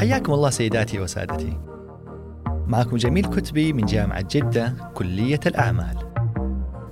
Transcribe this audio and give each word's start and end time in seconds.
حياكم 0.00 0.32
الله 0.32 0.50
سيداتي 0.50 1.00
وسادتي. 1.00 1.60
معكم 2.66 2.96
جميل 2.96 3.24
كتبي 3.24 3.72
من 3.72 3.84
جامعة 3.84 4.24
جدة 4.30 4.74
كلية 4.94 5.40
الأعمال. 5.46 5.96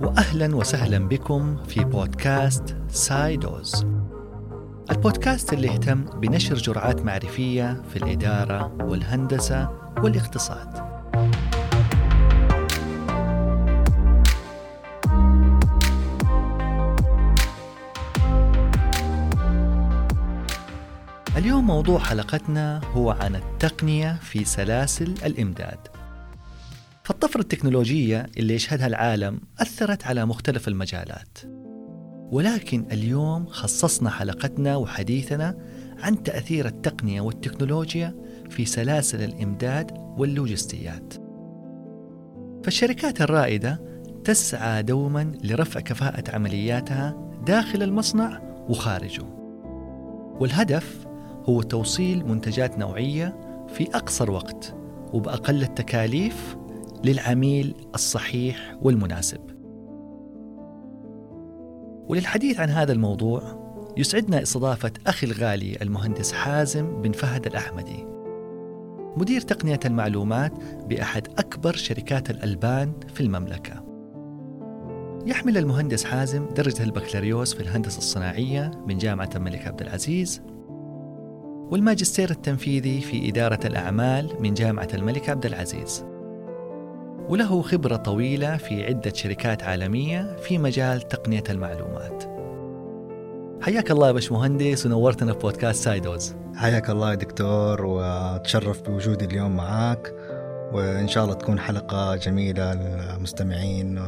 وأهلا 0.01 0.55
وسهلا 0.55 1.07
بكم 1.07 1.57
في 1.63 1.83
بودكاست 1.83 2.77
سايدوز. 2.89 3.85
البودكاست 4.91 5.53
اللي 5.53 5.67
يهتم 5.67 6.03
بنشر 6.03 6.55
جرعات 6.55 7.01
معرفية 7.01 7.81
في 7.89 7.95
الإدارة 7.95 8.77
والهندسة 8.81 9.69
والاقتصاد. 10.03 10.88
اليوم 21.39 21.67
موضوع 21.67 21.99
حلقتنا 21.99 22.81
هو 22.93 23.11
عن 23.11 23.35
التقنية 23.35 24.19
في 24.21 24.45
سلاسل 24.45 25.13
الإمداد. 25.25 25.77
فالطفرة 27.03 27.41
التكنولوجية 27.41 28.25
اللي 28.37 28.53
يشهدها 28.53 28.87
العالم 28.87 29.39
أثرت 29.59 30.07
على 30.07 30.25
مختلف 30.25 30.67
المجالات. 30.67 31.37
ولكن 32.31 32.85
اليوم 32.91 33.45
خصصنا 33.45 34.09
حلقتنا 34.09 34.75
وحديثنا 34.75 35.57
عن 35.99 36.23
تأثير 36.23 36.65
التقنية 36.65 37.21
والتكنولوجيا 37.21 38.15
في 38.49 38.65
سلاسل 38.65 39.23
الإمداد 39.23 39.91
واللوجستيات. 39.97 41.13
فالشركات 42.63 43.21
الرائدة 43.21 43.81
تسعى 44.23 44.83
دوما 44.83 45.31
لرفع 45.43 45.79
كفاءة 45.79 46.35
عملياتها 46.35 47.31
داخل 47.45 47.83
المصنع 47.83 48.41
وخارجه. 48.69 49.25
والهدف 50.39 51.08
هو 51.45 51.61
توصيل 51.61 52.25
منتجات 52.25 52.79
نوعية 52.79 53.35
في 53.67 53.95
أقصر 53.95 54.31
وقت 54.31 54.75
وبأقل 55.13 55.63
التكاليف 55.63 56.57
للعميل 57.03 57.75
الصحيح 57.95 58.77
والمناسب. 58.81 59.41
وللحديث 62.09 62.59
عن 62.59 62.69
هذا 62.69 62.91
الموضوع 62.91 63.59
يسعدنا 63.97 64.41
استضافة 64.41 64.91
أخي 65.07 65.27
الغالي 65.27 65.77
المهندس 65.81 66.31
حازم 66.31 67.01
بن 67.01 67.11
فهد 67.11 67.45
الأحمدي 67.45 68.05
مدير 69.17 69.41
تقنية 69.41 69.79
المعلومات 69.85 70.53
بأحد 70.85 71.27
أكبر 71.37 71.75
شركات 71.75 72.29
الألبان 72.29 72.93
في 73.13 73.21
المملكة 73.21 73.89
يحمل 75.25 75.57
المهندس 75.57 76.03
حازم 76.03 76.45
درجة 76.55 76.83
البكالوريوس 76.83 77.53
في 77.53 77.61
الهندسة 77.61 77.97
الصناعية 77.97 78.71
من 78.87 78.97
جامعة 78.97 79.29
الملك 79.35 79.67
عبد 79.67 79.81
العزيز 79.81 80.41
والماجستير 81.71 82.29
التنفيذي 82.29 83.01
في 83.01 83.29
إدارة 83.29 83.59
الأعمال 83.65 84.35
من 84.39 84.53
جامعة 84.53 84.87
الملك 84.93 85.29
عبد 85.29 85.45
العزيز. 85.45 86.05
وله 87.29 87.61
خبرة 87.61 87.95
طويلة 87.95 88.57
في 88.57 88.85
عدة 88.85 89.13
شركات 89.13 89.63
عالمية 89.63 90.35
في 90.35 90.57
مجال 90.57 91.01
تقنية 91.01 91.43
المعلومات. 91.49 92.23
حياك 93.61 93.91
الله 93.91 94.07
يا 94.07 94.11
باشمهندس 94.11 94.85
ونورتنا 94.85 95.33
في 95.33 95.39
بودكاست 95.39 95.83
سايدوز. 95.83 96.35
حياك 96.55 96.89
الله 96.89 97.09
يا 97.09 97.15
دكتور 97.15 97.85
وتشرف 97.85 98.81
بوجودي 98.81 99.25
اليوم 99.25 99.55
معاك. 99.55 100.13
وإن 100.73 101.07
شاء 101.07 101.23
الله 101.23 101.35
تكون 101.35 101.59
حلقة 101.59 102.15
جميلة 102.15 102.73
للمستمعين 102.73 104.01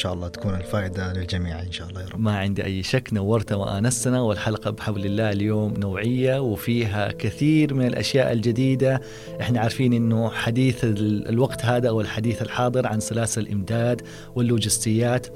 شاء 0.00 0.12
الله 0.12 0.28
تكون 0.28 0.54
الفائدة 0.54 1.12
للجميع 1.12 1.62
إن 1.62 1.72
شاء 1.72 1.88
الله 1.88 2.00
يا 2.00 2.06
رب. 2.06 2.20
ما 2.20 2.38
عندي 2.38 2.64
أي 2.64 2.82
شك 2.82 3.08
نورت 3.12 3.52
وآنستنا 3.52 4.20
والحلقة 4.20 4.70
بحول 4.70 5.04
الله 5.04 5.30
اليوم 5.30 5.74
نوعية 5.74 6.40
وفيها 6.40 7.12
كثير 7.12 7.74
من 7.74 7.86
الأشياء 7.86 8.32
الجديدة. 8.32 9.00
إحنا 9.40 9.60
عارفين 9.60 9.92
أنه 9.92 10.30
حديث 10.30 10.84
الوقت 10.84 11.64
هذا 11.64 11.88
أو 11.88 12.00
الحديث 12.00 12.42
الحاضر 12.42 12.86
عن 12.86 13.00
سلاسل 13.00 13.40
الإمداد 13.40 14.02
واللوجستيات. 14.34 15.26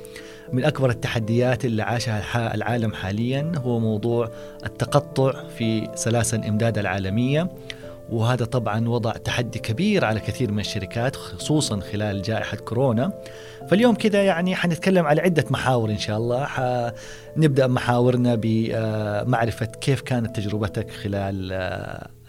من 0.52 0.64
أكبر 0.64 0.90
التحديات 0.90 1.64
اللي 1.64 1.82
عاشها 1.82 2.54
العالم 2.54 2.92
حاليا 2.92 3.52
هو 3.56 3.78
موضوع 3.78 4.30
التقطع 4.66 5.48
في 5.58 5.88
سلاسل 5.94 6.38
الإمداد 6.38 6.78
العالمية. 6.78 7.50
وهذا 8.10 8.44
طبعا 8.44 8.88
وضع 8.88 9.12
تحدي 9.12 9.58
كبير 9.58 10.04
على 10.04 10.20
كثير 10.20 10.52
من 10.52 10.60
الشركات 10.60 11.16
خصوصا 11.16 11.80
خلال 11.80 12.22
جائحة 12.22 12.56
كورونا. 12.56 13.12
فاليوم 13.70 13.94
كذا 13.94 14.22
يعني 14.22 14.56
حنتكلم 14.56 15.06
على 15.06 15.20
عدة 15.20 15.44
محاور 15.50 15.90
إن 15.90 15.98
شاء 15.98 16.16
الله. 16.16 16.44
حنبدأ 16.44 17.66
محاورنا 17.66 18.34
بمعرفة 18.42 19.66
كيف 19.66 20.00
كانت 20.00 20.36
تجربتك 20.36 20.90
خلال 20.90 21.52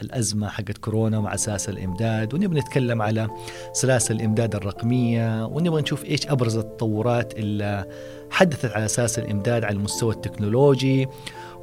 الأزمة 0.02 0.48
حقت 0.48 0.78
كورونا 0.78 1.20
مع 1.20 1.36
سلاسل 1.36 1.74
الإمداد. 1.74 2.34
ونبغى 2.34 2.60
نتكلم 2.60 3.02
على 3.02 3.28
سلاسل 3.74 4.16
الإمداد 4.16 4.56
الرقمية. 4.56 5.46
ونبغى 5.46 5.82
نشوف 5.82 6.06
إيش 6.06 6.28
أبرز 6.28 6.58
التطورات 6.58 7.34
اللي 7.34 7.86
حدثت 8.30 8.72
على 8.72 8.88
سلاسل 8.88 9.22
الإمداد 9.22 9.64
على 9.64 9.76
المستوى 9.76 10.14
التكنولوجي. 10.14 11.08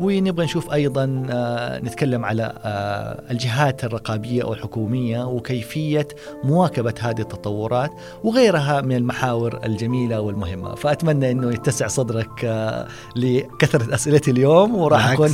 ونبغى 0.01 0.45
نشوف 0.45 0.73
أيضا 0.73 1.27
آه، 1.31 1.79
نتكلم 1.79 2.25
على 2.25 2.53
آه، 2.65 3.31
الجهات 3.31 3.85
الرقابية 3.85 4.43
أو 4.43 4.53
الحكوميه 4.53 5.25
وكيفية 5.25 6.09
مواكبة 6.45 6.95
هذه 7.01 7.21
التطورات 7.21 7.91
وغيرها 8.25 8.81
من 8.81 8.97
المحاور 8.97 9.61
الجميلة 9.65 10.21
والمهمة. 10.21 10.75
فأتمنى 10.75 11.31
إنه 11.31 11.51
يتسع 11.51 11.87
صدرك 11.87 12.45
آه، 12.45 12.89
لكثرة 13.17 13.95
أسئلتي 13.95 14.31
اليوم 14.31 14.77
وراح 14.77 15.11
أكون 15.11 15.31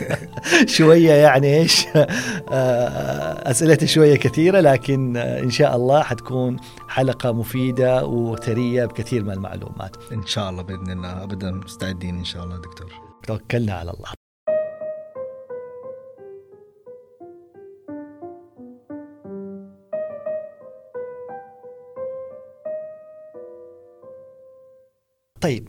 شوية 0.76 1.12
يعني 1.12 1.56
إيش 1.58 1.86
أسئلتي 3.50 3.86
شوية 3.86 4.16
كثيرة 4.16 4.60
لكن 4.60 5.16
إن 5.16 5.50
شاء 5.50 5.76
الله 5.76 6.02
حتكون 6.02 6.56
حلقة 6.88 7.32
مفيدة 7.32 8.06
وثرية 8.06 8.84
بكثير 8.84 9.24
من 9.24 9.30
المعلومات. 9.30 9.96
إن 10.12 10.26
شاء 10.26 10.50
الله 10.50 10.62
بإذن 10.62 10.90
الله. 10.90 11.22
ابدا 11.22 11.50
مستعدين 11.50 12.18
إن 12.18 12.24
شاء 12.24 12.44
الله 12.44 12.56
دكتور. 12.56 13.03
توكلنا 13.26 13.72
على 13.72 13.90
الله. 13.90 14.12
طيب 25.40 25.68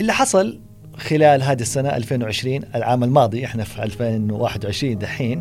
اللي 0.00 0.12
حصل 0.12 0.60
خلال 0.96 1.42
هذه 1.42 1.60
السنة 1.60 1.96
2020 1.96 2.60
العام 2.74 3.04
الماضي 3.04 3.44
إحنا 3.44 3.64
في 3.64 3.82
2021 3.82 4.98
دحين 4.98 5.40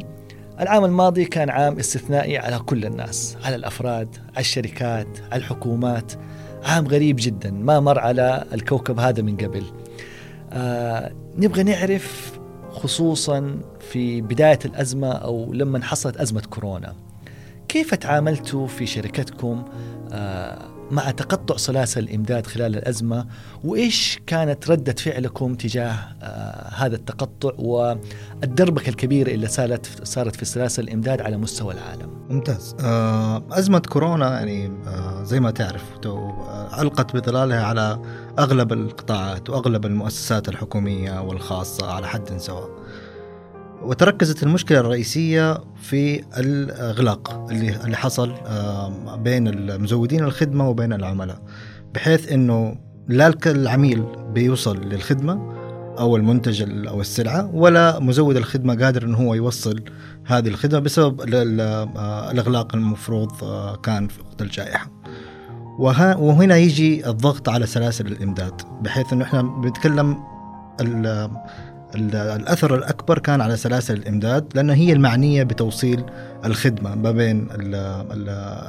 العام 0.59 0.85
الماضي 0.85 1.25
كان 1.25 1.49
عام 1.49 1.79
استثنائي 1.79 2.37
على 2.37 2.59
كل 2.59 2.85
الناس 2.85 3.37
على 3.43 3.55
الأفراد 3.55 4.15
على 4.29 4.39
الشركات 4.39 5.07
على 5.31 5.39
الحكومات 5.39 6.13
عام 6.63 6.87
غريب 6.87 7.15
جدا 7.19 7.51
ما 7.51 7.79
مر 7.79 7.99
على 7.99 8.45
الكوكب 8.53 8.99
هذا 8.99 9.21
من 9.21 9.37
قبل. 9.37 9.63
آه 10.53 11.11
نبغى 11.37 11.63
نعرف 11.63 12.39
خصوصا 12.71 13.59
في 13.79 14.21
بداية 14.21 14.59
الأزمة 14.65 15.11
أو 15.11 15.53
لما 15.53 15.83
حصلت 15.83 16.17
أزمة 16.17 16.41
كورونا. 16.49 16.95
كيف 17.67 17.95
تعاملتوا 17.95 18.67
في 18.67 18.85
شركتكم؟ 18.85 19.65
آه 20.11 20.80
مع 20.91 21.11
تقطع 21.11 21.57
سلاسل 21.57 22.03
الإمداد 22.03 22.47
خلال 22.47 22.75
الأزمة 22.75 23.25
وإيش 23.63 24.19
كانت 24.27 24.71
ردة 24.71 24.93
فعلكم 24.93 25.55
تجاه 25.55 25.95
آه 26.21 26.69
هذا 26.75 26.95
التقطع 26.95 27.51
والدربكة 27.57 28.89
الكبيرة 28.89 29.31
اللي 29.31 29.47
صارت 29.47 30.05
صارت 30.05 30.35
في 30.35 30.45
سلاسل 30.45 30.83
الإمداد 30.83 31.21
على 31.21 31.37
مستوى 31.37 31.73
العالم؟ 31.73 32.09
ممتاز. 32.29 32.75
آه 32.83 33.43
أزمة 33.51 33.79
كورونا 33.79 34.33
يعني 34.33 34.71
آه 34.87 35.23
زي 35.23 35.39
ما 35.39 35.51
تعرف 35.51 35.83
ألقت 36.79 37.15
بظلالها 37.15 37.63
على 37.65 38.01
أغلب 38.39 38.73
القطاعات 38.73 39.49
وأغلب 39.49 39.85
المؤسسات 39.85 40.49
الحكومية 40.49 41.21
والخاصة 41.21 41.91
على 41.91 42.07
حد 42.07 42.37
سواء. 42.37 42.80
وتركزت 43.83 44.43
المشكلة 44.43 44.79
الرئيسية 44.79 45.57
في 45.81 46.23
الإغلاق 46.37 47.47
اللي 47.51 47.75
اللي 47.85 47.97
حصل 47.97 48.33
بين 49.17 49.47
المزودين 49.47 50.23
الخدمة 50.23 50.69
وبين 50.69 50.93
العملاء 50.93 51.41
بحيث 51.93 52.31
إنه 52.31 52.75
لا 53.07 53.33
العميل 53.45 54.03
بيوصل 54.33 54.77
للخدمة 54.77 55.51
أو 55.99 56.15
المنتج 56.15 56.87
أو 56.87 57.01
السلعة 57.01 57.55
ولا 57.55 57.99
مزود 57.99 58.37
الخدمة 58.37 58.75
قادر 58.75 59.03
إنه 59.03 59.17
هو 59.17 59.33
يوصل 59.33 59.83
هذه 60.25 60.47
الخدمة 60.47 60.79
بسبب 60.79 61.21
الإغلاق 61.27 62.75
المفروض 62.75 63.31
كان 63.83 64.07
في 64.07 64.19
وقت 64.21 64.41
الجائحة. 64.41 64.91
وهنا 65.79 66.57
يجي 66.57 67.09
الضغط 67.09 67.49
على 67.49 67.65
سلاسل 67.65 68.07
الإمداد 68.07 68.61
بحيث 68.81 69.13
إنه 69.13 69.25
إحنا 69.25 69.41
بنتكلم 69.41 70.17
الأثر 71.95 72.75
الأكبر 72.75 73.19
كان 73.19 73.41
على 73.41 73.57
سلاسل 73.57 73.93
الإمداد 73.93 74.45
لأنها 74.55 74.75
هي 74.75 74.93
المعنية 74.93 75.43
بتوصيل 75.43 76.03
الخدمة 76.45 76.95
ما 76.95 77.11
بين 77.11 77.47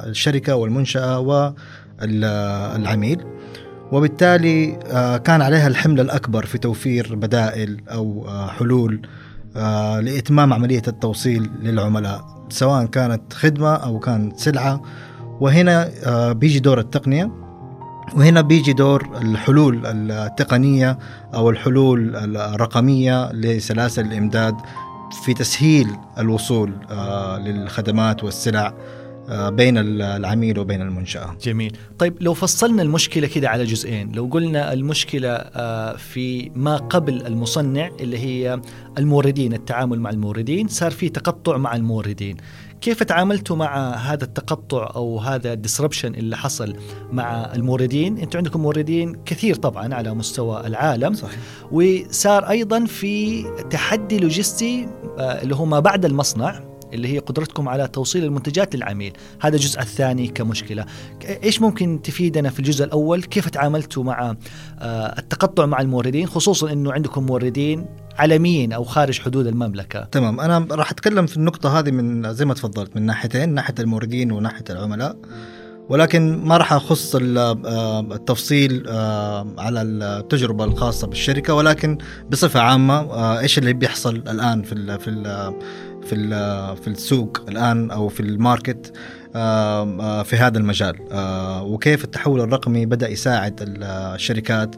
الشركة 0.07 0.55
والمنشأة 0.55 1.19
والعميل. 2.01 3.25
وبالتالي 3.93 4.79
كان 5.25 5.43
عليها 5.43 5.69
الحمل 5.69 6.01
الأكبر 6.01 6.47
في 6.47 6.59
توفير 6.59 7.15
بدائل 7.15 7.81
أو 7.89 8.27
حلول 8.49 9.07
آه، 9.57 10.01
لإتمام 10.01 10.53
عملية 10.53 10.83
التوصيل 10.89 11.51
للعملاء 11.63 12.47
سواء 12.49 12.87
كانت 12.87 13.33
خدمة 13.33 13.75
أو 13.75 13.99
كانت 13.99 14.39
سلعة. 14.39 14.83
وهنا 15.41 15.91
آه، 16.07 16.33
بيجي 16.33 16.59
دور 16.61 16.81
التقنية. 16.81 17.31
وهنا 18.17 18.41
بيجي 18.41 18.73
دور 18.73 19.19
الحلول 19.23 19.87
التقنية 19.87 20.99
أو 21.35 21.51
الحلول 21.51 22.17
الرقمية 22.37 23.33
لسلاسل 23.33 24.07
الإمداد 24.07 24.55
في 25.25 25.35
تسهيل 25.35 25.89
الوصول 26.19 26.73
آه، 26.91 27.39
للخدمات 27.39 28.25
والسلع 28.25 28.75
آه، 29.29 29.49
بين 29.49 29.79
العميل 29.79 30.59
وبين 30.59 30.83
المنشأة. 30.83 31.37
جميل. 31.43 31.77
طيب 31.99 32.15
لو 32.21 32.35
فصلنا 32.35 32.83
المشكلة 32.83 33.27
كده 33.27 33.49
على 33.49 33.65
جزئين 33.65 34.13
لو 34.13 34.27
قلنا 34.27 34.73
المشكلة 34.73 35.29
آه، 35.29 35.97
في 35.97 36.51
ما 36.55 36.77
قبل 36.77 37.27
المصنع 37.27 37.91
اللي 38.01 38.19
هي 38.19 38.61
الموردين 38.99 39.53
التعامل 39.53 40.01
مع 40.01 40.11
الموردين 40.11 40.69
صار 40.69 40.91
في 40.91 41.09
تقطع 41.09 41.57
مع 41.57 41.77
الموردين. 41.77 42.37
كيف 42.83 43.03
تعاملتوا 43.03 43.57
مع 43.57 43.95
هذا 43.95 44.25
التقطع 44.25 44.93
أو 44.97 45.19
هذا 45.19 45.53
الديسربشن 45.53 46.15
اللي 46.15 46.37
حصل 46.37 46.77
مع 47.13 47.55
الموردين؟ 47.55 48.19
أنتم 48.19 48.39
عندكم 48.39 48.61
موردين 48.61 49.15
كثير 49.25 49.55
طبعا 49.55 49.95
على 49.95 50.15
مستوى 50.15 50.67
العالم. 50.67 51.15
صحيح. 51.15 51.39
وصار 51.73 52.51
أيضا 52.51 52.85
في 52.85 53.45
تحدي 53.71 54.19
لوجستي 54.19 54.89
آه، 55.19 55.43
اللي 55.43 55.57
هو 55.57 55.65
ما 55.65 55.81
بعد 55.81 56.05
المصنع. 56.05 56.72
اللي 56.93 57.09
هي 57.09 57.19
قدرتكم 57.19 57.69
على 57.69 57.89
توصيل 57.89 58.25
المنتجات 58.25 58.77
للعميل. 58.77 59.13
هذا 59.41 59.57
الجزء 59.57 59.81
الثاني 59.81 60.29
كمشكلة. 60.29 60.85
إيش 61.43 61.63
ممكن 61.63 62.01
تفيدنا 62.03 62.51
في 62.51 62.59
الجزء 62.59 62.85
الأول؟ 62.85 63.23
كيف 63.23 63.49
تعاملتوا 63.49 64.05
مع 64.05 64.37
آه، 64.81 65.19
التقطع 65.19 65.67
مع 65.67 65.81
الموردين؟ 65.81 66.27
خصوصا 66.27 66.73
أنه 66.73 66.93
عندكم 66.93 67.27
موردين 67.27 67.87
عالميين 68.19 68.73
أو 68.73 68.85
خارج 68.85 69.21
حدود 69.21 69.47
المملكة. 69.47 70.05
تمام. 70.05 70.41
أنا 70.41 70.67
راح 70.71 70.91
أتكلم 70.91 71.27
في 71.27 71.37
النقطة 71.37 71.79
هذه 71.79 71.91
من 71.91 72.35
زي 72.35 72.45
ما 72.45 72.55
تفضلت 72.55 72.97
من 72.97 73.03
ناحيتين 73.03 73.55
ناحية 73.55 73.75
الموردين 73.79 74.33
وناحية 74.33 74.65
العملاء. 74.71 75.17
ولكن 75.89 76.37
ما 76.45 76.57
راح 76.57 76.73
أخص 76.73 77.17
آه، 77.17 78.01
التفصيل 78.01 78.85
آه، 78.89 79.47
على 79.59 79.83
التجربة 79.83 80.65
الخاصة 80.65 81.07
بالشركة 81.07 81.55
ولكن 81.55 81.99
بصفة 82.31 82.61
عامة 82.61 83.41
إيش 83.41 83.59
اللي 83.59 83.73
بيحصل 83.73 84.17
الآن 84.17 84.63
في 84.63 84.99
في 84.99 85.11
في 86.07 86.17
في 86.83 86.89
السوق 86.89 87.43
الآن 87.49 87.91
أو 87.91 88.09
في 88.09 88.21
الماركت 88.21 88.93
في 90.25 90.37
هذا 90.39 90.59
المجال. 90.59 90.97
وكيف 91.63 92.05
التحول 92.05 92.41
الرقمي 92.41 92.87
بدأ 92.87 93.09
يساعد 93.09 93.61
الشركات 93.61 94.77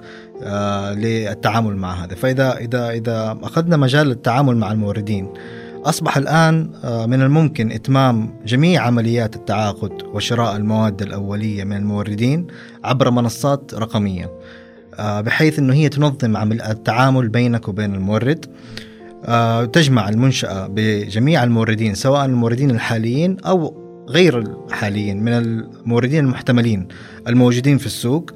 للتعامل 0.96 1.76
مع 1.76 2.04
هذا. 2.04 2.14
فإذا 2.14 2.56
إذا 2.56 2.90
إذا 2.90 3.38
أخذنا 3.42 3.76
مجال 3.76 4.10
التعامل 4.10 4.56
مع 4.56 4.72
الموردين 4.72 5.32
أصبح 5.84 6.16
الآن 6.16 6.70
من 7.08 7.22
الممكن 7.22 7.72
إتمام 7.72 8.34
جميع 8.46 8.82
عمليات 8.82 9.36
التعاقد 9.36 10.02
وشراء 10.02 10.56
المواد 10.56 11.02
الأولية 11.02 11.64
من 11.64 11.76
الموردين 11.76 12.46
عبر 12.84 13.10
منصات 13.10 13.74
رقمية 13.74 14.30
بحيث 14.98 15.58
إنه 15.58 15.74
هي 15.74 15.88
تنظم 15.88 16.36
عمل 16.36 16.62
التعامل 16.62 17.28
بينك 17.28 17.68
وبين 17.68 17.94
المورد. 17.94 18.46
تجمع 19.72 20.08
المنشأة 20.08 20.66
بجميع 20.66 21.44
الموردين 21.44 21.94
سواء 21.94 22.24
الموردين 22.24 22.70
الحاليين 22.70 23.36
أو 23.40 23.84
غير 24.08 24.38
الحاليين 24.38 25.24
من 25.24 25.32
الموردين 25.32 26.24
المحتملين 26.24 26.88
الموجودين 27.28 27.78
في 27.78 27.86
السوق 27.86 28.30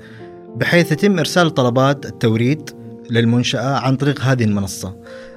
بحيث 0.56 0.92
يتم 0.92 1.18
إرسال 1.18 1.54
طلبات 1.54 2.06
التوريد 2.06 2.70
للمنشأة 3.10 3.78
عن 3.78 3.96
طريق 3.96 4.20
هذه 4.20 4.44
المنصة. 4.44 4.96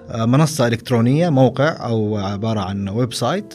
آه، 0.09 0.25
منصة 0.25 0.67
إلكترونية 0.67 1.29
موقع 1.29 1.85
أو 1.85 2.17
عبارة 2.17 2.59
عن 2.59 2.89
website. 2.89 3.53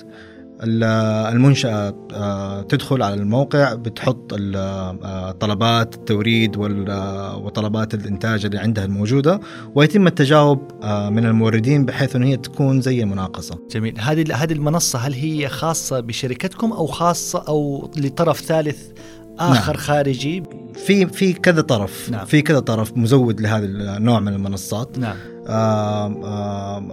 المنشأة 0.62 1.94
آه، 2.12 2.62
تدخل 2.62 3.02
على 3.02 3.14
الموقع 3.14 3.74
بتحط 3.74 4.34
آه، 4.56 5.30
طلبات 5.30 5.94
التوريد 5.94 6.56
وطلبات 6.56 7.94
الإنتاج 7.94 8.44
اللي 8.44 8.58
عندها 8.58 8.84
الموجودة 8.84 9.40
ويتم 9.74 10.06
التجاوب 10.06 10.70
آه، 10.82 11.10
من 11.10 11.26
الموردين 11.26 11.84
بحيث 11.84 12.16
أن 12.16 12.22
هي 12.22 12.36
تكون 12.36 12.80
زي 12.80 13.04
مناقصة. 13.04 13.58
جميل. 13.70 13.94
هذه 14.00 14.34
هذه 14.34 14.52
المنصة 14.52 14.98
هل 14.98 15.12
هي 15.12 15.48
خاصة 15.48 16.00
بشركتكم 16.00 16.72
أو 16.72 16.86
خاصة 16.86 17.44
أو 17.48 17.90
لطرف 17.96 18.40
ثالث 18.40 18.78
آخر 19.38 19.72
نعم. 19.72 19.82
خارجي؟ 19.82 20.42
في 20.74 21.06
في 21.06 21.32
كذا 21.32 21.60
طرف. 21.60 22.10
نعم. 22.10 22.26
في 22.26 22.42
كذا 22.42 22.60
طرف 22.60 22.96
مزود 22.96 23.40
لهذا 23.40 23.66
النوع 23.66 24.20
من 24.20 24.32
المنصات. 24.32 24.98
نعم. 24.98 25.16
آه 25.16 25.32
آه 25.32 25.35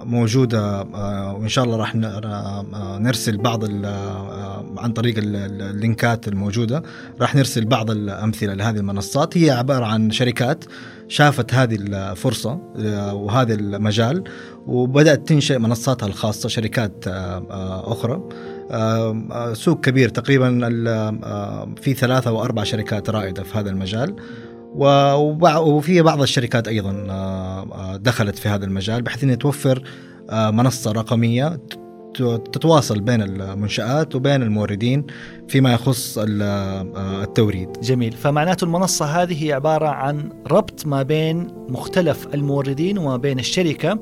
موجودة 0.06 0.82
آه 0.82 1.36
وإن 1.40 1.48
شاء 1.48 1.66
الله 1.66 1.78
راح 1.78 1.96
آه، 1.96 2.98
نرسل 3.00 3.38
بعض 3.38 3.64
آه، 3.86 4.66
عن 4.78 4.94
طريق 4.94 5.16
اللينكات 5.18 6.28
الموجودة 6.28 6.84
راح 7.22 7.36
نرسل 7.36 7.66
بعض 7.66 7.92
الأمثلة 7.92 8.54
لهذه 8.54 8.78
المنصات. 8.78 9.38
هي 9.38 9.52
عبارة 9.52 9.86
عن 9.86 10.12
شركات 10.12 10.66
شافت 11.08 11.54
هذه 11.54 11.76
الفرصة 11.80 12.60
آه، 12.80 13.14
وهذا 13.14 13.54
المجال 13.54 14.24
وبدأت 14.68 15.28
تنشئ 15.28 15.60
منصاتها 15.60 16.08
الخاصة 16.08 16.50
شركات 16.50 17.06
أخرى. 17.84 18.30
سوق 19.54 19.80
كبير 19.80 20.10
تقريبا 20.10 20.50
في 21.82 21.94
ثلاثة 21.94 22.30
أو 22.30 22.44
أربع 22.44 22.64
شركات 22.64 23.10
رائدة 23.10 23.44
في 23.44 23.58
هذا 23.58 23.70
المجال. 23.70 24.16
وفي 24.76 26.02
بعض 26.02 26.22
الشركات 26.22 26.68
أيضا 26.68 26.94
دخلت 28.02 28.40
في 28.40 28.50
هذا 28.50 28.66
المجال 28.66 29.02
بحيث 29.02 29.24
أن 29.24 29.38
توفر 29.38 29.84
منصة 30.32 30.92
رقمية 30.92 31.60
تتواصل 32.22 33.00
بين 33.00 33.22
المنشآت 33.22 34.16
وبين 34.16 34.42
الموردين 34.42 35.06
فيما 35.48 35.74
يخص 35.74 36.18
التوريد 36.18 37.70
جميل 37.82 38.12
فمعناته 38.12 38.66
المنصة 38.66 39.06
هذه 39.06 39.46
هي 39.46 39.54
عبارة 39.54 39.88
عن 39.88 40.30
ربط 40.48 40.86
ما 40.86 41.04
بين 41.04 41.48
مختلف 41.70 42.28
الموردين 42.34 42.98
وما 42.98 43.18
بين 43.18 43.40
الشركة 43.40 44.00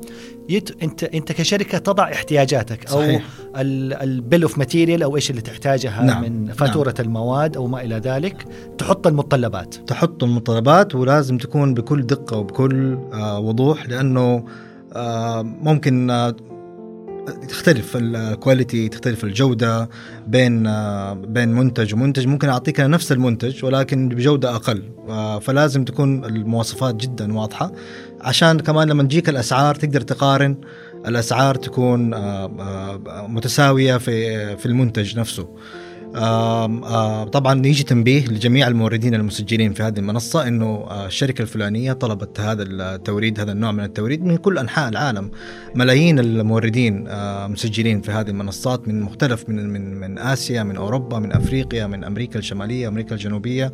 يت... 0.48 0.82
انت 0.82 1.04
انت 1.04 1.32
كشركة 1.32 1.78
تضع 1.78 2.12
احتياجاتك 2.12 2.86
أو 2.86 3.00
صحيح. 3.00 3.24
ال 3.56 3.73
bill 3.73 4.42
of 4.42 4.58
material 4.58 5.02
أو 5.02 5.16
إيش 5.16 5.30
اللي 5.30 5.40
تحتاجها 5.40 6.02
نعم. 6.02 6.22
من 6.22 6.52
فاتورة 6.52 6.94
نعم. 6.98 7.06
المواد 7.06 7.56
أو 7.56 7.66
ما 7.66 7.82
إلى 7.82 7.94
ذلك 7.94 8.46
تحط 8.78 9.06
المتطلبات 9.06 9.74
تحط 9.74 10.24
المتطلبات 10.24 10.94
ولازم 10.94 11.38
تكون 11.38 11.74
بكل 11.74 12.02
دقة 12.02 12.38
وبكل 12.38 12.98
آه 13.12 13.38
وضوح 13.38 13.88
لأنه 13.88 14.44
آه 14.92 15.42
ممكن 15.42 16.10
آه 16.10 16.36
تختلف 17.48 17.96
ال 17.96 18.08
quality 18.08 18.88
تختلف 18.88 19.24
الجودة 19.24 19.88
بين 20.26 20.62
بين 21.14 21.48
منتج 21.48 21.94
ومنتج. 21.94 22.26
ممكن 22.26 22.48
أعطيك 22.48 22.80
نفس 22.80 23.12
المنتج 23.12 23.64
ولكن 23.64 24.08
بجودة 24.08 24.54
أقل. 24.54 24.82
فلازم 25.40 25.84
تكون 25.84 26.24
المواصفات 26.24 26.94
جدا 26.94 27.34
واضحة. 27.34 27.72
عشان 28.20 28.60
كمان 28.60 28.88
لما 28.88 29.02
تجيك 29.02 29.28
الأسعار 29.28 29.74
تقدر 29.74 30.00
تقارن 30.00 30.56
الأسعار 31.06 31.54
تكون 31.54 32.14
متساوية 33.34 33.96
في 33.96 34.56
في 34.56 34.66
المنتج 34.66 35.18
نفسه. 35.18 35.48
طبعا 37.32 37.66
يجي 37.66 37.82
تنبيه 37.82 38.26
لجميع 38.26 38.68
الموردين 38.68 39.14
المسجلين 39.14 39.72
في 39.72 39.82
هذه 39.82 39.98
المنصة 39.98 40.48
إنه 40.48 40.88
الشركة 41.06 41.42
الفلانية 41.42 41.92
طلبت 41.92 42.40
هذا 42.40 42.62
التوريد 42.62 43.40
هذا 43.40 43.52
النوع 43.52 43.72
من 43.72 43.84
التوريد 43.84 44.24
من 44.24 44.36
كل 44.36 44.58
أنحاء 44.58 44.88
العالم. 44.88 45.30
ملايين 45.74 46.18
الموردين 46.18 47.08
مسجلين 47.48 48.00
في 48.00 48.10
هذه 48.10 48.30
المنصات 48.30 48.88
من 48.88 49.00
مختلف 49.00 49.48
من 49.48 49.68
من 49.68 50.00
من 50.00 50.18
آسيا 50.18 50.62
من 50.62 50.76
أوروبا 50.76 51.18
من 51.18 51.32
أفريقيا 51.32 51.86
من 51.86 52.04
أمريكا 52.04 52.38
الشمالية 52.38 52.88
أمريكا 52.88 53.14
الجنوبية. 53.14 53.72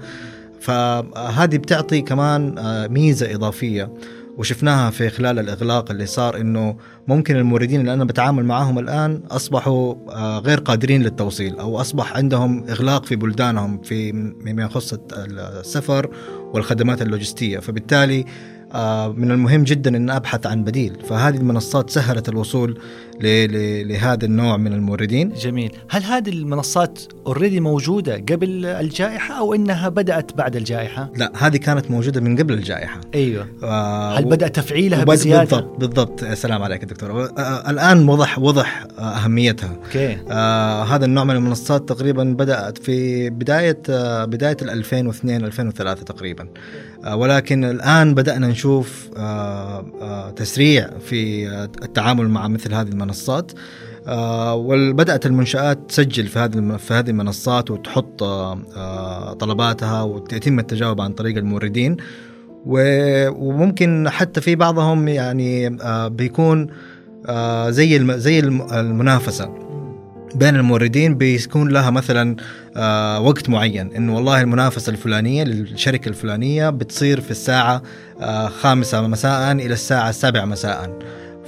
فهذه 0.60 1.56
بتعطي 1.56 2.00
كمان 2.00 2.54
ميزة 2.90 3.34
إضافية. 3.34 3.92
وشفناها 4.38 4.90
في 4.90 5.10
خلال 5.10 5.38
الإغلاق 5.38 5.90
اللي 5.90 6.06
صار 6.06 6.36
إنه 6.36 6.76
ممكن 7.08 7.36
الموردين 7.36 7.80
اللي 7.80 7.92
أنا 7.92 8.04
بتعامل 8.04 8.44
معاهم 8.44 8.78
الآن 8.78 9.22
أصبحوا 9.30 9.94
آه، 10.10 10.38
غير 10.38 10.58
قادرين 10.58 11.02
للتوصيل 11.02 11.58
أو 11.58 11.80
أصبح 11.80 12.16
عندهم 12.16 12.64
إغلاق 12.68 13.04
في 13.04 13.16
بلدانهم 13.16 13.82
في 13.82 14.12
مما 14.12 14.62
يخص 14.62 14.94
السفر 15.12 16.10
والخدمات 16.54 17.02
اللوجستية. 17.02 17.58
فبالتالي 17.58 18.24
آه، 18.72 19.12
من 19.12 19.30
المهم 19.30 19.64
جدا 19.64 19.96
إن 19.96 20.10
أبحث 20.10 20.46
عن 20.46 20.64
بديل. 20.64 20.96
فهذه 21.08 21.36
المنصات 21.36 21.90
سهلت 21.90 22.28
الوصول 22.28 22.78
لهذا 23.22 24.24
النوع 24.24 24.56
من 24.56 24.72
الموردين. 24.72 25.32
جميل. 25.32 25.72
هل 25.88 26.02
هذه 26.02 26.28
المنصات 26.28 26.98
already 27.26 27.60
موجودة 27.60 28.14
قبل 28.14 28.66
الجائحة 28.66 29.38
أو 29.38 29.54
إنها 29.54 29.88
بدأت 29.88 30.36
بعد 30.36 30.56
الجائحة؟ 30.56 31.12
لا 31.16 31.32
هذه 31.34 31.56
كانت 31.56 31.90
موجودة 31.90 32.20
من 32.20 32.36
قبل 32.36 32.54
الجائحة. 32.54 33.00
أيوه. 33.14 33.46
آه 33.62 34.18
هل 34.18 34.24
بدأ 34.24 34.48
تفعيلها 34.48 35.04
بزيادة؟ 35.04 35.40
بالضبط 35.40 35.80
بالضبط. 35.80 36.22
السلام 36.22 36.62
عليك 36.62 36.84
دكتور. 36.84 37.24
آه 37.38 37.70
الآن 37.70 38.08
وضح 38.08 38.38
وضح 38.38 38.86
أهميتها. 38.98 39.76
okay. 39.86 40.18
آه 40.30 40.82
هذا 40.82 41.04
النوع 41.04 41.24
من 41.24 41.36
المنصات 41.36 41.88
تقريبا 41.88 42.24
بدأت 42.24 42.78
في 42.78 43.30
بداية 43.30 43.82
آه 43.90 44.24
بداية 44.24 44.56
2002 44.62 45.44
2003 45.44 46.02
تقريبا. 46.02 46.48
آه 47.04 47.16
ولكن 47.16 47.64
الآن 47.64 48.14
بدأنا 48.14 48.46
نشوف 48.46 49.08
آه 49.16 49.86
آه 50.00 50.30
تسريع 50.30 50.90
في 51.06 51.48
التعامل 51.82 52.28
مع 52.28 52.48
مثل 52.48 52.74
هذه 52.74 52.88
المنصات. 52.88 53.07
آه 54.06 54.54
وبدات 54.54 55.26
المنشآت 55.26 55.78
تسجل 55.88 56.26
في 56.26 56.38
هذه 56.38 56.76
في 56.76 56.94
هذه 56.94 57.10
المنصات 57.10 57.70
وتحط 57.70 58.22
آه 58.22 59.32
طلباتها 59.32 60.02
ويتم 60.02 60.58
التجاوب 60.58 61.00
عن 61.00 61.12
طريق 61.12 61.36
الموردين. 61.36 61.96
وممكن 62.66 64.08
حتى 64.08 64.40
في 64.40 64.54
بعضهم 64.54 65.08
يعني 65.08 65.78
آه 65.82 66.08
بيكون 66.08 66.66
زي 67.68 68.18
زي 68.18 68.38
المنافسة 68.38 69.54
بين 70.34 70.56
الموردين 70.56 71.14
بيكون 71.14 71.68
لها 71.68 71.90
مثلا 71.90 72.36
وقت 73.20 73.48
معين. 73.48 73.92
انه 73.92 74.14
والله 74.14 74.40
المنافسة 74.40 74.90
الفلانية 74.90 75.44
للشركة 75.44 76.08
الفلانية 76.08 76.70
بتصير 76.70 77.20
في 77.20 77.30
الساعة 77.30 77.82
خامسة 78.60 79.06
مساء 79.06 79.52
إلى 79.52 79.72
الساعة 79.72 80.08
السابعة 80.08 80.44
مساء. 80.44 80.98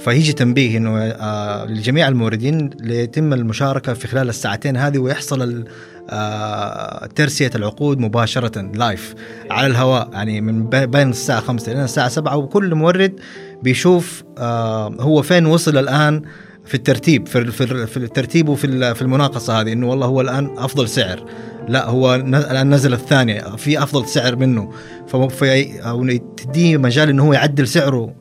فيجي 0.05 0.33
تنبيه 0.33 0.77
إنه 0.77 0.97
آه 0.99 1.65
لجميع 1.65 2.07
الموردين 2.07 2.69
ليتم 2.79 3.33
المشاركة 3.33 3.93
في 3.93 4.07
خلال 4.07 4.29
الساعتين 4.29 4.77
هذه 4.77 4.97
ويحصل 4.97 5.65
آه 6.09 7.05
ترسية 7.05 7.51
العقود 7.55 7.99
مباشرة 7.99 8.61
لايف 8.61 9.15
على 9.51 9.67
الهواء. 9.67 10.09
يعني 10.13 10.41
من 10.41 10.69
بين 10.69 11.09
الساعة 11.09 11.39
5 11.41 11.71
إلى 11.71 11.83
الساعة 11.83 12.07
7 12.09 12.37
وكل 12.37 12.75
مورد 12.75 13.19
بيشوف 13.63 14.23
آه 14.37 14.87
هو 14.99 15.21
فين 15.21 15.45
وصل 15.45 15.77
الآن 15.77 16.21
في 16.71 16.77
الترتيب 16.77 17.27
في 17.27 17.51
في 17.87 17.97
الترتيب 17.97 18.49
وفي 18.49 18.93
في 18.95 19.01
المناقصة 19.01 19.61
هذه 19.61 19.73
إنه 19.73 19.89
والله 19.89 20.07
هو 20.07 20.21
الآن 20.21 20.57
أفضل 20.57 20.89
سعر. 20.89 21.25
لا 21.67 21.85
هو 21.85 22.15
الآن 22.15 22.73
نزل 22.73 22.93
الثاني 22.93 23.57
في 23.57 23.83
أفضل 23.83 24.07
سعر 24.07 24.35
منه. 24.35 24.71
في 25.07 26.21
تديه 26.37 26.77
مجال 26.77 27.09
إنه 27.09 27.23
هو 27.23 27.33
يعدل 27.33 27.67
سعره 27.67 28.13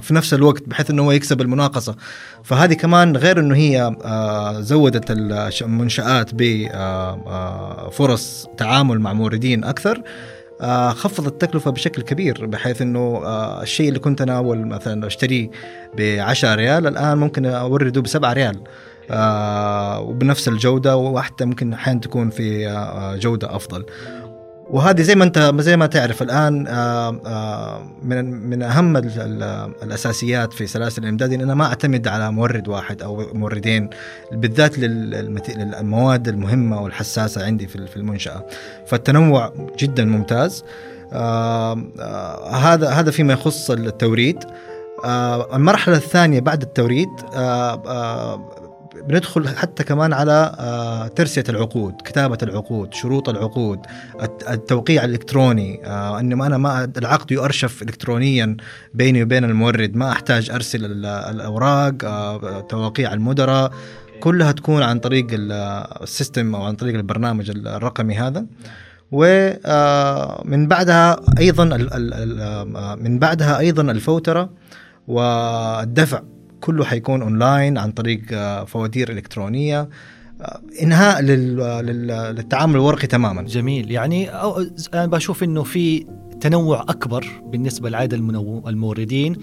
في 0.00 0.14
نفس 0.14 0.34
الوقت 0.34 0.62
بحيث 0.66 0.90
إنه 0.90 1.02
هو 1.02 1.12
يكسب 1.12 1.40
المناقصة. 1.40 1.96
فهذه 2.44 2.74
كمان 2.74 3.16
غير 3.16 3.40
إنه 3.40 3.56
هي 3.56 3.96
زودت 4.60 5.10
المنشات 5.62 6.30
بفرص 6.34 7.36
تعامل 8.56 9.00
مع 9.00 9.12
موردين 9.12 9.64
أكثر. 9.64 9.96
آه 9.96 10.37
خفض 10.92 11.26
التكلفة 11.26 11.70
بشكل 11.70 12.02
كبير 12.02 12.46
بحيث 12.46 12.82
إنه 12.82 12.98
آه 13.24 13.62
الشيء 13.62 13.88
اللي 13.88 13.98
كنت 13.98 14.20
أنا 14.20 14.36
أول 14.36 14.66
مثلا 14.66 15.06
أشتريه 15.06 15.50
ب 15.96 16.00
10 16.20 16.54
ريال 16.54 16.86
الآن 16.86 17.18
ممكن 17.18 17.46
اورده 17.46 18.00
ب 18.00 18.06
7 18.06 18.32
ريال. 18.32 18.60
آه 19.10 20.00
وبنفس 20.00 20.48
الجودة 20.48 20.96
وحتى 20.96 21.44
ممكن 21.44 21.72
أحيانا 21.72 22.00
تكون 22.00 22.30
في 22.30 22.68
آه 22.68 23.16
جودة 23.16 23.56
أفضل. 23.56 23.84
وهذه 24.70 25.02
زي 25.02 25.14
ما 25.14 25.24
انت 25.24 25.54
زي 25.58 25.76
ما 25.76 25.86
تعرف 25.86 26.22
الآن 26.22 26.66
آه، 26.66 27.20
آه، 27.26 27.82
من 28.02 28.24
من 28.24 28.62
أهم 28.62 28.96
الأساسيات 29.82 30.52
في 30.52 30.66
سلاسل 30.66 31.02
الإمداد 31.02 31.32
إن 31.32 31.40
أنا 31.40 31.54
ما 31.54 31.64
أعتمد 31.64 32.08
على 32.08 32.32
مورد 32.32 32.68
واحد 32.68 33.02
أو 33.02 33.26
موردين 33.32 33.90
بالذات 34.32 34.78
للمواد 34.78 36.28
المهمة 36.28 36.82
والحساسة 36.82 37.46
عندي 37.46 37.66
في 37.66 37.96
المنشأة. 37.96 38.46
فالتنوع 38.86 39.52
جدا 39.78 40.04
ممتاز. 40.04 40.64
آه، 41.12 41.74
هذا 42.50 42.88
هذا 42.88 43.10
فيما 43.10 43.32
يخص 43.32 43.70
التوريد. 43.70 44.44
المرحلة 45.54 45.96
الثانية 45.96 46.40
بعد 46.40 46.62
التوريد 46.62 47.08
بندخل 49.08 49.48
حتى 49.48 49.84
كمان 49.84 50.12
على 50.12 50.56
آه، 50.58 51.06
ترسية 51.08 51.44
العقود 51.48 51.94
كتابة 52.04 52.38
العقود 52.42 52.94
شروط 52.94 53.28
العقود 53.28 53.80
التوقيع 54.50 55.04
الإلكتروني. 55.04 55.86
آه، 55.86 56.20
أنه 56.20 56.46
أنا 56.46 56.58
ما 56.58 56.92
العقد 56.96 57.30
يؤرشف 57.32 57.82
إلكترونيا 57.82 58.56
بيني 58.94 59.22
وبين 59.22 59.44
المورد. 59.44 59.96
ما 59.96 60.12
أحتاج 60.12 60.50
أرسل 60.50 61.04
الأوراق 61.04 61.94
آه، 62.04 62.60
توقيع 62.60 63.12
المدراء. 63.12 63.72
كلها 64.20 64.52
تكون 64.52 64.82
عن 64.82 64.98
طريق 64.98 65.26
ال 65.30 65.48
system 65.48 66.54
أو 66.54 66.62
عن 66.62 66.74
طريق 66.74 66.94
البرنامج 66.94 67.50
الرقمي 67.50 68.14
هذا. 68.14 68.46
ومن 69.12 70.68
بعدها 70.68 71.20
أيضا 71.38 71.64
من 73.00 73.18
بعدها 73.18 73.58
أيضا 73.58 73.82
الفوترة 73.82 74.50
والدفع. 75.08 76.22
كله 76.60 76.84
حيكون 76.84 77.22
اونلاين 77.22 77.78
عن 77.78 77.92
طريق 77.92 78.22
آه، 78.32 78.64
فواتير 78.64 79.12
إلكترونية. 79.12 79.88
آه، 80.40 80.60
إنهاء 80.82 81.22
للتعامل 81.22 82.74
الورقي 82.74 83.06
تماما. 83.06 83.42
جميل. 83.42 83.90
يعني 83.90 84.30
أنا 84.94 85.06
بشوف 85.06 85.42
إنه 85.42 85.62
في 85.62 86.06
تنوع 86.40 86.82
أكبر 86.82 87.26
بالنسبة 87.46 87.90
لعدد 87.90 88.14
الموردين. 88.66 89.36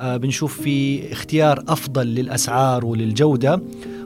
آه، 0.00 0.16
بنشوف 0.16 0.60
في 0.60 1.12
اختيار 1.12 1.64
أفضل 1.68 2.06
للأسعار 2.06 2.84
وللجودة. 2.84 3.62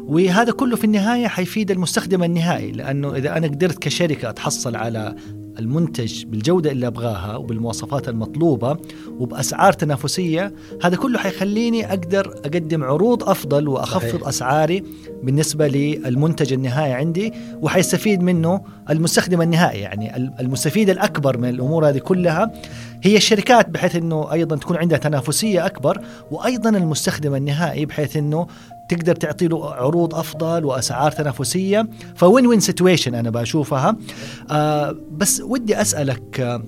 وهذا 0.06 0.52
كله 0.52 0.76
في 0.76 0.84
النهاية 0.84 1.26
حيفيد 1.26 1.70
المستخدم 1.70 2.22
النهائي 2.22 2.72
لأنه 2.72 3.16
إذا 3.16 3.36
أنا 3.36 3.46
قدرت 3.46 3.78
كشركة 3.78 4.30
أتحصل 4.30 4.76
على 4.76 5.16
المنتج 5.58 6.24
بالجودة 6.24 6.70
اللي 6.70 6.86
أبغاها 6.86 7.36
وبالمواصفات 7.36 8.08
المطلوبة 8.08 8.76
وبأسعار 9.18 9.72
تنافسية 9.72 10.52
هذا 10.82 10.96
كله 10.96 11.18
حيخليني 11.18 11.88
أقدر 11.88 12.34
أقدم 12.44 12.84
عروض 12.84 13.28
أفضل 13.28 13.68
وأخفض 13.68 14.18
صحيح. 14.18 14.28
أسعاري 14.28 14.82
بالنسبة 15.22 15.68
للمنتج 15.68 16.52
النهائي 16.52 16.92
عندي 16.92 17.32
وحيستفيد 17.60 18.22
منه 18.22 18.60
المستخدم 18.90 19.42
النهائي 19.42 19.80
يعني 19.80 20.16
المستفيد 20.16 20.90
الأكبر 20.90 21.38
من 21.38 21.48
الأمور 21.48 21.88
هذه 21.88 21.98
كلها 21.98 22.52
هي 23.02 23.16
الشركات 23.16 23.68
بحيث 23.68 23.96
أنه 23.96 24.32
أيضا 24.32 24.56
تكون 24.56 24.76
عندها 24.76 24.98
تنافسية 24.98 25.66
أكبر 25.66 26.00
وأيضا 26.30 26.70
المستخدم 26.70 27.34
النهائي 27.34 27.86
بحيث 27.86 28.16
أنه 28.16 28.46
تقدر 28.88 29.14
تعطي 29.14 29.48
له 29.48 29.74
عروض 29.74 30.14
أفضل 30.14 30.64
وأسعار 30.64 31.12
تنافسية. 31.12 31.88
فوين 32.16 32.46
وين 32.46 32.60
سيتويشن 32.60 33.14
أنا 33.14 33.30
بشوفها 33.30 33.96
آه 34.50 34.96
بس 35.12 35.40
ودي 35.40 35.80
أسألك 35.80 36.40
آه 36.40 36.62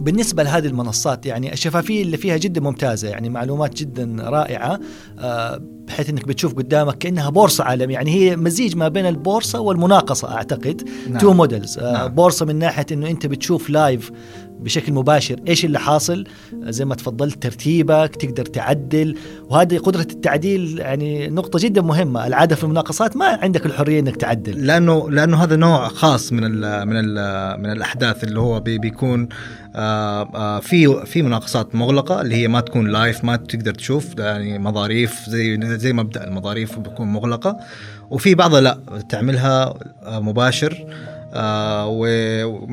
بالنسبة 0.00 0.42
لهذه 0.42 0.66
المنصات 0.66 1.26
يعني 1.26 1.52
الشفافية 1.52 2.02
اللي 2.02 2.16
فيها 2.16 2.36
جدا 2.36 2.60
ممتازة 2.60 3.08
يعني 3.08 3.28
معلومات 3.28 3.74
جدا 3.74 4.16
رائعة 4.18 4.80
آه 5.18 5.60
بحيث 5.86 6.10
إنك 6.10 6.28
بتشوف 6.28 6.54
قدامك 6.54 6.98
كأنها 6.98 7.30
بورصة 7.30 7.64
عالمية. 7.64 7.94
يعني 7.94 8.10
هي 8.10 8.36
مزيج 8.36 8.76
ما 8.76 8.88
بين 8.88 9.06
البورصة 9.06 9.60
والمناقصة 9.60 10.34
أعتقد. 10.34 10.88
نعم. 11.08 11.18
two 11.18 11.32
models 11.32 11.78
آه 11.78 11.92
نعم. 11.92 12.08
بورصة 12.08 12.46
من 12.46 12.56
ناحية 12.58 12.86
إنه 12.92 13.10
أنت 13.10 13.26
بتشوف 13.26 13.70
live 13.70 14.10
بشكل 14.60 14.92
مباشر. 14.92 15.40
إيش 15.48 15.64
اللي 15.64 15.78
حاصل؟ 15.78 16.24
زي 16.62 16.84
ما 16.84 16.94
تفضلت 16.94 17.42
ترتيبك 17.42 18.16
تقدر 18.16 18.46
تعدل. 18.46 19.16
وهذه 19.50 19.78
قدرة 19.78 20.00
التعديل 20.00 20.78
يعني 20.78 21.28
نقطة 21.28 21.58
جدا 21.58 21.82
مهمة. 21.82 22.26
العادة 22.26 22.56
في 22.56 22.64
المناقصات 22.64 23.16
ما 23.16 23.26
عندك 23.26 23.66
الحرية 23.66 24.00
إنك 24.00 24.16
تعدل. 24.16 24.66
لأنه 24.66 25.10
لأنه 25.10 25.44
هذا 25.44 25.56
نوع 25.56 25.88
خاص 25.88 26.32
من 26.32 26.44
ال 26.44 26.86
من 26.88 26.96
ال 26.96 27.60
من 27.60 27.70
الأحداث 27.72 28.24
اللي 28.24 28.40
هو 28.40 28.60
بي 28.60 28.78
بيكون 28.78 29.28
آه، 29.76 30.22
آه، 30.34 30.60
في 30.60 31.06
في 31.06 31.22
مناقصات 31.22 31.74
مغلقة 31.74 32.20
اللي 32.20 32.34
هي 32.34 32.48
ما 32.48 32.60
تكون 32.60 32.88
live 32.88 33.24
ما 33.24 33.36
تقدر 33.36 33.74
تشوف. 33.74 34.18
يعني 34.18 34.58
مظاريف 34.58 35.28
زي 35.28 35.78
زي 35.78 35.92
مبدأ 35.92 36.24
المظاريف 36.24 36.78
بتكون 36.78 37.08
مغلقة. 37.08 37.56
وفي 38.10 38.34
بعضها 38.34 38.60
لا 38.60 38.78
تعملها 39.08 39.74
آه، 40.02 40.20
مباشر. 40.20 40.86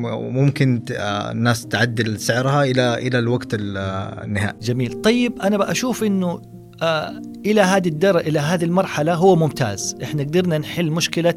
وممكن 0.02 0.82
آه، 0.92 1.30
الناس 1.32 1.66
تعدل 1.66 2.20
سعرها 2.20 2.64
إلى 2.64 3.06
إلى 3.06 3.18
الوقت 3.18 3.48
النهائي. 3.52 4.56
جميل، 4.62 5.00
طيب 5.02 5.40
أنا 5.42 5.56
بشوف 5.56 6.04
إنه 6.04 6.42
آه 6.82 7.22
إلى 7.46 7.60
هذه 7.60 7.88
الدر 7.88 8.18
إلى 8.18 8.38
هذه 8.38 8.64
المرحلة 8.64 9.14
هو 9.14 9.36
ممتاز، 9.36 9.96
إحنا 10.02 10.22
قدرنا 10.22 10.58
نحل 10.58 10.90
مشكلة 10.90 11.34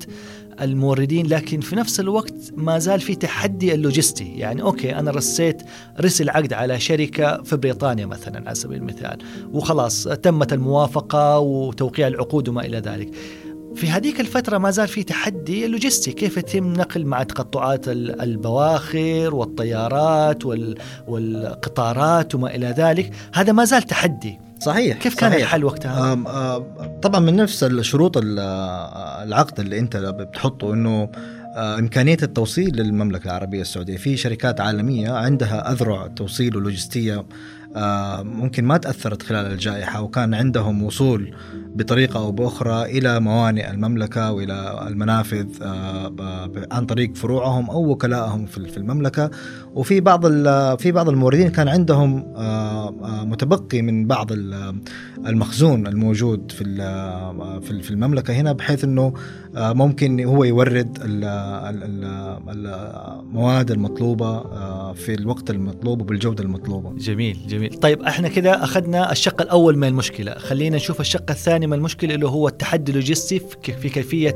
الموردين 0.62 1.28
لكن 1.28 1.60
في 1.60 1.76
نفس 1.76 2.00
الوقت 2.00 2.34
ما 2.56 2.80
زال 2.80 3.00
في 3.00 3.16
تحدي 3.16 3.74
اللوجستي، 3.74 4.34
يعني 4.38 4.62
أوكي 4.62 4.96
أنا 4.96 5.12
رسيت 5.12 5.62
رسيت 6.02 6.30
عقد 6.30 6.54
على 6.54 6.80
شركة 6.80 7.44
في 7.44 7.58
بريطانيا 7.58 8.06
مثلا 8.06 8.44
على 8.46 8.56
سبيل 8.56 8.78
المثال 8.78 9.18
وخلاص 9.54 10.04
تمت 10.04 10.54
الموافقة 10.54 11.40
وتوقيع 11.40 12.08
العقود 12.08 12.50
وما 12.50 12.66
إلى 12.66 12.78
ذلك. 12.78 13.10
في 13.76 13.90
هذيك 13.90 14.20
الفترة 14.20 14.58
ما 14.58 14.72
زال 14.72 14.88
في 14.88 15.04
تحدي 15.04 15.66
اللوجستي 15.66 16.12
كيف 16.12 16.38
يتم 16.38 16.74
نقل 16.74 17.06
مع 17.06 17.24
تقطعات 17.24 17.88
البواخر 17.88 19.36
والطيارات 19.36 20.46
والقطارات 21.08 22.36
وما 22.36 22.56
إلى 22.56 22.68
ذلك 22.78 23.12
هذا 23.34 23.52
ما 23.52 23.66
زال 23.66 23.84
تحدي 23.84 24.40
صحيح 24.60 24.98
كيف 24.98 25.16
كان 25.16 25.30
صحيح. 25.32 25.42
الحل 25.44 25.64
وقتها؟ 25.64 26.14
آم 26.14 26.28
آم 26.28 26.64
طبعا 27.02 27.20
من 27.20 27.36
نفس 27.36 27.64
الشروط 27.64 28.18
ال- 28.18 28.40
العقد 29.28 29.60
اللي 29.60 29.80
أنت 29.80 29.98
بتحطه 29.98 30.74
إنه 30.74 31.10
آه، 31.56 31.80
إمكانية 31.80 32.18
التوصيل 32.24 32.76
للمملكة 32.76 33.26
العربية 33.26 33.62
السعودية 33.62 33.98
في 33.98 34.18
شركات 34.18 34.62
عالمية 34.62 35.12
عندها 35.12 35.72
أذرع 35.72 36.08
توصيل 36.08 36.58
ولوجستية 36.58 37.26
ممكن 38.24 38.66
ما 38.66 38.78
تأثرت 38.78 39.24
خلال 39.24 39.46
الجائحة 39.52 40.02
وكان 40.02 40.34
عندهم 40.34 40.84
وصول 40.84 41.34
بطريقة 41.76 42.20
أو 42.20 42.32
بأخرى 42.32 42.86
إلى 42.98 43.20
موانئ 43.20 43.72
المملكة 43.72 44.32
وإلى 44.32 44.86
المنافذ 44.88 45.46
آه، 45.62 46.50
عن 46.72 46.86
طريق 46.86 47.16
فروعهم 47.16 47.70
أو 47.70 47.90
وكلائهم 47.92 48.46
في 48.46 48.78
المملكة. 48.78 49.32
وفي 49.76 50.00
بعض 50.02 50.26
في 50.78 50.92
بعض 50.92 51.10
الموردين 51.10 51.50
كان 51.50 51.68
عندهم 51.68 52.34
آه، 52.36 52.88
آه، 53.04 53.26
متبقي 53.26 53.82
من 53.82 54.08
بعض 54.08 54.32
ال- 54.32 54.82
المخزون 55.28 55.88
الموجود 55.88 56.52
في 56.52 56.64
في 57.84 57.92
المملكة 57.92 58.34
هنا 58.34 58.52
بحيث 58.52 58.84
أنه 58.84 59.14
آه، 59.56 59.74
ممكن 59.74 60.24
هو 60.24 60.44
يورد 60.44 60.98
ال- 61.06 61.24
ال- 61.24 61.84
ال- 62.50 62.68
المواد 63.20 63.72
المطلوبة 63.72 64.28
آه، 64.38 64.94
في 64.94 65.14
الوقت 65.14 65.50
المطلوب 65.50 66.02
وبالجودة 66.02 66.44
المطلوبة. 66.44 66.94
جميل 66.98 67.38
جميل. 67.48 67.59
طيب 67.68 68.04
إحنا 68.04 68.28
كده 68.28 68.64
أخذنا 68.64 69.12
الشق 69.12 69.42
الأول 69.42 69.78
من 69.78 69.88
المشكلة. 69.88 70.34
خلينا 70.34 70.78
نشوف 70.78 71.02
الشق 71.02 71.32
الثاني 71.32 71.68
من 71.68 71.74
المشكلة 71.74 72.16
اللي 72.16 72.28
هو 72.28 72.48
التحدي 72.48 72.92
اللوجستي 72.92 73.40
في 73.40 73.74
في 73.74 73.90
كيفية 73.90 74.36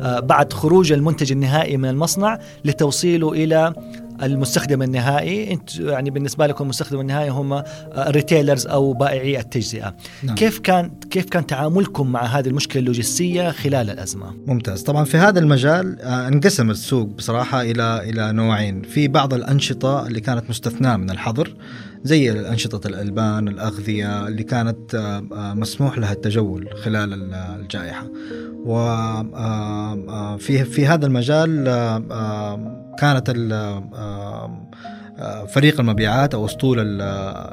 آه، 0.00 0.20
بعد 0.20 0.52
خروج 0.52 0.92
المنتج 0.92 1.32
النهائي 1.32 1.76
من 1.76 1.88
المصنع 1.88 2.38
لتوصيله 2.64 3.32
إلى 3.32 3.74
المستخدم 4.22 4.82
النهائي. 4.82 5.52
انت 5.52 5.76
يعني 5.76 6.10
بالنسبة 6.10 6.46
لكم 6.46 6.64
المستخدم 6.64 7.00
النهائي 7.00 7.30
هم 7.30 7.62
الريتيلرز 7.98 8.66
أو 8.66 8.92
بائعي 8.92 9.40
التجزئة. 9.40 9.96
نعم. 10.22 10.34
كيف 10.34 10.58
كان 10.58 10.90
كيف 11.10 11.24
كان 11.24 11.46
تعاملكم 11.46 12.12
مع 12.12 12.24
هذه 12.24 12.48
المشكلة 12.48 12.80
اللوجستية 12.80 13.50
خلال 13.50 13.90
الأزمة؟ 13.90 14.34
ممتاز. 14.46 14.82
طبعا 14.82 15.04
في 15.04 15.16
هذا 15.16 15.38
المجال 15.38 16.00
آه، 16.00 16.28
انقسم 16.28 16.70
السوق 16.70 17.08
بصراحة 17.08 17.62
إلى 17.62 18.10
إلى 18.10 18.32
نوعين. 18.32 18.82
في 18.82 19.08
بعض 19.08 19.34
الأنشطة 19.34 20.06
اللي 20.06 20.20
كانت 20.20 20.50
مستثناة 20.50 20.96
من 20.96 21.10
الحظر 21.10 21.54
زي 22.04 22.48
أنشطة 22.48 22.86
الألبان 22.88 23.48
الأغذية 23.48 24.26
اللي 24.26 24.42
كانت 24.42 24.94
آه، 24.94 25.24
آه، 25.32 25.54
مسموح 25.54 25.98
لها 25.98 26.12
التجول 26.12 26.68
خلال 26.82 27.12
ال- 27.12 27.34
الجائحة. 27.34 28.06
وفي 29.44 30.64
في 30.64 30.86
هذا 30.86 31.06
المجال 31.06 31.68
آه، 31.68 32.04
آه، 32.10 32.94
كانت 32.98 33.28
آه، 33.52 33.90
آه، 35.18 35.46
فريق 35.46 35.80
المبيعات 35.80 36.34
أو 36.34 36.46
أسطول 36.46 36.80
ال- 36.80 37.02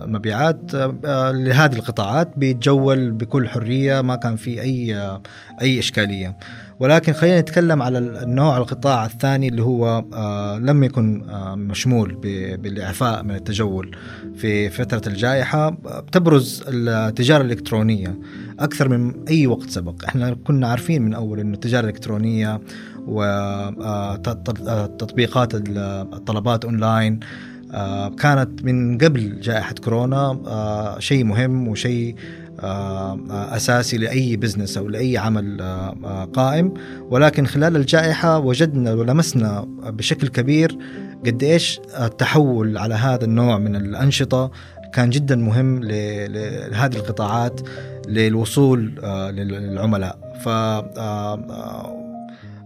المبيعات 0.06 0.76
آه، 0.76 0.96
آه، 1.06 1.32
لهذه 1.32 1.76
القطاعات 1.76 2.32
بيتجول 2.38 3.12
بكل 3.12 3.48
حرية 3.50 4.02
ما 4.02 4.16
كان 4.16 4.36
في 4.36 4.62
أي 4.62 4.96
آه، 4.96 5.22
أي 5.62 5.80
إشكالية. 5.80 6.38
ولكن 6.82 7.14
خلينا 7.14 7.42
نتكلم 7.42 7.82
على 7.82 7.98
النوع 7.98 8.58
القطاع 8.58 9.06
الثاني 9.06 9.48
اللي 9.48 9.62
هو 9.64 10.04
آه، 10.14 10.58
لم 10.58 10.84
يكن 10.84 11.30
آه، 11.30 11.56
مشمول 11.56 12.14
ب- 12.24 12.62
بالإعفاء 12.62 13.24
من 13.24 13.36
التجول. 13.36 13.96
في 14.36 14.70
فترة 14.70 15.02
الجائحة 15.08 15.68
آه، 15.68 16.00
بتبرز 16.00 16.64
التجارة 16.68 17.42
الإلكترونية 17.44 18.16
أكثر 18.60 18.90
من 18.90 19.14
أي 19.30 19.48
وقت 19.48 19.70
سبق. 19.70 20.06
إحنا 20.06 20.34
كنا 20.44 20.68
عارفين 20.68 21.02
من 21.02 21.14
أول 21.14 21.40
انه 21.40 21.54
التجارة 21.54 21.84
الإلكترونية 21.84 22.62
وتطبيقات 24.38 25.52
الطلبات 25.56 26.66
أونلاين 26.66 27.20
آه، 27.74 28.10
كانت 28.10 28.64
من 28.64 28.98
قبل 28.98 29.40
جائحة 29.40 29.76
كورونا 29.84 30.40
آه، 30.48 31.00
شيء 31.00 31.24
مهم 31.24 31.68
وشيء 31.68 32.16
آه، 32.64 33.56
أساسي 33.56 33.98
لأي 33.98 34.36
بزنس 34.36 34.78
أو 34.78 34.90
لأي 34.90 35.18
عمل 35.18 35.62
آه، 35.62 35.96
آه، 36.06 36.26
قائم. 36.26 36.74
ولكن 37.10 37.46
خلال 37.46 37.76
الجائحة 37.76 38.40
وجدنا 38.40 38.94
ولمسنا 38.94 39.68
بشكل 39.84 40.28
كبير 40.28 40.78
قد 41.26 41.44
إيش 41.44 41.80
التحول 42.00 42.78
على 42.78 42.96
هذا 42.96 43.26
النوع 43.26 43.58
من 43.58 43.76
الأنشطة 43.76 44.52
كان 44.94 45.10
جدا 45.10 45.36
مهم 45.36 45.84
لهذه 45.84 46.96
القطاعات 46.96 47.62
للوصول 48.08 48.80
للعملاء. 49.34 50.18
ف 50.44 50.50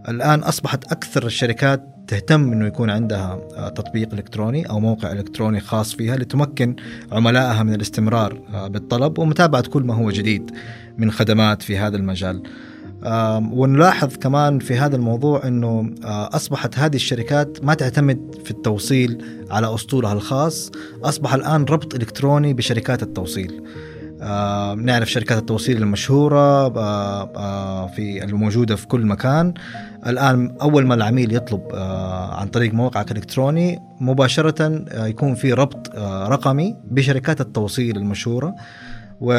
الآن 0.08 0.40
أصبحت 0.40 0.92
أكثر 0.92 1.26
الشركات 1.26 1.88
تهتم 2.08 2.52
إنه 2.52 2.66
يكون 2.66 2.90
عندها 2.90 3.40
آه، 3.56 3.68
تطبيق 3.68 4.12
إلكتروني 4.12 4.70
أو 4.70 4.80
موقع 4.80 5.12
إلكتروني 5.12 5.60
خاص 5.60 5.94
فيها 5.94 6.16
لتمكن 6.16 6.76
عملائها 7.12 7.62
من 7.62 7.74
الاستمرار 7.74 8.40
آه، 8.54 8.68
بالطلب 8.68 9.18
ومتابعة 9.18 9.62
كل 9.62 9.82
ما 9.82 9.94
هو 9.94 10.10
جديد 10.10 10.50
من 10.98 11.10
خدمات 11.10 11.62
في 11.62 11.78
هذا 11.78 11.96
المجال. 11.96 12.42
ونلاحظ 13.52 14.16
كمان 14.16 14.58
في 14.58 14.74
هذا 14.74 14.96
الموضوع 14.96 15.46
إنه 15.46 15.94
آه، 16.04 16.36
أصبحت 16.36 16.78
هذه 16.78 16.96
الشركات 16.96 17.64
ما 17.64 17.74
تعتمد 17.74 18.34
في 18.44 18.50
التوصيل 18.50 19.24
على 19.50 19.74
اسطولها 19.74 20.12
الخاص، 20.12 20.70
أصبح 21.04 21.34
الآن 21.34 21.64
ربط 21.64 21.94
إلكتروني 21.94 22.54
بشركات 22.54 23.02
التوصيل. 23.02 23.62
آه، 24.22 24.74
نعرف 24.74 25.10
شركات 25.10 25.38
التوصيل 25.38 25.76
المشهورة 25.76 26.66
آه، 26.66 27.30
آه، 27.36 27.86
في 27.86 28.24
الموجودة 28.24 28.76
في 28.76 28.86
كل 28.86 29.06
مكان. 29.06 29.54
الآن 30.06 30.56
أول 30.62 30.86
ما 30.86 30.94
العميل 30.94 31.34
يطلب 31.34 31.60
آه، 31.74 32.34
عن 32.40 32.46
طريق 32.48 32.74
موقعك 32.74 33.10
الإلكتروني 33.12 33.78
مباشرة 34.00 34.84
آه، 34.88 35.06
يكون 35.06 35.34
في 35.34 35.52
ربط 35.52 35.90
آه، 35.96 36.28
رقمي 36.28 36.76
بشركات 36.90 37.40
التوصيل 37.40 37.96
المشهورة 37.96 38.54
و... 39.20 39.32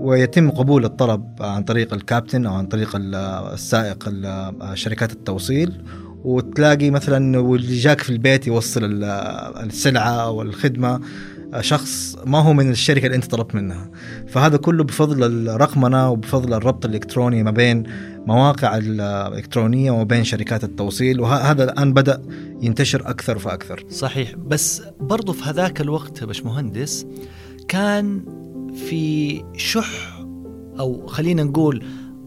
ويتم 0.00 0.50
قبول 0.50 0.84
الطلب 0.84 1.24
عن 1.40 1.62
طريق 1.62 1.94
الكابتن 1.94 2.46
أو 2.46 2.54
عن 2.54 2.66
طريق 2.66 2.96
ال- 2.96 3.14
السائق 3.54 4.04
ال- 4.08 4.78
شركات 4.78 5.12
التوصيل. 5.12 5.82
وتلاقي 6.24 6.90
مثلا 6.90 7.38
واللي 7.38 7.76
جاك 7.76 8.00
في 8.00 8.10
البيت 8.10 8.46
يوصل 8.46 8.84
ال- 8.84 9.04
السلعة 9.66 10.10
أو 10.10 10.42
الخدمة. 10.42 11.00
شخص 11.60 12.16
ما 12.26 12.38
هو 12.38 12.52
من 12.52 12.70
الشركة 12.70 13.06
اللي 13.06 13.16
أنت 13.16 13.24
طلبت 13.24 13.54
منها. 13.54 13.90
فهذا 14.28 14.56
كله 14.56 14.84
بفضل 14.84 15.48
الرقمنة 15.48 16.10
وبفضل 16.10 16.54
الربط 16.54 16.84
الإلكتروني 16.84 17.42
ما 17.42 17.50
بين 17.50 17.82
مواقع 18.26 18.76
الإلكترونية 18.76 19.90
وما 19.90 20.04
بين 20.04 20.24
شركات 20.24 20.64
التوصيل 20.64 21.20
وهذا 21.20 21.64
الآن 21.64 21.92
بدأ 21.92 22.22
ينتشر 22.62 23.10
أكثر 23.10 23.38
فأكثر 23.38 23.84
صحيح. 23.90 24.34
بس 24.34 24.82
برضو 25.00 25.32
في 25.32 25.44
هذاك 25.44 25.80
الوقت 25.80 26.20
يا 26.20 26.26
باشمهندس 26.26 27.06
كان 27.68 28.24
في 28.88 29.42
شح 29.56 30.22
أو 30.78 31.06
خلينا 31.06 31.44
نقول 31.44 31.84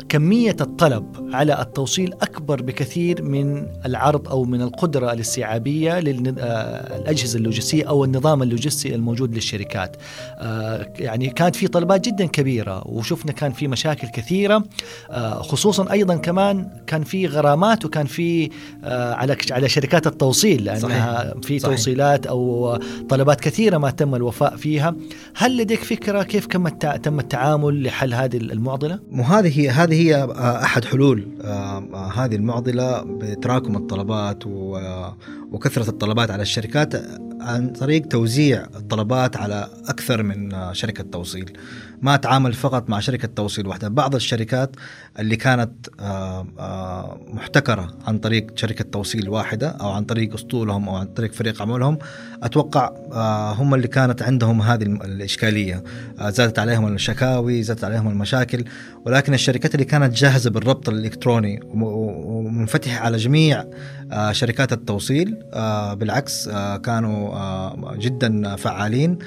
كمية 0.10 0.56
الطلب 0.62 1.30
على 1.34 1.62
التوصيل 1.62 2.14
أكبر 2.14 2.62
بكثير 2.62 3.22
من 3.22 3.66
العرض 3.86 4.30
أو 4.30 4.44
من 4.44 4.62
القدرة 4.62 5.14
الاستيعابية 5.14 6.00
للأجهزة 6.00 7.38
اللوجستية 7.38 7.90
أو 7.90 8.04
النظام 8.04 8.44
اللوجستي 8.44 8.96
الموجود 8.96 9.36
للشركات 9.36 9.96
آه، 10.38 10.94
يعني 11.00 11.30
كانت 11.30 11.56
في 11.56 11.68
طلبات 11.68 12.06
جدا 12.06 12.26
كبيرة 12.26 12.88
وشفنا 12.88 13.32
كان 13.32 13.52
في 13.52 13.68
مشاكل 13.68 14.08
كثيرة 14.08 14.64
آه، 15.12 15.42
خصوصا 15.42 15.92
أيضا 15.92 16.16
كمان 16.16 16.70
كان 16.88 17.04
في 17.04 17.28
غرامات 17.28 17.86
وكان 17.86 18.06
في 18.06 18.50
آه، 18.84 19.14
على 19.14 19.38
على 19.52 19.70
شركات 19.70 20.08
التوصيل 20.08 20.64
لأنها 20.64 20.80
صحيح. 20.80 21.42
في 21.44 21.60
صحيح. 21.60 21.76
توصيلات 21.76 22.28
أو 22.28 22.76
طلبات 23.10 23.42
كثيرة 23.42 23.78
ما 23.78 23.90
تم 23.90 24.16
الوفاء 24.16 24.56
فيها 24.56 24.96
هل 25.36 25.58
لديك 25.58 25.84
فكرة 25.84 26.24
كيف 26.24 26.46
تم 27.04 27.20
التعامل 27.20 27.84
لحل 27.84 28.14
هذه 28.14 28.38
المعضلة؟ 28.38 29.00
مو 29.12 29.24
هذه 29.24 29.70
هي 30.00 30.16
آه، 30.16 30.64
أحد 30.64 30.86
حلول 30.86 31.28
آه، 31.42 31.78
آه، 31.94 32.12
هذه 32.16 32.36
المعضلة 32.36 33.02
بتراكم 33.02 33.76
الطلبات 33.76 34.44
وكثرة 35.52 35.90
الطلبات 35.90 36.32
على 36.32 36.42
الشركات 36.42 36.96
عن 37.42 37.70
طريق 37.70 38.08
توزيع 38.08 38.66
الطلبات 38.76 39.38
على 39.38 39.70
أكثر 39.88 40.24
من 40.24 40.74
شركة 40.74 41.04
توصيل. 41.04 41.54
ما 42.02 42.16
اتعامل 42.16 42.54
فقط 42.54 42.90
مع 42.90 43.00
شركة 43.00 43.28
توصيل 43.28 43.68
واحدة 43.68 43.88
بعض 43.88 44.16
الشركات 44.16 44.76
اللي 45.20 45.36
كانت 45.36 45.72
آه، 46.00 46.48
آه، 46.60 47.20
محتكرة 47.34 47.94
عن 48.08 48.18
طريق 48.20 48.48
شركة 48.56 48.84
توصيل 48.84 49.30
واحدة 49.30 49.68
أو 49.70 49.90
عن 49.92 50.04
طريق 50.04 50.34
أسطولهم 50.34 50.90
أو 50.90 50.96
عن 50.96 51.06
طريق 51.08 51.34
فريق 51.34 51.62
عملهم 51.62 51.98
أتوقع 52.44 52.92
آه، 53.14 53.52
هم 53.54 53.74
اللي 53.76 53.88
كانت 53.88 54.22
عندهم 54.22 54.62
هذه 54.62 54.84
آه، 56.20 56.30
زادت 56.30 56.60
عليهم 56.60 56.88
الشكاوي 56.94 57.64
زادت 57.64 57.84
عليهم 57.84 58.08
المشاكل. 58.08 58.64
ولكن 59.06 59.34
الشركات 59.34 59.76
اللي 59.76 59.86
كانت 59.86 60.14
جاهزة 60.18 60.50
بالربط 60.50 60.90
الإلكتروني 60.90 61.60
وم- 61.64 61.84
ومنفتحة 61.84 63.00
على 63.06 63.18
جميع 63.18 63.66
شركات 64.32 64.74
التوصيل 64.74 65.38
بالعكس 65.94 66.50
كانوا 66.84 67.96
جدا 67.96 68.56
فعالين. 68.56 69.20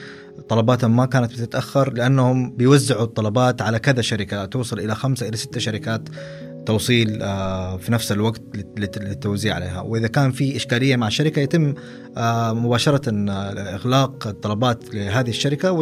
طلباتهم 0.49 0.97
ما 0.97 1.07
كانت 1.07 1.33
بتتأخر 1.33 1.93
لأنهم 1.93 2.57
بيوزعوا 2.57 3.05
الطلبات 3.05 3.63
على 3.63 3.79
كذا 3.79 4.03
شركة 4.03 4.45
توصل 4.45 4.79
إلى 4.79 4.95
خمسة 4.95 5.29
إلى 5.29 5.37
ستة 5.37 5.61
شركات 5.61 6.09
توصيل 6.67 7.23
آه، 7.23 7.77
في 7.77 7.93
نفس 7.93 8.13
الوقت 8.13 8.43
للتوزيع 8.79 9.55
عليها. 9.55 9.81
وإذا 9.81 10.09
كان 10.09 10.33
في 10.33 10.57
إشكالية 10.57 10.97
مع 10.97 11.09
شركه 11.09 11.41
يتم 11.41 11.75
آه، 12.17 12.53
مباشرة 12.53 13.03
إغلاق 13.75 14.27
الطلبات 14.27 14.95
لهذه 14.95 15.29
الشركة 15.29 15.73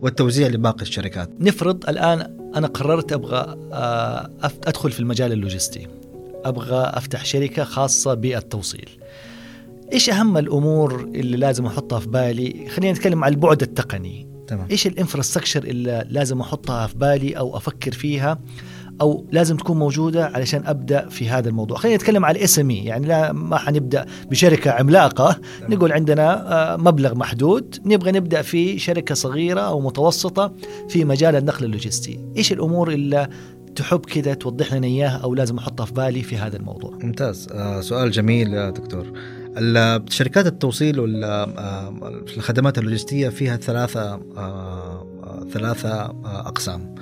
والتوزيع 0.00 0.48
لباقي 0.48 0.82
الشركات. 0.82 1.30
نفرض 1.40 1.88
الآن 1.88 2.36
أنا 2.56 2.66
قررت 2.66 3.12
أبغى 3.12 3.56
أدخل 4.66 4.90
في 4.90 5.00
المجال 5.00 5.32
اللوجستي. 5.32 5.88
أبغى 6.44 6.82
أفتح 6.84 7.24
شركة 7.24 7.64
خاصة 7.64 8.14
بالتوصيل. 8.14 8.88
إيش 9.92 10.10
أهم 10.10 10.36
الأمور 10.36 11.00
اللي 11.14 11.36
لازم 11.36 11.66
أحطها 11.66 11.98
في 11.98 12.08
بالي؟ 12.08 12.66
خلينا 12.68 12.92
نتكلم 12.92 13.24
عن 13.24 13.32
البعد 13.32 13.62
التقني. 13.62 14.28
تمام. 14.46 14.66
إيش 14.70 14.86
ال 14.86 14.91
infrastructure 14.91 15.64
اللي 15.64 16.06
لازم 16.08 16.40
أحطها 16.40 16.86
في 16.86 16.98
بالي 16.98 17.38
أو 17.38 17.56
أفكر 17.56 17.92
فيها 17.92 18.38
أو 19.00 19.26
لازم 19.32 19.56
تكون 19.56 19.78
موجودة 19.78 20.26
علشان 20.26 20.62
أبدأ 20.66 21.08
في 21.08 21.28
هذا 21.28 21.48
الموضوع؟ 21.48 21.78
خلينا 21.78 21.96
نتكلم 21.96 22.24
على 22.24 22.38
ال 22.38 22.58
SME 22.58 22.70
يعني 22.70 23.06
لا 23.06 23.32
ما 23.32 23.56
حنبدأ 23.58 24.06
بشركة 24.30 24.70
عملاقة. 24.70 25.32
تمام. 25.32 25.72
نقول 25.72 25.92
عندنا 25.92 26.52
آه، 26.52 26.76
مبلغ 26.76 27.14
محدود. 27.14 27.76
نبغى 27.84 28.12
نبدأ 28.12 28.42
في 28.42 28.78
شركة 28.78 29.14
صغيرة 29.14 29.60
أو 29.60 29.80
متوسطة 29.80 30.52
في 30.88 31.04
مجال 31.04 31.36
النقل 31.36 31.64
اللوجستي. 31.64 32.20
إيش 32.36 32.52
الأمور 32.52 32.90
اللي 32.90 33.28
تحب 33.76 34.00
كذا 34.00 34.34
توضح 34.34 34.74
لنا 34.74 34.86
إياها 34.86 35.16
أو 35.16 35.34
لازم 35.34 35.58
أحطها 35.58 35.86
في 35.86 35.92
بالي 35.92 36.22
في 36.22 36.36
هذا 36.36 36.56
الموضوع؟ 36.56 36.98
ممتاز. 37.02 37.48
آه 37.52 37.80
سؤال 37.80 38.10
جميل 38.10 38.54
يا 38.54 38.70
دكتور. 38.70 39.12
شركات 40.08 40.46
التوصيل 40.46 41.00
والخدمات 41.00 42.78
آه، 42.78 42.80
اللوجستية 42.80 43.28
فيها 43.28 43.56
ثلاثة 43.56 44.20
آه، 44.36 45.46
ثلاثة 45.52 45.90
آه، 45.90 46.48
أقسام. 46.48 46.94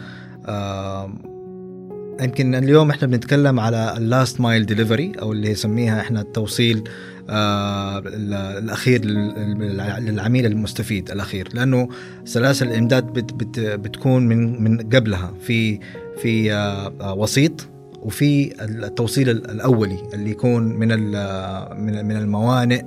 يمكن 2.20 2.54
اليوم 2.54 2.90
إحنا 2.90 3.08
بنتكلم 3.08 3.60
على 3.60 3.94
ال 3.96 4.05
last 4.05 4.40
mile 4.40 4.66
delivery 4.66 5.12
أو 5.22 5.32
اللي 5.32 5.50
يسميها 5.50 6.00
إحنا 6.00 6.20
التوصيل 6.20 6.84
آه 7.30 8.02
الأخير 8.58 9.04
للعميل 9.04 10.46
المستفيد 10.46 11.10
الأخير. 11.10 11.48
لأنه 11.54 11.88
سلاسل 12.24 12.68
الإمداد 12.68 13.06
بت 13.06 13.32
بت 13.32 13.60
بتكون 13.60 14.26
من 14.26 14.62
من 14.62 14.78
قبلها. 14.78 15.34
في 15.40 15.80
في 16.22 16.52
آه 16.52 17.14
وسيط 17.14 17.68
وفي 18.02 18.64
التوصيل 18.64 19.30
الأولي 19.30 19.98
اللي 20.14 20.30
يكون 20.30 20.62
من 20.62 20.88
من 22.06 22.16
الموانئ 22.16 22.84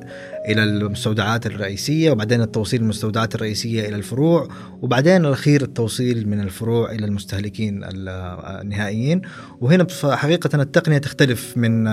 إلى 0.48 0.64
المستودعات 0.64 1.46
الرئيسية 1.46 2.12
وبعدين 2.12 2.42
التوصيل 2.42 2.80
من 2.80 2.86
المستودعات 2.86 3.36
الرئيسية 3.36 3.90
إلى 3.90 3.96
الفروع 3.96 4.48
وبعدين 4.82 5.26
الأخير 5.26 5.62
التوصيل 5.62 6.30
من 6.30 6.40
الفروع 6.40 6.92
إلى 6.92 7.06
المستهلكين 7.06 7.82
النهائيين. 7.84 9.22
وهنا 9.62 9.88
حقيقة 10.04 10.62
التقنية 10.62 10.98
تختلف 10.98 11.58
من 11.58 11.84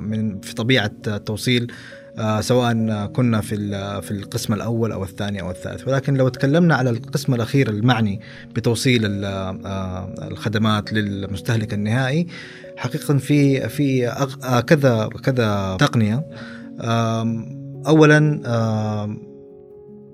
من 0.00 0.40
في 0.40 0.54
طبيعة 0.54 0.90
التوصيل 1.06 1.72
آه، 2.18 2.40
سواء 2.40 3.06
كنا 3.06 3.40
في 3.40 3.56
في 4.02 4.10
القسم 4.10 4.54
الأول 4.54 4.92
أو 4.92 5.04
الثاني 5.04 5.40
أو 5.40 5.50
الثالث. 5.50 5.88
ولكن 5.88 6.14
لو 6.14 6.28
تكلمنا 6.28 6.74
على 6.74 6.90
القسم 6.90 7.34
الأخير 7.34 7.70
المعني 7.70 8.20
بتوصيل 8.54 9.24
آه، 9.24 10.14
الخدمات 10.22 10.92
للمستهلك 10.92 11.74
النهائي 11.74 12.26
حقيقه 12.80 13.18
في 13.18 13.68
في 13.68 14.08
آه، 14.08 14.60
كذا 14.60 15.08
كذا 15.22 15.76
تقنية. 15.80 16.26
اولا 17.86 18.20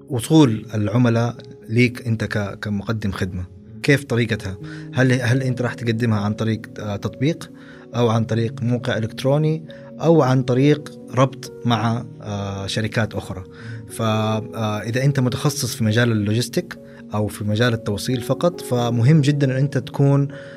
وصول 0.09 0.67
العملاء 0.75 1.37
ليك 1.69 2.07
أنت 2.07 2.25
كمقدم 2.63 3.13
خدمة. 3.13 3.47
كيف 3.83 4.05
طريقتها؟ 4.05 4.57
هل 4.95 5.13
هل 5.13 5.43
أنت 5.43 5.63
راح 5.63 5.75
تقدمها 5.75 6.21
عن 6.21 6.33
طريق 6.33 6.61
تطبيق 6.97 7.51
أو 7.95 8.09
عن 8.09 8.25
طريق 8.25 8.63
موقع 8.63 8.99
إلكتروني 8.99 9.65
أو 10.01 10.23
عن 10.23 10.43
طريق 10.43 11.01
ربط 11.15 11.53
مع 11.65 12.05
آه، 12.23 12.67
شركات 12.67 13.15
أخرى؟ 13.15 13.45
فاذا 13.91 15.05
أنت 15.05 15.21
متخصص 15.21 15.75
في 15.75 15.85
مجال 15.85 16.13
اللوجيستيك 16.13 16.79
أو 17.15 17.27
في 17.27 17.45
مجال 17.45 17.73
التوصيل 17.73 18.21
فقط 18.21 18.61
فمهم 18.61 19.21
جدا 19.21 19.47
أن 19.47 19.57
أنت 19.57 19.79
تكون 19.79 20.29
آه، 20.31 20.56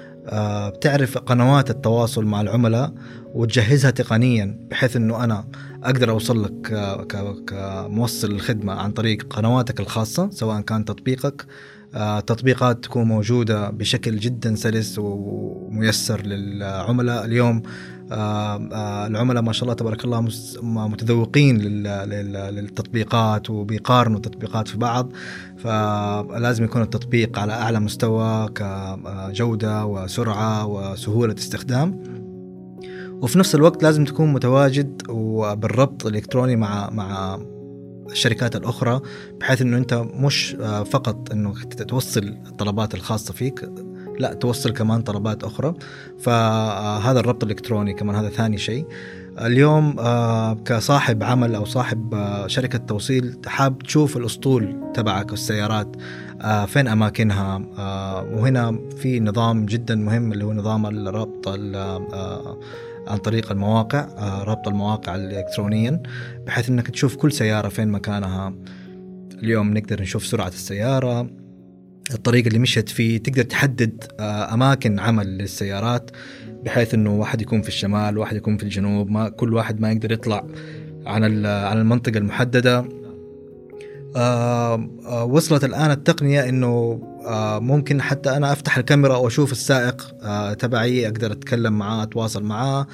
بتعرف 0.69 1.17
قنوات 1.17 1.69
التواصل 1.69 2.25
مع 2.25 2.41
العملاء 2.41 2.93
وتجهزها 3.33 3.91
تقنيا 3.91 4.57
بحيث 4.69 4.95
إنه 4.95 5.23
أنا 5.23 5.45
أقدر 5.83 6.09
أوصل 6.09 6.43
لك 6.43 6.73
كموصل 7.47 8.31
الخدمة 8.31 8.73
عن 8.73 8.91
طريق 8.91 9.33
قنواتك 9.33 9.79
الخاصة 9.79 10.29
سواء 10.29 10.61
كان 10.61 10.85
تطبيقك. 10.85 11.45
آه، 11.95 12.19
تطبيقات 12.19 12.83
تكون 12.83 13.03
موجودة 13.03 13.69
بشكل 13.69 14.17
جدا 14.17 14.55
سلس 14.55 14.95
وميسر 14.99 16.21
للعملاء. 16.21 17.25
اليوم 17.25 17.57
آه، 17.57 17.69
آه، 17.69 17.98
العملاء 18.11 19.43
ما 19.43 19.51
شاء 19.53 19.63
الله 19.63 19.73
تبارك 19.73 20.05
الله 20.05 20.27
متذوقين 20.87 21.57
للتطبيقات 22.51 23.49
وبيقارنوا 23.49 24.17
التطبيقات 24.17 24.67
في 24.67 24.77
بعض 24.77 25.11
فلازم 25.57 26.63
يكون 26.63 26.81
التطبيق 26.81 27.39
على 27.39 27.53
أعلى 27.53 27.79
مستوى 27.79 28.49
كجودة 28.49 29.85
وسرعة 29.85 30.65
وسهولة 30.65 31.35
استخدام. 31.37 32.03
وفي 33.21 33.39
نفس 33.39 33.55
الوقت 33.55 33.83
لازم 33.83 34.05
تكون 34.05 34.33
متواجد 34.33 35.01
وبالربط 35.09 36.05
الإلكتروني 36.05 36.55
مع 36.55 36.89
مع 36.89 37.39
الشركات 38.11 38.55
الأخرى 38.55 39.01
بحيث 39.39 39.61
إنه 39.61 39.77
أنت 39.77 39.93
مش 39.93 40.55
آه، 40.61 40.83
فقط 40.83 41.31
انه 41.31 41.53
توصل 41.87 42.37
الطلبات 42.47 42.93
الخاصة 42.93 43.33
فيك 43.33 43.69
لا 44.19 44.33
توصل 44.33 44.73
كمان 44.73 45.01
طلبات 45.01 45.43
أخرى. 45.43 45.73
فهذا 46.19 47.19
الربط 47.19 47.43
الإلكتروني 47.43 47.93
كمان 47.93 48.15
هذا 48.15 48.29
ثاني 48.29 48.57
شيء. 48.57 48.85
اليوم 49.41 49.99
آه، 49.99 50.53
كصاحب 50.53 51.23
عمل 51.23 51.55
أو 51.55 51.65
صاحب 51.65 52.13
آه، 52.13 52.47
شركة 52.47 52.77
توصيل 52.77 53.37
حاب 53.45 53.79
تشوف 53.79 54.17
الأسطول 54.17 54.91
تبعك 54.93 55.31
والسيارات 55.31 55.95
فين 56.67 56.87
أماكنها؟ 56.87 57.57
وهنا 58.33 58.79
في 58.97 59.19
نظام 59.19 59.65
جدا 59.65 59.95
مهم 59.95 60.31
اللي 60.33 60.45
هو 60.45 60.53
نظام 60.53 60.85
الربط 60.85 61.47
عن 63.07 63.17
طريق 63.17 63.51
المواقع 63.51 63.99
آه، 63.99 64.43
ربط 64.43 64.67
المواقع 64.67 65.15
الإلكترونيا 65.15 66.03
بحيث 66.45 66.69
أنك 66.69 66.87
تشوف 66.91 67.15
كل 67.15 67.31
سيارة 67.31 67.69
فين 67.69 67.87
مكانها. 67.87 68.53
اليوم 69.43 69.73
نقدر 69.73 70.01
نشوف 70.01 70.25
سرعة 70.25 70.47
السيارة 70.47 71.29
الطريق 72.13 72.45
اللي 72.47 72.59
مشت 72.59 72.89
فيه 72.89 73.17
تقدر 73.17 73.43
تحدد 73.43 74.03
آه، 74.19 74.53
أماكن 74.53 74.99
عمل 74.99 75.37
للسيارات 75.37 76.11
بحيث 76.63 76.93
أنه 76.93 77.15
واحد 77.15 77.41
يكون 77.41 77.61
في 77.61 77.67
الشمال 77.67 78.17
واحد 78.17 78.35
يكون 78.35 78.57
في 78.57 78.63
الجنوب 78.63 79.09
ما 79.09 79.29
كل 79.29 79.53
واحد 79.53 79.81
ما 79.81 79.91
يقدر 79.91 80.11
يطلع 80.11 80.45
عن 81.05 81.45
عن 81.45 81.45
آه 81.45 82.67
آه 82.67 82.98
وصلت 85.29 85.63
الآن 85.63 85.91
التقنية 85.91 86.49
أنه 86.49 87.01
آه 87.27 87.59
ممكن 87.59 88.01
حتى 88.01 88.29
أنا 88.37 88.51
أفتح 88.51 88.77
الكاميرا 88.77 89.15
وأشوف 89.17 89.51
السائق 89.51 90.15
تبعي 90.53 91.07
أقدر 91.07 91.31
أتكلم 91.31 91.73
معاه 91.73 92.03
أتواصل 92.03 92.43
معاه. 92.43 92.87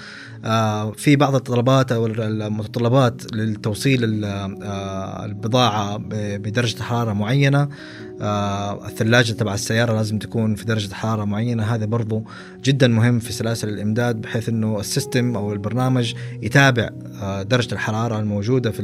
في 0.96 1.16
بعض 1.16 1.36
الطلبات 1.36 1.92
أو 1.92 2.06
المتطلبات 2.06 3.34
للتوصيل 3.34 4.00
البضاعة 5.26 5.98
بدرجة 6.38 6.84
حرارة 6.84 7.14
معينة. 7.14 7.70
آه 8.22 8.88
الثلاجة 8.88 9.34
تبع 9.34 9.54
السيارة 9.54 9.94
لازم 9.94 10.20
تكون 10.20 10.56
في 10.56 10.66
درجة 10.66 10.94
حرارة 10.94 11.26
معينة. 11.26 11.64
هذا 11.64 11.86
برضو 11.86 12.24
جدا 12.64 12.88
مهم 12.88 13.20
في 13.20 13.34
سلاسل 13.34 13.70
الإمداد 13.70 14.22
بحيث 14.22 14.50
أنه 14.50 14.80
السيستم 14.80 15.36
أو 15.36 15.54
البرنامج 15.54 16.14
يتابع 16.42 16.90
درجة 17.44 17.74
الحرارة 17.74 18.20
الموجودة 18.20 18.72
في, 18.72 18.82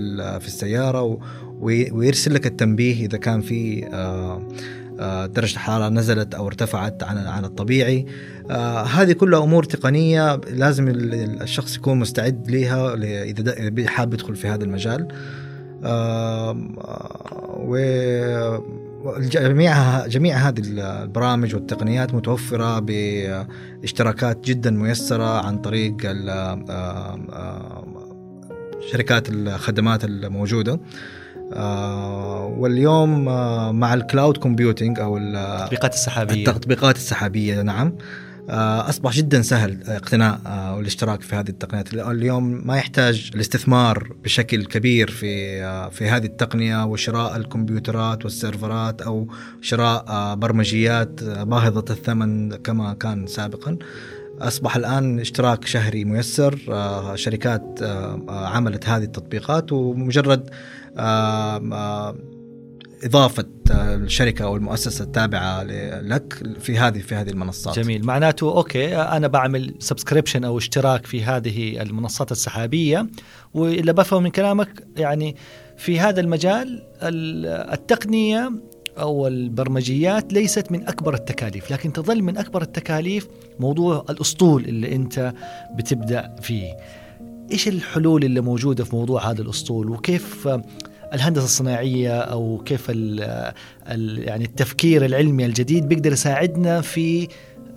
السيارة 0.47 1.19
ويرسل 1.62 2.34
لك 2.34 2.47
التنبيه 2.47 3.06
إذا 3.06 3.17
كان 3.17 3.41
في 3.41 3.86
آه، 3.93 4.47
آه، 5.00 5.26
درجة 5.26 5.54
الحرارة 5.54 5.89
نزلت 5.89 6.34
أو 6.34 6.47
ارتفعت 6.47 7.04
عن 7.04 7.17
عن 7.17 7.45
الطبيعي. 7.45 8.06
آه 8.52 8.84
هذه 8.84 9.12
كلها 9.12 9.43
أمور 9.43 9.63
تقنية 9.63 10.36
لازم 10.36 10.88
الشخص 10.88 11.78
يكون 11.78 12.00
مستعد 12.00 12.52
لها 12.52 12.93
إذا 13.24 13.88
حاب 13.88 14.13
يدخل 14.13 14.36
في 14.36 14.47
هذا 14.47 14.63
المجال. 14.63 15.08
و 17.58 17.78
جميع 19.19 20.08
جميع 20.08 20.38
هذه 20.38 20.62
البرامج 20.67 21.56
والتقنيات 21.56 22.13
متوفرة 22.13 22.80
باشتراكات 22.80 24.45
جدا 24.45 24.71
ميسرة 24.71 25.45
عن 25.45 25.58
طريق 25.58 25.97
شركات 28.91 29.30
الخدمات 29.30 30.06
الموجودة. 30.06 30.74
آه 30.74 31.20
واليوم 32.57 33.27
آه 33.27 33.71
مع 33.71 33.93
ال 33.93 34.01
cloud 34.01 34.38
computing 34.38 34.99
أو 34.99 35.17
التطبيقات 35.17 35.93
السحابية. 35.93 36.49
التطبيقات 36.49 36.95
السحابية 36.95 37.61
نعم. 37.61 37.95
آه 38.49 38.89
أصبح 38.89 39.11
جدا 39.11 39.41
سهل 39.41 39.77
اقتناء 39.87 40.39
آه 40.45 40.75
والاشتراك 40.75 41.21
في 41.21 41.35
هذه 41.35 41.49
التقنيات. 41.49 41.93
اليوم 41.93 42.67
ما 42.67 42.77
يحتاج 42.77 43.31
الاستثمار 43.35 44.09
بشكل 44.23 44.65
كبير 44.65 45.11
في 45.11 45.63
آه 45.63 45.89
في 45.89 46.09
هذه 46.09 46.25
التقنية 46.25 46.85
وشراء 46.85 47.37
الكمبيوترات 47.37 48.23
وال 48.23 48.43
سيرفرات 48.43 49.01
أو 49.01 49.27
شراء 49.61 50.05
آه 50.07 50.33
برمجيات 50.33 51.23
باهظة 51.23 51.85
الثمن 51.89 52.55
كما 52.55 52.93
كان 52.93 53.27
سابقا. 53.27 53.77
أصبح 54.41 54.75
الآن 54.75 55.19
اشتراك 55.19 55.65
شهري 55.65 56.05
ميسر 56.05 56.59
آه، 56.69 57.15
شركات 57.15 57.79
آه، 57.81 58.21
آه، 58.29 58.47
عملت 58.47 58.89
هذه 58.89 59.03
التطبيقات 59.03 59.71
ومجرد 59.71 60.49
إضافة 63.04 63.45
الشركة 63.71 64.45
أو 64.45 64.56
المؤسسة 64.56 65.04
التابعة 65.04 65.63
لك 66.01 66.34
في 66.60 66.77
هذه 66.77 66.99
في 66.99 67.15
هذه 67.15 67.30
المنصات. 67.30 67.80
جميل. 67.80 68.06
معناته 68.06 68.58
أوكي 68.58 68.95
أنا 68.95 69.27
بعمل 69.27 69.75
subscription 69.79 70.43
أو 70.43 70.58
اشتراك 70.58 71.06
في 71.06 71.23
هذه 71.23 71.82
المنصات 71.82 72.32
السحابية 72.32 73.08
وإلا 73.54 73.91
بفهم 73.91 74.23
من 74.23 74.30
كلامك 74.30 74.88
يعني 74.97 75.36
في 75.77 75.99
هذا 75.99 76.19
المجال 76.21 76.84
التقنية 77.73 78.51
أو 78.99 79.27
البرمجيات 79.27 80.34
ليست 80.34 80.71
من 80.71 80.88
أكبر 80.88 81.13
التكاليف 81.13 81.71
لكن 81.71 81.93
تظل 81.93 82.21
من 82.21 82.38
أكبر 82.38 82.62
التكاليف 82.62 83.27
موضوع 83.60 84.06
الأسطول 84.10 84.65
اللي 84.65 84.95
أنت 84.95 85.34
بتبدأ 85.75 86.36
فيه. 86.41 86.77
إيش 87.51 87.67
الحلول 87.67 88.23
اللي 88.23 88.41
موجودة 88.41 88.83
في 88.83 88.95
موضوع 88.95 89.31
هذا 89.31 89.41
الأسطول 89.41 89.89
وكيف 89.89 90.49
الهندسة 91.13 91.45
الصناعية 91.45 92.19
أو 92.19 92.63
كيف 92.65 92.89
ال 92.89 93.21
ال 93.87 94.19
يعني 94.19 94.45
التفكير 94.45 95.05
العلمي 95.05 95.45
الجديد 95.45 95.87
بيقدر 95.87 96.11
يساعدنا 96.11 96.81
في 96.81 97.27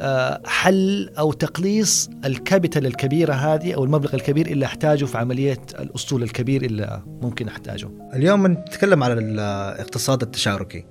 آه، 0.01 0.41
حل 0.47 1.11
أو 1.19 1.33
تقليص 1.33 2.11
الكابيتال 2.25 2.87
الكبيرة 2.87 3.33
هذه 3.33 3.75
أو 3.75 3.85
المبلغ 3.85 4.15
الكبير 4.15 4.47
اللي 4.47 4.67
أحتاجه 4.67 5.05
في 5.05 5.19
عملية 5.19 5.61
الأسطول 5.81 6.23
الكبير 6.23 6.63
اللي 6.63 7.03
ممكن 7.23 7.49
أحتاجه. 7.49 7.89
اليوم 8.15 8.47
نتكلم 8.47 9.03
على 9.03 9.13
الاقتصاد 9.13 10.23
التشاركي. 10.23 10.85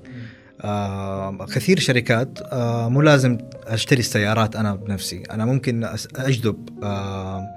آه 0.62 1.46
كثير 1.46 1.80
شركات 1.80 2.40
آه 2.42 2.90
مو 2.90 3.02
لازم 3.02 3.38
أشتري 3.68 4.00
السيارات 4.00 4.56
أنا 4.56 4.76
بنفسي، 4.76 5.24
أنا 5.32 5.46
ممكن 5.46 5.84
أجذب 6.16 6.70
آه 6.84 7.48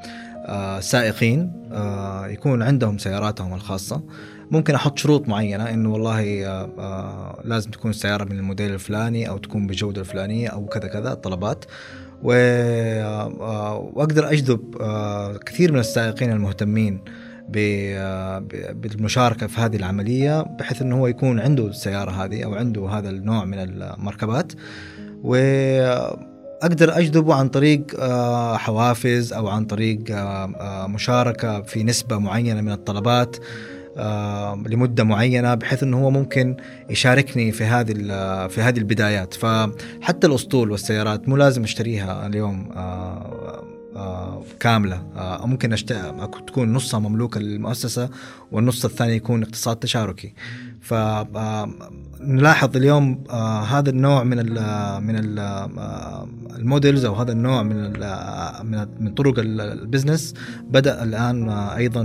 سائقين 0.81 1.69
آه 1.73 2.27
يكون 2.27 2.63
عندهم 2.63 2.99
سياراتهم 2.99 3.55
الخاصة. 3.55 4.03
ممكن 4.51 4.75
أحط 4.75 4.99
شروط 4.99 5.29
معينة 5.29 5.71
إنه 5.71 5.93
والله 5.93 6.47
آه، 6.47 6.71
آه، 6.79 7.41
لازم 7.45 7.71
تكون 7.71 7.91
السيارة 7.91 8.25
من 8.25 8.33
الموديل 8.33 8.75
الفلاني 8.75 9.29
أو 9.29 9.39
تكون 9.39 9.67
بالجودة 9.67 10.01
الفلانية 10.01 10.49
أو 10.49 10.67
كذا 10.67 10.89
كذا 10.89 11.13
الطلبات. 11.13 11.65
آه، 12.31 13.91
وأقدر 13.95 14.31
أجذب 14.31 14.77
كثير 15.47 15.73
من 15.73 15.79
السائقين 15.79 16.33
المهتمين 16.33 17.01
بالمشاركة 18.73 19.47
في 19.47 19.61
هذه 19.61 19.77
العملية 19.77 20.43
بحيث 20.43 20.83
أنه 20.83 20.97
هو 20.97 21.07
يكون 21.07 21.41
عنده 21.41 21.67
السيارة 21.67 22.11
هذه 22.11 22.45
أو 22.45 22.55
عنده 22.55 22.89
هذا 22.89 23.11
النوع 23.11 23.45
من 23.45 23.59
المركبات. 23.59 24.53
وأقدر 26.63 26.99
أجذبه 26.99 27.35
عن 27.35 27.49
طريق 27.49 28.01
حوافز 28.57 29.33
أو 29.33 29.49
عن 29.49 29.65
طريق 29.65 29.99
مشاركة 30.89 31.63
في 31.63 31.83
نسبة 31.83 32.19
معينة 32.19 32.61
من 32.61 32.73
الطلبات 32.73 33.37
لمدة 34.67 35.05
معينة 35.05 35.55
بحيث 35.55 35.83
إنه 35.83 36.05
هو 36.05 36.11
ممكن 36.11 36.57
يشاركني 36.91 37.53
في 37.53 37.65
هذه 37.65 37.93
في 38.49 38.61
هذه 38.61 38.79
البدايات 38.79 39.35
فحتى 39.35 40.27
الأسطول 40.27 40.71
والسيارات 40.71 41.29
مو 41.29 41.37
لازم 41.37 41.63
أشتريها 41.65 42.27
اليوم 42.27 42.69
آه، 42.77 43.65
آه، 43.97 44.43
آه، 45.17 45.47
ممكن. 45.47 45.75
تكون 46.47 46.73
نصها 46.73 47.01
مملوكة 47.01 47.41
للمؤسسة 47.41 48.09
والنص 48.53 48.85
الثاني 48.85 49.17
يكون 49.17 49.43
اقتصاد 49.43 49.77
تشاركي 49.77 50.35
فنلاحظ 52.19 52.77
اليوم 52.77 53.25
هذا 53.71 53.91
النوع 53.91 54.25
من 54.25 54.39
ال 54.39 54.53
من 55.03 55.17
ال 55.17 55.39
ال 56.57 56.63
models 56.63 57.05
أو 57.05 57.15
هذا 57.15 57.33
النوع 57.33 57.63
من 57.63 57.93
من 58.65 58.87
من 59.01 59.15
طرق 59.15 59.35
ال 59.39 59.49
business 59.49 60.35
بدأ 60.71 61.03
الآن 61.03 61.49
أيضا 61.49 62.03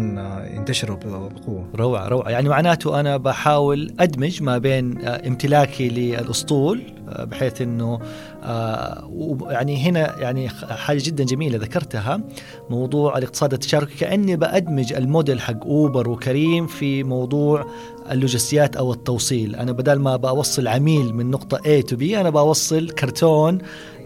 ينتشر 0.55 0.93
بقوة. 0.93 1.69
روعة 1.75 2.07
روعة. 2.07 2.29
يعني 2.29 2.49
معناته 2.49 2.99
أنا 2.99 3.17
بحاول 3.17 3.93
أدمج 3.99 4.43
ما 4.43 4.57
بين 4.57 5.05
امتلاكي 5.05 5.89
للأسطول 5.89 6.81
بحيث 7.19 7.61
إنه 7.61 7.99
يعني 9.49 9.89
هنا 9.89 10.19
يعني 10.19 10.49
حاجة 10.69 11.01
جدا 11.03 11.23
جميلة 11.23 11.57
ذكرتها 11.57 12.21
موضوع 12.69 13.17
الاقتصاد 13.17 13.53
التشاركي. 13.53 13.95
كأني 13.95 14.35
بأدمج 14.35 14.93
الموديل 14.93 15.41
حق 15.41 15.65
أوبر 15.65 16.09
وكريم 16.09 16.67
في 16.67 17.03
موضوع 17.03 17.65
اللوجستيات 18.11 18.75
أو 18.75 18.93
التوصيل. 18.93 19.55
أنا 19.55 19.71
بدل 19.71 19.99
ما 20.01 20.15
بوصل 20.15 20.67
عميل 20.67 21.15
من 21.15 21.31
نقطة 21.31 21.57
A 21.57 21.83
to 21.91 21.95
B 21.97 22.01
أنا 22.01 22.29
بوصل 22.29 22.89
كرتون 22.89 23.57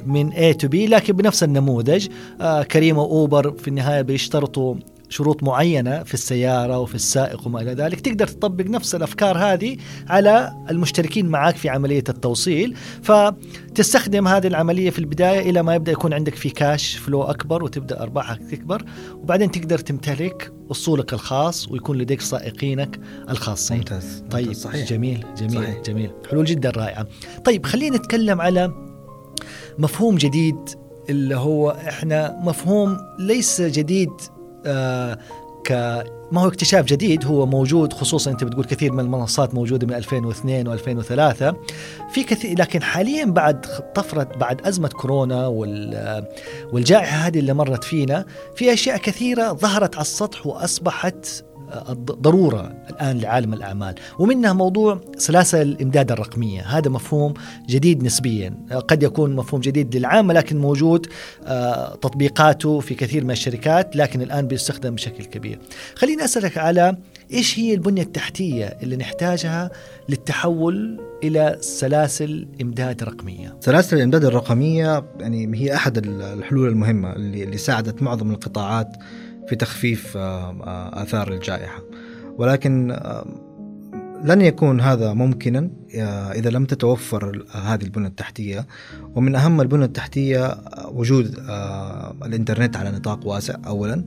من 0.05 0.31
A 0.31 0.53
to 0.63 0.67
B 0.67 0.75
لكن 0.75 1.13
بنفس 1.13 1.43
النموذج. 1.43 2.07
آه 2.41 2.63
كريم 2.63 2.97
وأوبر 2.97 3.51
في 3.51 3.67
النهاية 3.67 4.01
بيشترطوا 4.01 4.75
شروط 5.09 5.43
معينة 5.43 6.03
في 6.03 6.13
السيارة 6.13 6.79
وفي 6.79 6.95
السائق 6.95 7.47
وما 7.47 7.61
إلى 7.61 7.73
ذلك 7.73 8.01
تقدر 8.01 8.27
تطبق 8.27 8.65
نفس 8.65 8.95
الأفكار 8.95 9.37
هذه 9.37 9.77
على 10.07 10.53
المشتركين 10.69 11.25
معك 11.25 11.55
في 11.55 11.69
عملية 11.69 12.03
التوصيل 12.09 12.75
فتستخدم 13.03 14.27
هذه 14.27 14.47
العملية 14.47 14.89
في 14.89 14.99
البداية 14.99 15.49
إلى 15.49 15.63
ما 15.63 15.75
يبدأ 15.75 15.91
يكون 15.91 16.13
عندك 16.13 16.35
في 16.35 16.49
كاش 16.49 16.95
فلو 16.95 17.23
أكبر 17.23 17.63
وتبدأ 17.63 18.01
أرباحك 18.01 18.41
تكبر 18.51 18.85
وبعدين 19.13 19.51
تقدر 19.51 19.77
تمتلك 19.79 20.51
أصولك 20.71 21.13
الخاص 21.13 21.67
ويكون 21.71 21.97
لديك 21.97 22.21
سائقينك 22.21 22.99
الخاصين 23.29 23.77
ممتاز 23.77 24.23
طيب 24.31 24.53
صحيح. 24.53 24.89
جميل 24.89 25.25
جميل 25.37 25.63
صحيح. 25.63 25.81
جميل 25.85 26.11
حلول 26.31 26.45
جدا 26.45 26.69
رائعة 26.69 27.07
طيب 27.45 27.65
خلينا 27.65 27.97
نتكلم 27.97 28.41
على 28.41 28.71
مفهوم 29.79 30.15
جديد 30.15 30.57
اللي 31.09 31.35
هو 31.35 31.69
إحنا 31.71 32.39
مفهوم 32.43 32.97
ليس 33.19 33.61
جديد 33.61 34.09
آه 34.67 35.17
ك 35.65 35.71
ما 36.31 36.41
هو 36.41 36.47
اكتشاف 36.47 36.85
جديد 36.85 37.25
هو 37.25 37.45
موجود 37.45 37.93
خصوصا 37.93 38.31
أنت 38.31 38.43
بتقول 38.43 38.65
كثير 38.65 38.91
من 38.91 38.99
المنصات 38.99 39.53
موجودة 39.53 39.87
من 39.87 39.93
2002 39.93 40.77
و2003 40.77 41.55
في 42.13 42.23
كثير 42.23 42.59
لكن 42.59 42.81
حاليا 42.81 43.25
بعد 43.25 43.61
طفره 43.95 44.23
بعد 44.23 44.61
أزمة 44.67 44.87
كورونا 44.87 45.47
والجائحة 46.73 47.17
هذه 47.17 47.39
اللي 47.39 47.53
مرت 47.53 47.83
فينا 47.83 48.25
في 48.55 48.73
أشياء 48.73 48.97
كثيرة 48.97 49.53
ظهرت 49.53 49.95
على 49.95 50.01
السطح 50.01 50.47
وأصبحت 50.47 51.43
ضرورة 52.11 52.73
الآن 52.89 53.17
لعالم 53.17 53.53
الأعمال. 53.53 53.95
ومنها 54.19 54.53
موضوع 54.53 55.01
سلاسل 55.17 55.61
الإمداد 55.61 56.11
الرقمية. 56.11 56.61
هذا 56.61 56.89
مفهوم 56.89 57.33
جديد 57.69 58.03
نسبيا. 58.03 58.53
قد 58.87 59.03
يكون 59.03 59.35
مفهوم 59.35 59.61
جديد 59.61 59.95
للعامه 59.95 60.33
لكن 60.33 60.57
موجود 60.57 61.07
آه، 61.45 61.95
تطبيقاته 61.95 62.79
في 62.79 62.95
كثير 62.95 63.23
من 63.23 63.31
الشركات 63.31 63.95
لكن 63.95 64.21
الآن 64.21 64.47
بيستخدم 64.47 64.95
بشكل 64.95 65.23
كبير. 65.23 65.59
خليني 65.95 66.25
أسألك 66.25 66.57
على 66.57 66.97
إيش 67.33 67.59
هي 67.59 67.73
البنية 67.73 68.01
التحتية 68.01 68.65
اللي 68.65 68.95
نحتاجها 68.95 69.71
للتحول 70.09 71.01
إلى 71.23 71.57
سلاسل 71.61 72.47
امداد 72.61 73.03
رقميه 73.03 73.55
سلاسل 73.59 73.97
الإمداد 73.97 74.25
الرقمية 74.25 75.05
يعني 75.19 75.57
هي 75.57 75.75
أحد 75.75 75.97
الحلول 76.07 76.69
المهمة 76.69 77.13
اللي 77.15 77.43
اللي 77.43 77.57
ساعدت 77.57 78.01
معظم 78.01 78.31
القطاعات 78.31 78.97
في 79.49 79.55
تخفيف 79.55 80.17
آثار 80.17 81.33
الجائحة. 81.33 81.79
ولكن 82.37 82.99
لن 84.23 84.41
يكون 84.41 84.81
هذا 84.81 85.13
ممكنا 85.13 85.69
إذا 86.35 86.49
لم 86.49 86.65
تتوفر 86.65 87.45
هذه 87.51 87.83
البنى 87.83 88.07
التحتية. 88.07 88.67
ومن 89.15 89.35
أهم 89.35 89.61
البنى 89.61 89.85
التحتية 89.85 90.57
وجود 90.91 91.35
الإنترنت 92.25 92.77
على 92.77 92.91
نطاق 92.91 93.27
واسع 93.27 93.55
أولا. 93.67 94.05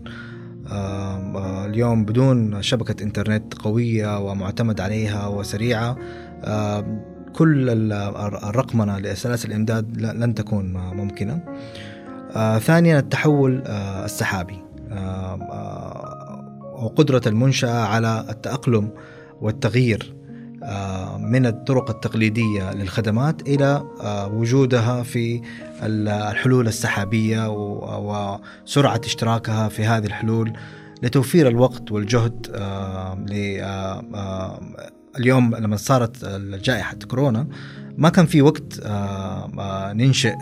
اليوم 1.66 2.04
بدون 2.04 2.62
شبكة 2.62 3.02
إنترنت 3.02 3.54
قوية 3.54 4.18
ومعتمد 4.18 4.80
عليها 4.80 5.26
وسريعة 5.26 5.96
كل 7.32 7.70
الرقمنة 8.44 8.98
لسلاسل 8.98 9.48
الإمداد 9.48 10.00
لن 10.00 10.34
تكون 10.34 10.72
ممكنة. 10.72 11.40
ثانيا 12.58 12.98
التحول 12.98 13.62
السحابي. 14.04 14.67
وقدرة 16.82 17.22
المنشأة 17.26 17.84
على 17.84 18.24
التأقلم 18.30 18.90
والتغيير 19.40 20.14
من 21.18 21.46
الطرق 21.46 21.90
التقليدية 21.90 22.72
للخدمات 22.74 23.48
إلى 23.48 23.82
وجودها 24.32 25.02
في 25.02 25.42
الحلول 25.82 26.66
السحابية 26.66 27.50
وسرعة 27.50 29.00
اشتراكها 29.04 29.68
في 29.68 29.84
هذه 29.84 30.06
الحلول 30.06 30.52
لتوفير 31.02 31.48
الوقت 31.48 31.92
والجهد 31.92 32.46
اليوم 35.18 35.56
لما 35.56 35.76
صارت 35.76 36.24
جائحة 36.64 36.96
كورونا 37.08 37.46
ما 37.96 38.08
كان 38.08 38.26
في 38.26 38.42
وقت 38.42 38.80
ننشئ 39.94 40.34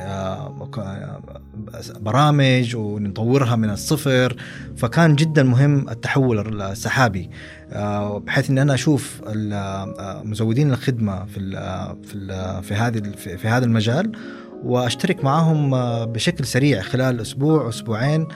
برامج 2.01 2.77
ونطورها 2.77 3.57
من 3.57 3.71
الصفر. 3.71 4.37
فكان 4.77 5.15
جدا 5.15 5.43
مهم 5.43 5.89
التحول 5.89 6.63
السحابي 6.63 7.31
آه، 7.73 8.19
بحيث 8.19 8.51
إن 8.51 8.59
أنا 8.59 8.75
أشوف 8.75 9.21
آه، 9.27 10.23
مزودين 10.25 10.73
الخدمة 10.73 11.25
في 11.25 11.41
في 12.05 12.63
في 12.63 12.75
هذه 12.75 13.03
في 13.17 13.49
هذا 13.49 13.65
المجال 13.65 14.13
وأشترك 14.65 15.25
معهم 15.25 15.71
بشكل 16.05 16.45
سريع 16.45 16.83
خلال 16.83 17.21
أسبوع 17.21 17.69
أسبوعين. 17.69 18.29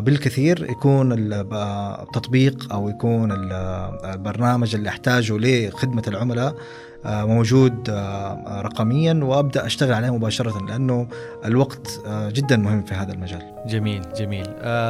بالكثير 0.00 0.70
يكون 0.70 1.12
التطبيق 1.52 2.72
أو 2.72 2.88
يكون 2.88 3.32
البرنامج 4.04 4.74
اللي 4.74 4.88
أحتاجه 4.88 5.36
لخدمة 5.38 6.02
العملاء 6.08 6.54
آه، 7.04 7.24
موجود 7.24 7.90
آه، 7.90 8.62
رقميا 8.62 9.20
وأبدأ 9.22 9.66
أشتغل 9.66 9.92
عليه 9.92 10.10
مباشرة 10.10 10.66
لأنه 10.66 11.06
الوقت 11.44 12.00
آه، 12.06 12.30
جدا 12.30 12.56
مهم 12.56 12.82
في 12.82 12.94
هذا 12.94 13.12
المجال. 13.12 13.42
جميل 13.66 14.02
جميل 14.16 14.46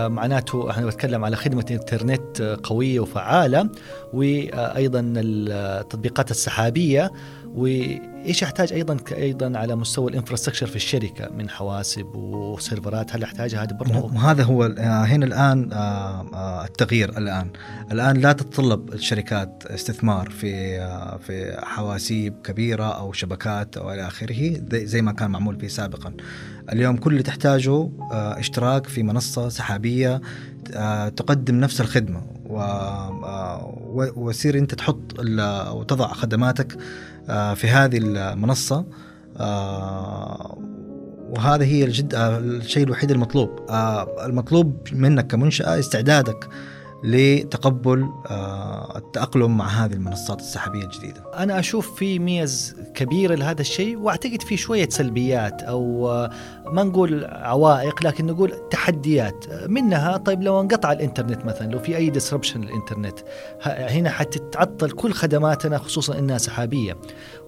معناته 0.09 0.71
إحنا 0.71 0.85
بنتكلم 0.85 1.25
على 1.25 1.37
خدمة 1.37 1.67
انترنت 1.71 2.59
قوية 2.63 3.01
وفعالة 3.01 3.69
وأيضا 4.13 5.13
التطبيقات 5.17 6.31
السحابية 6.31 7.11
وإيش 7.55 8.43
يحتاج 8.43 8.73
أيضا 8.73 8.97
أيضا 9.13 9.59
على 9.59 9.77
مستوى 9.77 10.11
الإنفراستراكشر 10.11 10.67
في 10.67 10.77
الشركة؟ 10.77 11.29
من 11.29 11.51
حواسب 11.51 12.07
وسيرفرات 12.15 13.15
هل 13.15 13.23
يحتاجها 13.23 13.63
هذه 13.63 13.73
برضه 13.73 14.19
هذا 14.31 14.43
هو 14.43 14.63
هنا 14.79 15.27
الآن 15.27 15.71
التغيير 16.65 17.19
الآن. 17.19 17.51
الآن 17.93 18.17
لا 18.17 18.33
تتطلب 18.33 18.93
الشركات 18.93 19.63
استثمار 19.67 20.31
في 20.31 20.81
في 21.27 21.61
حواسيب 21.63 22.35
كبيرة 22.45 22.85
أو 22.85 23.13
شبكات 23.13 23.77
أو 23.77 23.93
إلى 23.93 24.07
آخره 24.07 24.61
زي 24.73 25.03
ما 25.03 25.13
كان 25.13 25.31
معمول 25.31 25.57
به 25.57 25.69
سابقا. 25.69 26.13
اليوم 26.73 26.97
كل 26.97 27.13
اللي 27.13 27.23
تحتاجه 27.23 27.89
اشتراك 28.13 28.87
في 28.87 29.03
منصة 29.03 29.49
سحابية 29.49 30.21
تقدم 31.17 31.61
نفس 31.61 31.81
الخدمة. 31.81 32.23
وتصير 34.17 34.59
أنت 34.59 34.75
تحط 34.75 35.21
أو 35.41 35.83
تضع 35.83 36.13
خدماتك 36.13 36.73
آه، 36.73 36.79
في 37.55 37.69
هذه 37.69 37.99
المنصة 38.03 38.85
آه، 39.37 40.59
وهذا 41.31 41.65
هي 41.65 41.85
الجد 41.85 42.15
آه، 42.15 42.39
الشيء 42.39 42.85
الوحيد 42.85 43.11
المطلوب. 43.11 43.51
المطلوب 44.25 44.77
منك 44.93 45.27
كمنشأة 45.27 45.79
استعدادك 45.79 46.49
لتقبل 47.03 48.09
آه، 48.27 48.99
التأقلم 48.99 49.57
مع 49.57 49.67
هذه 49.67 49.93
المنصات 49.93 50.41
السحابية 50.41 50.85
الجديدة. 50.85 51.23
أنا 51.37 51.59
أشوف 51.59 51.95
في 51.95 52.19
ميز 52.19 52.77
كبيرة 52.95 53.35
لهذا 53.35 53.61
الشيء 53.61 53.97
وأعتقد 53.97 54.43
في 54.43 54.57
شوية 54.57 54.89
سلبيات 54.89 55.63
أو 55.63 56.11
آه، 56.11 56.31
ما 56.67 56.83
نقول 56.83 57.25
عوائق 57.25 58.05
لكن 58.05 58.27
نقول 58.27 58.53
تحديات. 58.71 59.45
منها 59.69 60.17
طيب 60.17 60.43
لو 60.43 60.61
انقطع 60.61 60.93
الإنترنت 60.93 61.45
مثلا 61.45 61.73
لو 61.73 61.79
في 61.79 61.97
أي 61.97 62.11
ديسربشن 62.11 62.61
للإنترنت 62.61 63.19
هنا 63.63 64.11
حتتعطل 64.11 64.91
كل 64.91 65.13
خدماتنا 65.13 65.79
خصوصا 65.79 66.19
إنها 66.19 66.39
سحابية. 66.39 66.97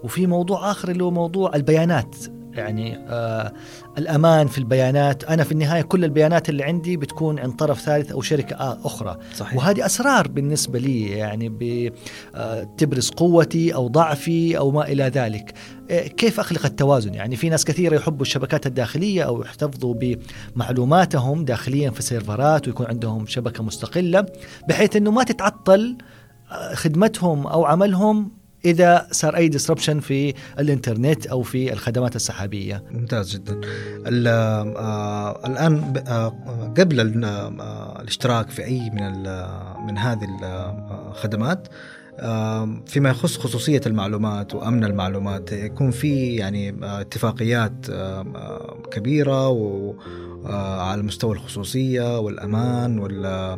وفي 0.03 0.27
موضوع 0.27 0.71
آخر 0.71 0.89
اللي 0.91 1.03
هو 1.03 1.11
موضوع 1.11 1.55
البيانات. 1.55 2.15
يعني 2.53 2.97
آه 3.09 3.53
الأمان 3.97 4.47
في 4.47 4.57
البيانات. 4.57 5.23
أنا 5.23 5.43
في 5.43 5.51
النهاية 5.51 5.81
كل 5.81 6.05
البيانات 6.05 6.49
اللي 6.49 6.63
عندي 6.63 6.97
بتكون 6.97 7.39
عند 7.39 7.53
طرف 7.55 7.79
ثالث 7.81 8.11
أو 8.11 8.21
شركة 8.21 8.55
آه 8.55 8.77
أخرى. 8.83 9.17
صحيح. 9.35 9.57
وهذه 9.57 9.85
أسرار 9.85 10.27
بالنسبة 10.27 10.79
لي 10.79 11.09
يعني 11.09 11.49
بتبرز 11.49 13.11
آه 13.11 13.15
قوتي 13.17 13.73
أو 13.75 13.87
ضعفي 13.87 14.57
أو 14.57 14.71
ما 14.71 14.87
إلى 14.87 15.03
ذلك. 15.03 15.53
آه 15.91 16.07
كيف 16.07 16.39
أخلق 16.39 16.65
التوازن؟ 16.65 17.13
يعني 17.13 17.35
في 17.35 17.49
ناس 17.49 17.65
كثيرة 17.65 17.95
يحبوا 17.95 18.21
الشبكات 18.21 18.67
الداخلية 18.67 19.23
أو 19.23 19.41
يحتفظوا 19.41 19.95
بمعلوماتهم 20.55 21.45
داخليا 21.45 21.89
في 21.89 22.01
سيرفرات 22.01 22.67
ويكون 22.67 22.85
عندهم 22.85 23.25
شبكة 23.25 23.63
مستقلة 23.63 24.25
بحيث 24.69 24.95
إنه 24.95 25.11
ما 25.11 25.23
تتعطل 25.23 25.97
آه، 26.51 26.73
خدمتهم 26.73 27.47
أو 27.47 27.65
عملهم 27.65 28.42
إذا 28.65 29.07
صار 29.11 29.35
أي 29.35 29.47
ديسربشن 29.47 29.99
في 29.99 30.33
الإنترنت 30.59 31.25
أو 31.25 31.41
في 31.41 31.73
الخدمات 31.73 32.15
السحابية. 32.15 32.83
ممتاز 32.91 33.35
جدا. 33.35 33.61
آه 34.07 35.47
الآن 35.47 36.03
آه 36.07 36.73
قبل 36.77 37.23
آه 37.25 38.01
الاشتراك 38.01 38.49
في 38.49 38.65
أي 38.65 38.89
من 38.89 39.23
من 39.87 39.97
هذه 39.97 40.27
الخدمات 41.11 41.67
فيما 42.85 43.09
يخص 43.09 43.37
خصوصية 43.37 43.81
المعلومات 43.85 44.55
وأمن 44.55 44.83
المعلومات 44.83 45.51
يكون 45.51 45.91
في 45.91 46.35
يعني 46.35 46.75
اتفاقيات 46.83 47.73
كبيرة 48.91 49.49
وعلى 49.49 51.01
مستوى 51.01 51.35
الخصوصية 51.35 52.19
والأمان 52.19 52.99
وال 52.99 53.57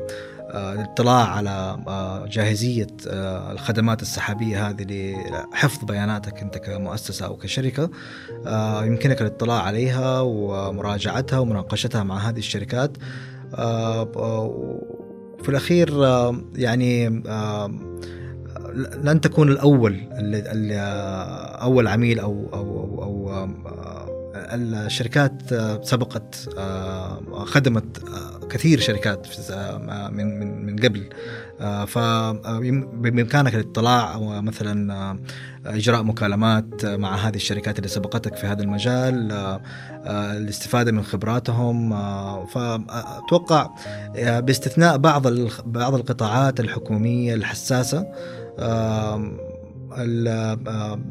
الاطلاع 0.54 1.28
على 1.28 1.78
آه، 1.88 2.26
جاهزية 2.26 2.88
آه، 3.08 3.52
الخدمات 3.52 4.02
السحابية 4.02 4.70
هذه 4.70 5.16
لحفظ 5.54 5.84
بياناتك 5.84 6.42
أنت 6.42 6.58
كمؤسسة 6.58 7.26
أو 7.26 7.36
كشركة. 7.36 7.90
آه، 8.48 8.86
يمكنك 8.86 9.22
الاطلاع 9.22 9.62
عليها 9.62 10.22
ومراجعتها 10.22 11.40
ومناقشتها 11.40 12.04
مع 12.04 12.18
هذه 12.18 12.38
الشركات. 12.38 12.98
في 15.44 15.50
الأخير 15.50 15.90
يعني 16.56 17.10
لن 19.04 19.22
تكون 19.22 19.50
الأول 19.50 20.00
أول 21.62 21.88
عميل 21.88 22.20
أو 22.20 22.50
أو 22.54 23.04
أو, 23.04 23.04
أو 23.04 23.56
الشركات 24.36 25.42
سبقت 25.84 26.50
خدمت 27.46 28.02
كثير 28.50 28.80
شركات 28.80 29.28
من 30.12 30.40
من 30.40 30.66
من 30.66 30.76
قبل. 30.76 31.10
فبامكانك 31.88 33.56
الاطلاع 33.56 34.14
أو 34.14 34.42
مثلا 34.42 35.18
إجراء 35.66 36.04
مكالمات 36.04 36.86
مع 36.86 37.16
هذه 37.16 37.36
الشركات 37.36 37.78
اللي 37.78 37.88
سبقتك 37.88 38.36
في 38.36 38.48
هذا 38.48 38.64
المجال 38.64 39.32
الاستفادة 40.08 40.92
من 40.92 41.04
خبراتهم 41.04 41.90
فاتوقع 42.46 43.70
باستثناء 44.18 44.98
بعض 44.98 45.28
بعض 45.66 45.96
القطاعات 45.96 46.60
الحكومية 46.60 47.34
الحساسة 47.34 48.08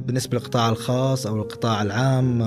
بالنسبة 0.06 0.38
للقطاع 0.38 0.68
الخاص 0.68 1.26
أو 1.26 1.36
القطاع 1.36 1.82
العام 1.82 2.42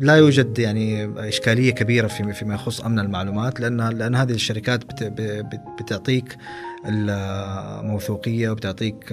لا 0.00 0.16
يوجد 0.16 0.58
يعني 0.58 1.12
إشكالية 1.28 1.70
كبيرة 1.70 2.06
في 2.06 2.32
فيما 2.32 2.54
يخص 2.54 2.80
أمن 2.80 2.98
المعلومات 2.98 3.60
لأن 3.60 3.88
لأن 3.88 4.14
هذه 4.14 4.32
الشركات 4.32 4.84
بتعطيك 5.80 6.36
الموثوقيه 6.86 8.50
وبتعطيك 8.50 9.12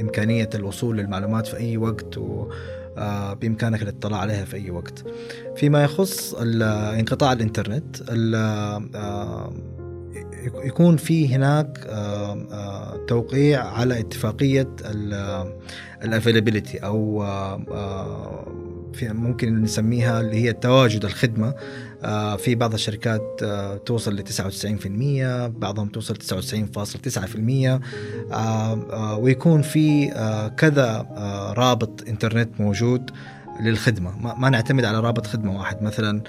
إمكانية 0.00 0.48
الوصول 0.54 0.96
للمعلومات 0.98 1.46
في 1.46 1.56
أي 1.56 1.76
وقت 1.76 2.18
و 2.18 2.50
بإمكانك 3.40 3.82
الاطلاع 3.82 4.20
عليها 4.20 4.44
في 4.44 4.56
أي 4.56 4.70
وقت. 4.70 5.04
فيما 5.56 5.84
يخص 5.84 6.34
انقطاع 6.34 7.32
الإنترنت 7.32 7.96
يكون 10.64 10.96
في 10.96 11.34
هناك 11.34 11.78
توقيع 13.08 13.66
على 13.66 14.00
اتفاقية 14.00 14.68
الافيلابيلتي 16.02 16.78
أو 16.78 17.24
في 18.92 19.08
ممكن 19.08 19.62
نسميها 19.62 20.20
اللي 20.20 20.36
هي 20.36 20.52
تواجد 20.52 21.04
الخدمة. 21.04 21.54
آه، 22.04 22.36
في 22.36 22.54
بعض 22.54 22.72
الشركات 22.74 23.40
آه، 23.42 23.76
توصل 23.76 24.16
ل 24.16 24.22
99% 24.22 25.46
بعضهم 25.46 25.88
توصل 25.88 26.16
99.9% 26.16 27.80
آه، 28.32 29.16
ويكون 29.16 29.62
في 29.62 30.08
كذا 30.56 31.06
رابط 31.56 32.08
إنترنت 32.08 32.60
موجود. 32.60 33.10
للخدمة. 33.60 34.36
ما 34.38 34.50
نعتمد 34.50 34.84
على 34.84 35.00
رابط 35.00 35.26
خدمة 35.26 35.58
واحد. 35.58 35.82
مثلا 35.82 36.22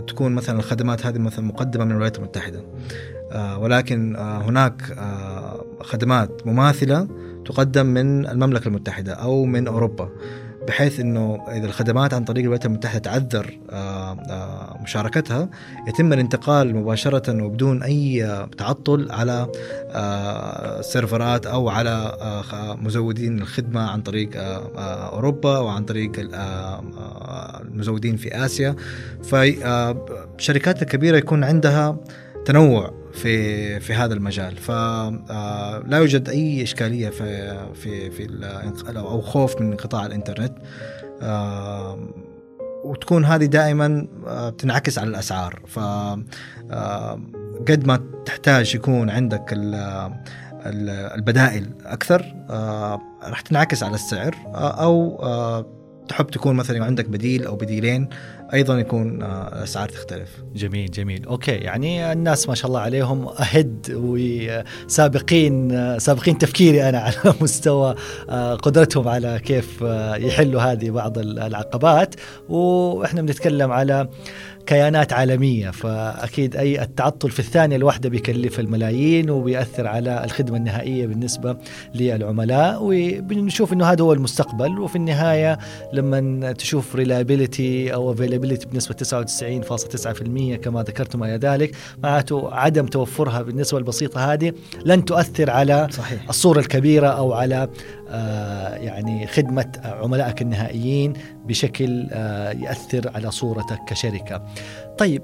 تكون 0.00 0.34
مثلا 0.34 0.58
الخدمات 0.58 1.06
هذه 1.06 1.18
مثلا 1.18 1.44
مقدمة 1.44 1.84
من 1.84 1.90
الولايات 1.90 2.18
المتحدة. 2.18 2.64
ولكن 3.58 4.16
هناك 4.18 4.82
خدمات 5.80 6.46
مماثلة 6.46 7.08
تقدم 7.44 7.86
من 7.86 8.26
المملكة 8.26 8.68
المتحدة 8.68 9.12
أو 9.12 9.44
من 9.44 9.68
أوروبا. 9.68 10.08
بحيث 10.68 11.00
إنه 11.00 11.38
إذا 11.48 11.66
الخدمات 11.66 12.14
عن 12.14 12.24
طريق 12.24 12.42
الولايات 12.42 12.66
المتحده 12.66 12.98
تعذر 12.98 13.58
آه، 13.70 14.12
آه، 14.12 14.78
مشاركتها 14.82 15.48
يتم 15.88 16.12
الانتقال 16.12 16.76
مباشرة 16.76 17.44
وبدون 17.44 17.82
أي 17.82 18.46
تعطل 18.58 19.08
على 19.10 19.46
آه، 19.90 20.80
سيرفرات 20.80 21.46
أو 21.46 21.68
على 21.68 22.16
مزودين 22.82 23.38
الخدمة 23.38 23.80
عن 23.80 24.02
طريق 24.02 24.30
أوروبا 25.12 25.58
وعن 25.58 25.84
طريق 25.84 26.12
المزودين 27.64 28.16
في 28.16 28.44
آسيا. 28.44 28.76
فالشركات 29.24 30.82
الكبيره 30.82 31.16
يكون 31.16 31.44
عندها 31.44 31.96
تنوع. 32.44 33.05
في 33.16 33.80
في 33.80 33.94
هذا 33.94 34.14
المجال. 34.14 34.56
فلا 34.56 35.20
آه، 35.30 35.96
يوجد 35.96 36.28
أي 36.28 36.62
إشكالية 36.62 37.08
في 37.08 37.58
في 37.74 38.10
في 38.10 38.28
أو 38.96 39.20
خوف 39.20 39.60
من 39.60 39.70
انقطاع 39.70 40.06
الإنترنت. 40.06 40.54
وتكون 42.84 43.24
هذه 43.24 43.44
دائما 43.44 44.06
آه، 44.26 44.50
بتنعكس 44.50 44.98
على 44.98 45.08
الأسعار. 45.08 45.62
ف 45.66 45.78
قد 47.68 47.86
ما 47.86 48.00
تحتاج 48.26 48.74
يكون 48.74 49.10
عندك 49.10 49.54
البدائل 51.16 51.70
أكثر 51.84 52.34
راح 53.22 53.40
تنعكس 53.40 53.82
على 53.82 53.94
السعر 53.94 54.36
أو 54.54 55.18
تحب 56.08 56.26
تكون 56.26 56.56
مثلا 56.56 56.84
عندك 56.84 57.08
بديل 57.08 57.46
أو 57.46 57.56
بديلين 57.56 58.08
أيضا 58.54 58.78
يكون 58.78 59.22
الاسعار 59.22 59.88
تختلف. 59.88 60.28
جميل 60.54 60.90
جميل 60.90 61.26
أوكي 61.26 61.50
يعني 61.50 62.12
الناس 62.12 62.48
ما 62.48 62.54
شاء 62.54 62.66
الله 62.66 62.80
عليهم 62.80 63.28
أهد 63.28 63.86
وسابقين 64.86 65.98
سابقين 65.98 66.38
تفكيري 66.38 66.88
أنا 66.88 66.98
على 66.98 67.34
مستوى 67.40 67.94
قدرتهم 68.62 69.08
على 69.08 69.40
كيف 69.44 69.82
يحلوا 70.16 70.62
هذه 70.62 70.90
بعض 70.90 71.18
العقبات 71.18 72.14
وإحنا 72.48 73.22
بنتكلم 73.22 73.72
على 73.72 74.08
كيانات 74.66 75.12
عالمية 75.12 75.70
فأكيد 75.70 76.56
أي 76.56 76.82
التعطل 76.82 77.30
في 77.30 77.38
الثانية 77.38 77.76
الواحدة 77.76 78.08
بيكلف 78.08 78.60
الملايين 78.60 79.30
وبيأثر 79.30 79.86
على 79.86 80.24
الخدمة 80.24 80.56
النهائية 80.56 81.06
بالنسبة 81.06 81.56
للعملاء 81.94 82.78
وبنشوف 82.82 83.72
أنه 83.72 83.84
هذا 83.84 84.02
هو 84.02 84.12
المستقبل 84.12 84.78
وفي 84.78 84.96
النهاية 84.96 85.58
لما 85.92 86.52
تشوف 86.52 86.96
ريلابيليتي 86.96 87.94
أو 87.94 88.14
availability 88.14 88.66
بنسبة 88.66 88.94
99.9% 90.54 90.56
كما 90.56 90.82
ذكرتم 90.82 91.20
ما 91.20 91.36
ذلك 91.36 91.76
معناته 92.02 92.54
عدم 92.54 92.86
توفرها 92.86 93.42
بالنسبة 93.42 93.78
البسيطة 93.78 94.32
هذه 94.32 94.52
لن 94.84 95.04
تؤثر 95.04 95.50
على 95.50 95.88
صحيح. 95.90 96.28
الصورة 96.28 96.58
الكبيرة 96.58 97.06
أو 97.06 97.32
على 97.32 97.68
آه 98.08 98.74
يعني 98.74 99.26
خدمة 99.26 99.72
عملائك 99.84 100.42
النهائيين 100.42 101.12
بشكل 101.46 102.06
آه 102.12 102.50
يأثر 102.52 103.10
على 103.14 103.30
صورتك 103.30 103.78
كشركة 103.88 104.42
طيب 104.98 105.22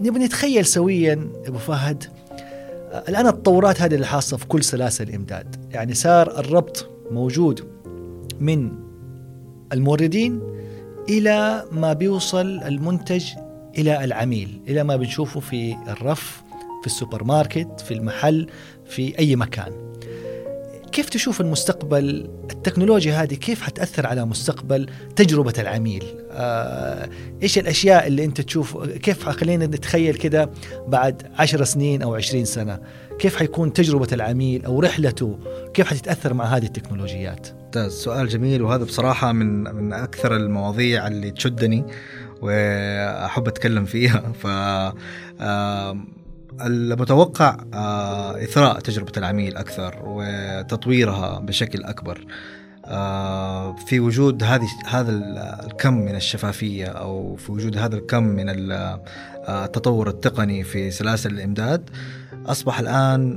نبغى 0.00 0.24
نتخيل 0.24 0.66
سويا 0.66 1.28
أبو 1.46 1.58
فهد 1.58 2.04
الآن 3.08 3.26
التطورات 3.26 3.82
هذه 3.82 3.94
اللي 3.94 4.06
حاصله 4.06 4.38
في 4.38 4.46
كل 4.46 4.64
سلاسل 4.64 5.08
الإمداد. 5.08 5.56
يعني 5.72 5.94
صار 5.94 6.38
الربط 6.38 6.90
موجود 7.10 7.64
من 8.40 8.72
الموردين 9.72 10.40
إلى 11.08 11.64
ما 11.72 11.92
بيوصل 11.92 12.46
المنتج 12.46 13.24
إلى 13.78 14.04
العميل 14.04 14.60
إلى 14.68 14.84
ما 14.84 14.96
بنشوفه 14.96 15.40
في 15.40 15.76
الرف 15.88 16.42
في 16.80 16.86
السوبر 16.86 17.24
ماركت 17.24 17.80
في 17.80 17.94
المحل 17.94 18.46
في 18.86 19.18
أي 19.18 19.36
مكان. 19.36 19.72
كيف 20.94 21.08
تشوف 21.08 21.40
المستقبل؟ 21.40 22.30
التكنولوجيا 22.52 23.22
هذه 23.22 23.34
كيف 23.34 23.62
حتأثر 23.62 24.06
على 24.06 24.24
مستقبل 24.24 24.86
تجربة 25.16 25.52
العميل؟ 25.58 26.04
آه، 26.30 27.08
إيش 27.42 27.58
الأشياء 27.58 28.06
اللي 28.06 28.24
أنت 28.24 28.40
تشوف؟ 28.40 28.84
كيف 28.88 29.28
خلينا 29.28 29.66
نتخيل 29.66 30.14
كده 30.14 30.50
بعد 30.86 31.22
عشر 31.38 31.64
سنين 31.64 32.02
أو 32.02 32.14
عشرين 32.14 32.44
سنة 32.44 32.80
كيف 33.18 33.36
حيكون 33.36 33.72
تجربة 33.72 34.08
العميل 34.12 34.64
أو 34.64 34.80
رحلته؟ 34.80 35.38
كيف 35.74 35.86
حتتأثر 35.86 36.34
مع 36.34 36.44
هذه 36.44 36.64
التكنولوجيات؟ 36.64 37.48
سؤال 37.88 38.28
جميل 38.28 38.62
وهذا 38.62 38.84
بصراحة 38.84 39.32
من 39.32 39.62
من 39.74 39.92
أكثر 39.92 40.36
المواضيع 40.36 41.06
اللي 41.06 41.30
تشدني 41.30 41.84
وأحب 42.42 43.48
أتكلم 43.48 43.84
فيها. 43.84 44.32
ف 44.42 44.46
المتوقع 46.60 47.56
إثراء 48.44 48.80
تجربة 48.80 49.12
العميل 49.16 49.56
أكثر 49.56 50.02
وتطويرها 50.04 51.38
بشكل 51.38 51.84
أكبر. 51.84 52.26
في 53.86 54.00
وجود 54.00 54.42
هذه 54.42 54.66
هذا 54.86 55.10
الكم 55.66 55.94
من 55.94 56.16
الشفافية 56.16 56.86
أو 56.86 57.36
في 57.36 57.52
وجود 57.52 57.76
هذا 57.76 57.96
الكم 57.96 58.22
من 58.22 58.46
التطور 59.48 60.08
التقني 60.08 60.64
في 60.64 60.90
سلاسل 60.90 61.30
الإمداد 61.30 61.90
أصبح 62.46 62.78
الآن 62.78 63.36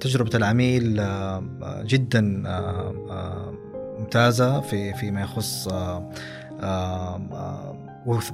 تجربة 0.00 0.30
العميل 0.34 1.02
جدا 1.84 2.42
ممتازة 3.98 4.60
في 4.60 4.94
فيما 4.94 5.20
يخص 5.20 5.68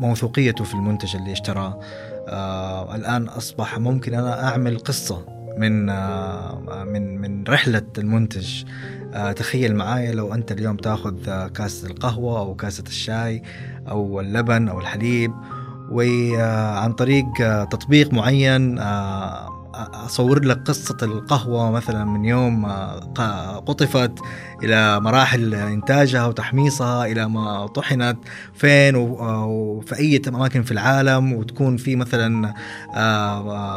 موثوقيته 0.00 0.64
في 0.64 0.74
المنتج 0.74 1.16
اللي 1.16 1.32
اشتراه 1.32 1.80
آه 2.28 2.94
الآن 2.94 3.28
أصبح 3.28 3.78
ممكن 3.78 4.14
أنا 4.14 4.48
أعمل 4.48 4.78
قصة 4.78 5.24
من 5.58 5.90
آه 5.90 6.84
من 6.86 7.20
من 7.20 7.44
رحلة 7.44 7.82
المنتج. 7.98 8.64
آه 9.14 9.32
تخيل 9.32 9.76
معايا 9.76 10.12
لو 10.12 10.34
أنت 10.34 10.52
اليوم 10.52 10.76
تأخذ 10.76 11.46
كاسة 11.48 11.86
القهوة 11.88 12.38
أو 12.38 12.54
كاسة 12.54 12.84
الشاي 12.86 13.42
أو 13.88 14.20
اللبن 14.20 14.68
أو 14.68 14.80
الحليب 14.80 15.32
وعن 15.90 16.92
طريق 16.92 17.26
تطبيق 17.64 18.12
معين 18.12 18.78
أصور 19.74 20.44
لك 20.44 20.62
قصة 20.68 20.96
القهوة 21.02 21.70
مثلا 21.70 22.04
من 22.04 22.24
يوم 22.24 22.66
قطفت 23.66 24.12
إلى 24.62 25.00
مراحل 25.00 25.54
إنتاجها 25.54 26.26
وتحميصها 26.26 27.06
إلى 27.06 27.28
ما 27.28 27.66
طحنت 27.66 28.18
فين 28.54 28.96
وفي 28.96 29.98
أي 29.98 30.22
أماكن 30.28 30.62
في 30.62 30.72
العالم 30.72 31.32
وتكون 31.32 31.76
في 31.76 31.96
مثلا 31.96 32.54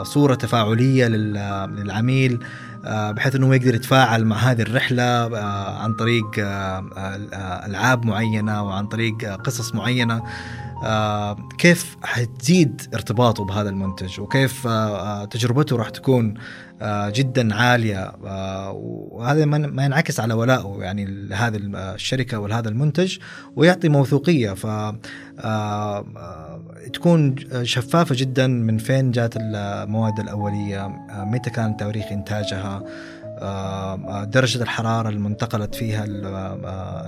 صورة 0.03 0.35
تفاعلية 0.35 1.07
للعميل 1.07 2.39
بحيث 2.85 3.35
إنه 3.35 3.55
يقدر 3.55 3.75
يتفاعل 3.75 4.25
مع 4.25 4.35
هذه 4.35 4.61
الرحلة 4.61 5.37
عن 5.79 5.93
طريق 5.93 6.25
ألعاب 7.67 8.05
معينة 8.05 8.63
وعن 8.63 8.87
طريق 8.87 9.25
قصص 9.33 9.75
معينة. 9.75 10.15
آه 10.15 10.64
كيف 11.57 11.97
حتزيد 12.03 12.81
ارتباطه 12.93 13.45
بهذا 13.45 13.69
المنتج؟ 13.69 14.19
وكيف 14.19 14.67
آه 14.67 15.25
تجربته 15.25 15.75
راح 15.75 15.89
تكون 15.89 16.33
آه 16.81 17.09
جدا 17.09 17.55
عالية؟ 17.55 18.11
آه 18.25 18.71
وهذا 19.11 19.45
ما 19.45 19.85
ينعكس 19.85 20.19
على 20.19 20.33
ولائه 20.33 20.77
يعني 20.79 21.05
لهذه 21.05 21.59
الشركة 21.63 22.39
ولهذا 22.39 22.69
المنتج 22.69 23.17
ويعطي 23.55 23.89
موثوقية. 23.89 24.53
ف 24.53 24.65
تكون 26.93 27.35
شفافة 27.63 28.15
جدا 28.15 28.47
من 28.47 28.77
فين 28.77 29.11
جات 29.11 29.33
المواد 29.37 30.19
الأولية؟ 30.19 30.87
متى 31.11 31.49
كان 31.49 31.77
تاريخ 31.77 32.05
إنتاجها؟ 32.11 32.83
درجة 34.25 34.63
الحرارة 34.63 35.09
المنتقلت 35.09 35.75
فيها 35.75 36.05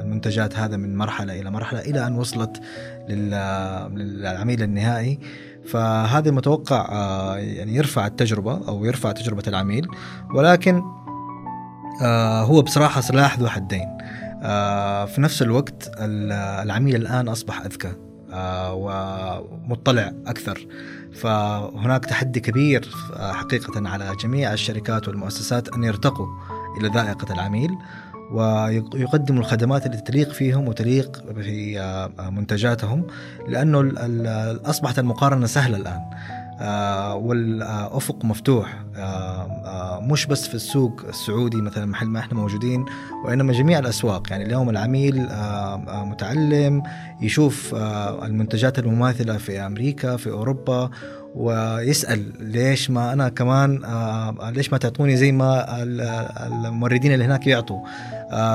المنتجات 0.02 0.58
هذا 0.58 0.78
من 0.78 0.96
مرحلة 0.96 1.42
إلى 1.42 1.52
مرحلة 1.52 1.80
إلى 1.80 2.08
أن 2.08 2.16
وصلت 2.16 2.62
للعميل 3.10 4.64
النهائي. 4.64 5.20
فهذا 5.66 6.30
المتوقع 6.30 6.86
يعني 7.38 7.76
يرفع 7.76 8.08
التجربة 8.08 8.68
أو 8.68 8.86
يرفع 8.86 9.12
تجربة 9.12 9.44
العميل. 9.48 9.88
ولكن 10.34 10.82
هو 12.42 12.62
بصراحة 12.62 13.02
سلاح 13.02 13.40
ذو 13.40 13.48
حدين. 13.48 13.98
في 15.08 15.16
نفس 15.18 15.42
الوقت 15.42 15.92
العميل 16.00 16.96
الآن 16.96 17.28
أصبح 17.28 17.62
أذكى 17.62 17.92
ومطلع 18.72 20.14
أكثر. 20.28 20.68
فهناك 21.22 22.06
تحدي 22.06 22.40
كبير 22.40 22.90
حقيقة 23.20 23.90
على 23.90 24.16
جميع 24.24 24.54
الشركات 24.54 25.08
والمؤسسات 25.08 25.70
أن 25.70 25.84
يرتقوا 25.84 26.28
إلى 26.80 26.88
ذائقة 26.88 27.34
العميل 27.34 27.78
ويقدموا 28.32 29.40
الخدمات 29.42 29.86
اللي 29.86 29.98
تليق 29.98 30.32
فيهم 30.32 30.68
وتليق 30.68 31.24
في 31.42 31.80
منتجاتهم 32.32 33.08
لأنه 33.48 33.92
أصبحت 34.66 35.00
المقارنة 35.00 35.46
سهلة 35.46 35.78
الآن. 35.78 36.00
والأفق 37.16 38.26
مفتوح. 38.26 38.84
مش 40.02 40.26
بس 40.26 40.48
في 40.48 40.56
السوق 40.56 41.02
السعودي 41.10 41.62
مثلا 41.62 41.86
محل 41.86 42.08
ما 42.08 42.20
إحنا 42.20 42.34
موجودين 42.34 42.86
وإنما 43.26 43.54
جميع 43.54 43.80
الأسواق. 43.80 44.32
يعني 44.32 44.46
اليوم 44.46 44.70
العميل 44.70 45.28
متعلم 45.88 46.84
يشوف 47.22 47.76
المنتجات 48.24 48.80
المماثلة 48.80 49.38
في 49.38 49.60
أمريكا 49.60 50.18
في 50.18 50.30
أوروبا 50.30 50.90
ويسأل 51.38 52.32
ليش 52.40 52.90
ما 52.90 53.14
أنا 53.14 53.30
كمان 53.30 53.82
ليش 54.50 54.72
ما 54.72 54.78
تعطوني 54.78 55.18
زي 55.18 55.32
ما 55.32 55.66
الموردين 56.68 57.14
اللي 57.14 57.26
هناك 57.26 57.48
يعطوا؟ 57.48 57.80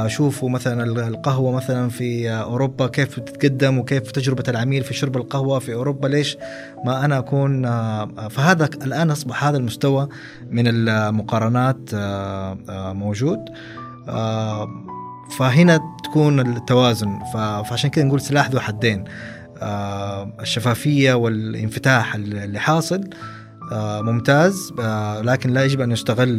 شوفوا 0.07 0.51
مثلا 0.51 0.85
القهوة 1.09 1.53
مثلا 1.53 1.89
في 1.89 2.31
أوروبا 2.31 2.87
كيف 2.87 3.21
بتتقدم 3.21 3.79
وكيف 3.79 4.11
تجربة 4.11 4.45
العميل 4.49 4.85
في 4.85 4.95
شرب 4.95 5.17
القهوة 5.17 5.59
في 5.59 5.75
أوروبا 5.75 6.09
ليش 6.09 6.37
ما 6.85 7.05
أنا 7.05 7.19
أكون 7.19 7.63
فهذا 8.29 8.65
الآن 8.65 9.11
أصبح 9.11 9.45
هذا 9.45 9.57
المستوى 9.57 10.09
من 10.51 10.65
المقارنات 10.67 11.79
موجود. 12.95 13.39
فهنا 15.39 15.81
تكون 16.05 16.41
التوازن. 16.41 17.19
فعشان 17.65 17.91
كذا 17.91 18.05
نقول 18.05 18.21
سلاح 18.21 18.51
ذو 18.51 18.61
حدين. 18.61 19.05
الشفافية 20.41 21.15
والانفتاح 21.15 22.15
اللي 22.15 22.59
حاصل 22.59 23.11
ممتاز. 24.03 24.73
لكن 25.23 25.51
لا 25.51 25.65
يجب 25.65 25.81
أن 25.81 25.93
يستغل 25.93 26.39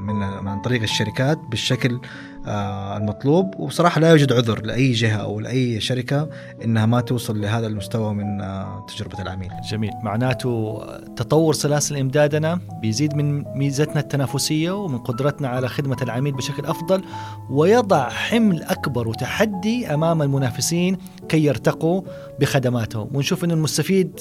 من 0.00 0.22
عن 0.22 0.60
طريق 0.64 0.82
الشركات 0.82 1.38
بالشكل 1.50 1.94
آه، 1.94 2.00
المطلوب 2.46 3.54
وبصراحة 3.58 4.00
لا 4.00 4.10
يوجد 4.10 4.32
عذر 4.32 4.62
لأي 4.62 4.92
جهة 4.92 5.16
أو 5.16 5.40
لأي 5.40 5.80
شركة 5.80 6.28
إنها 6.64 6.86
ما 6.86 7.00
توصل 7.00 7.40
لهذا 7.40 7.66
المستوى 7.66 8.14
من 8.14 8.40
آه، 8.40 8.86
تجربة 8.88 9.22
العميل. 9.22 9.50
جميل، 9.70 9.90
معناته 10.02 10.82
تطور 11.16 11.54
سلاسل 11.54 11.96
إمدادنا 11.96 12.58
بيزيد 12.80 13.14
من 13.14 13.44
ميزتنا 13.58 14.00
التنافسية 14.00 14.70
ومن 14.70 14.98
قدرتنا 14.98 15.48
على 15.48 15.68
خدمة 15.68 15.96
العميل 16.02 16.32
بشكل 16.32 16.66
أفضل 16.66 17.02
ويضع 17.50 18.08
حمل 18.08 18.62
أكبر 18.62 19.08
وتحدي 19.08 19.94
أمام 19.94 20.22
المنافسين 20.22 20.96
كي 21.28 21.44
يرتقوا 21.44 22.02
بخدماتهم، 22.40 23.08
ونشوف 23.14 23.44
إنه 23.44 23.54
المستفيد 23.54 24.20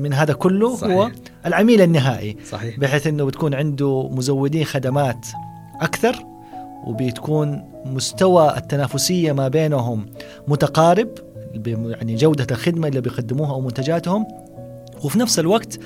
من 0.00 0.12
هذا 0.12 0.32
كله 0.32 0.76
صحيح. 0.76 0.92
هو 0.92 1.10
العميل 1.46 1.80
النهائي 1.80 2.36
صحيح 2.50 2.78
بحيث 2.78 3.06
إنه 3.06 3.24
بتكون 3.24 3.54
عنده 3.54 4.08
مزودين 4.12 4.64
خدمات 4.64 5.26
أكثر 5.80 6.35
وبتكون 6.86 7.64
مستوى 7.84 8.56
التنافسية 8.56 9.32
ما 9.32 9.48
بينهم 9.48 10.06
متقارب 10.48 11.08
يعني 11.66 12.14
جودة 12.14 12.46
الخدمة 12.50 12.88
اللي 12.88 13.00
بيقدموها 13.00 13.50
أو 13.50 13.60
منتجاتهم 13.60 14.26
وفي 15.04 15.18
نفس 15.18 15.38
الوقت 15.38 15.78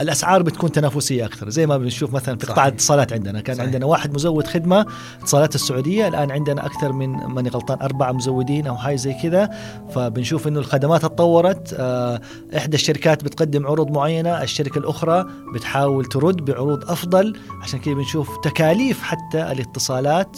الأسعار 0.00 0.42
بتكون 0.42 0.72
تنافسية 0.72 1.24
أكثر. 1.24 1.50
زي 1.50 1.66
ما 1.66 1.78
بنشوف 1.78 2.14
مثلا 2.14 2.38
في 2.38 2.46
قطاع 2.46 2.66
الاتصالات 2.68 3.12
عندنا 3.12 3.40
كان 3.40 3.56
صحيح. 3.56 3.66
عندنا 3.66 3.86
واحد 3.86 4.14
مزود 4.14 4.46
خدمة 4.46 4.86
اتصالات 5.22 5.54
السعودية 5.54 6.08
الآن 6.08 6.30
عندنا 6.30 6.66
أكثر 6.66 6.92
من 6.92 7.10
ماني 7.10 7.48
غلطان 7.48 7.78
أربعة 7.82 8.12
مزودين 8.12 8.66
أو 8.66 8.76
حاجة 8.76 8.96
زي 8.96 9.14
كذا. 9.22 9.50
فبنشوف 9.94 10.48
إنه 10.48 10.60
الخدمات 10.60 11.02
تطورت. 11.02 11.76
آه، 11.78 12.20
إحدى 12.56 12.76
الشركات 12.76 13.24
بتقدم 13.24 13.66
عروض 13.66 13.90
معينة 13.90 14.42
الشركة 14.42 14.78
الأخرى 14.78 15.26
بتحاول 15.54 16.04
ترد 16.04 16.44
بعروض 16.44 16.90
أفضل. 16.90 17.36
عشان 17.62 17.80
كذا 17.80 17.94
بنشوف 17.94 18.28
تكاليف 18.44 19.02
حتى 19.02 19.52
الاتصالات 19.52 20.36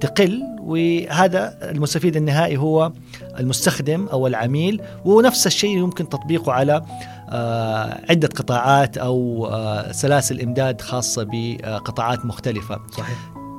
بتقل 0.00 0.42
وهذا 0.60 1.58
المستفيد 1.62 2.16
النهائي 2.16 2.56
هو 2.56 2.92
المستخدم 3.38 4.06
أو 4.06 4.26
العميل 4.26 4.82
ونفس 5.04 5.46
الشيء 5.46 5.78
يمكن 5.78 6.08
تطبيقه 6.08 6.52
على 6.52 6.82
آه، 7.28 8.00
عدة 8.10 8.28
قطاعات 8.28 8.98
أو 8.98 9.46
آه، 9.46 9.92
سلاسل 9.92 10.40
إمداد 10.40 10.80
خاصة 10.80 11.26
بقطاعات 11.32 12.26
مختلفة. 12.26 12.80
صحيح. 12.90 13.18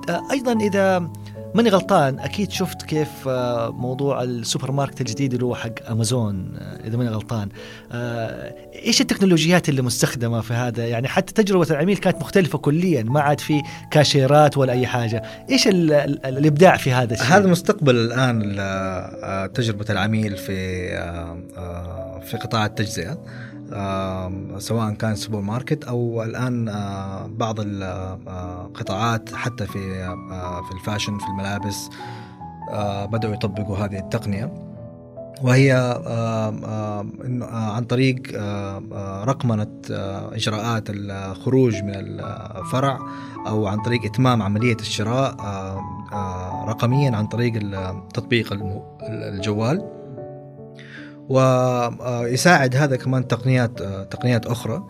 آه، 0.09 0.21
أيضا 0.31 0.53
إذا 0.53 1.09
ماني 1.55 1.69
غلطان. 1.69 2.19
أكيد 2.19 2.51
شفت 2.51 2.81
كيف 2.81 3.27
موضوع 3.69 4.23
السوبر 4.23 4.71
ماركت 4.71 5.01
الجديد 5.01 5.33
اللي 5.33 5.45
هو 5.45 5.55
حق 5.55 5.89
أمازون 5.89 6.57
إذا 6.85 6.97
ماني 6.97 7.09
غلطان. 7.09 7.49
إيش 8.85 9.01
التكنولوجيات 9.01 9.69
اللي 9.69 9.81
مستخدمة 9.81 10.41
في 10.41 10.53
هذا؟ 10.53 10.87
يعني 10.87 11.07
حتى 11.07 11.43
تجربة 11.43 11.67
العميل 11.71 11.97
كانت 11.97 12.17
مختلفة 12.17 12.57
كليا 12.57 13.03
ما 13.03 13.21
عاد 13.21 13.39
في 13.39 13.61
كاشيرات 13.91 14.57
ولا 14.57 14.73
أي 14.73 14.87
حاجة. 14.87 15.23
إيش 15.49 15.67
ال 15.67 15.93
ال 15.93 16.25
الإبداع 16.25 16.77
في 16.77 16.91
هذا 16.91 17.13
الشيء؟ 17.13 17.27
هذا 17.27 17.47
مستقبل 17.47 17.95
الآن 17.95 18.41
تجربة 19.53 19.85
العميل 19.89 20.37
في 20.37 20.87
في 22.25 22.37
قطاع 22.37 22.65
التجزئة. 22.65 23.17
سواء 24.57 24.93
كان 24.93 25.15
سوبر 25.15 25.41
ماركت 25.41 25.83
أو 25.83 26.23
الآن 26.23 26.65
بعض 27.37 27.55
القطاعات 27.59 29.35
حتى 29.35 29.65
في 29.65 29.79
في 30.67 30.71
ال 30.71 30.77
fashion 30.77 31.17
في 31.17 31.27
الملابس 31.27 31.89
بدأوا 33.05 33.33
يطبقوا 33.33 33.77
هذه 33.77 33.99
التقنية. 33.99 34.53
وهي 35.41 35.71
عن 37.51 37.83
طريق 37.83 38.21
رقمنة 39.23 39.81
إجراءات 40.33 40.83
الخروج 40.89 41.75
من 41.83 41.91
الفرع 41.95 42.99
أو 43.47 43.67
عن 43.67 43.81
طريق 43.81 44.05
إتمام 44.05 44.41
عملية 44.41 44.75
الشراء 44.75 45.35
رقميا 46.67 47.15
عن 47.15 47.27
طريق 47.27 47.53
تطبيق 48.13 48.53
الجوال. 49.09 50.00
ويساعد 51.31 52.75
هذا 52.75 52.95
كمان 52.95 53.27
تقنيات 53.27 53.83
تقنيات 53.83 54.45
أخرى 54.45 54.83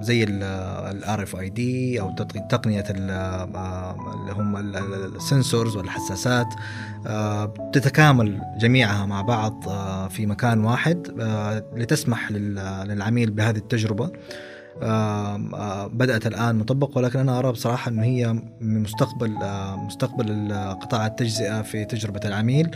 زي 0.00 0.24
ال 0.24 1.22
RFID 1.22 2.00
أو 2.00 2.10
تقنية 2.50 2.84
اللي 2.90 4.32
هم 4.32 4.56
ال 5.16 5.24
sensors 5.24 5.76
والحساسات. 5.76 6.46
تتكامل 7.72 8.40
جميعها 8.58 9.06
مع 9.06 9.20
بعض 9.20 9.64
في 10.08 10.26
مكان 10.26 10.64
واحد 10.64 11.08
لتسمح 11.76 12.32
للعميل 12.32 13.30
بهذه 13.30 13.56
التجربة. 13.56 14.10
بدأت 15.88 16.26
الآن 16.26 16.56
مطبق 16.56 16.98
ولكن 16.98 17.18
أنا 17.18 17.38
أرى 17.38 17.52
بصراحة 17.52 17.88
أنه 17.88 18.02
هي 18.02 18.32
من 18.60 18.82
مستقبل 18.82 19.36
مستقبل 19.76 20.52
قطاع 20.80 21.06
التجزئة 21.06 21.62
في 21.62 21.84
تجربة 21.84 22.20
العميل. 22.24 22.70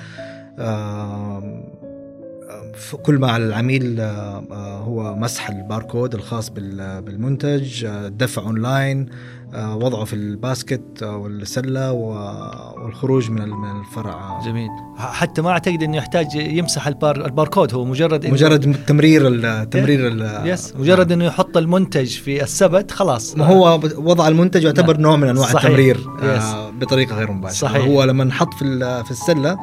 كل 3.02 3.18
ما 3.18 3.30
على 3.30 3.44
العميل 3.44 4.00
آه، 4.00 4.44
آه، 4.50 4.78
هو 4.78 5.14
مسح 5.14 5.50
الباركود 5.50 6.14
الخاص 6.14 6.50
بالمنتج 6.50 7.84
الدفع 7.84 8.42
آه، 8.42 8.46
أونلاين 8.46 9.06
وضعه 9.54 10.04
في 10.04 10.12
ال 10.12 10.25
basket 10.25 11.02
والسلة 11.02 11.92
والخروج 11.92 13.30
من 13.30 13.42
الفرع. 13.42 14.40
جميل. 14.44 14.68
حتى 14.96 15.42
ما 15.42 15.50
أعتقد 15.50 15.82
إنه 15.82 15.96
يحتاج 15.96 16.34
يمسح 16.34 16.86
البار 16.86 17.26
الباركود 17.26 17.74
هو 17.74 17.84
مجرد 17.84 18.24
إنه 18.24 18.34
مجرد 18.34 18.76
تمرير 18.86 19.64
تمرير 19.64 20.26
yes 20.44 20.76
مجرد 20.76 21.12
إنه 21.12 21.24
يحط 21.24 21.56
المنتج 21.56 22.08
في 22.08 22.42
ال 22.42 22.49
basket 22.49 22.90
خلاص. 22.90 23.36
ما 23.36 23.46
هو 23.46 23.80
وضع 23.96 24.28
المنتج 24.28 24.64
يعتبر 24.64 24.92
نعم. 24.92 25.02
نوع 25.02 25.16
من 25.16 25.28
أنواع 25.28 25.46
صحيح. 25.46 25.64
التمرير 25.64 26.00
بطريقة 26.80 27.16
غير 27.16 27.32
مباشرة. 27.32 27.68
صحيح. 27.68 27.84
هو 27.84 28.04
لما 28.04 28.24
نحط 28.24 28.54
في 28.54 29.02
في 29.04 29.10
السلة 29.10 29.58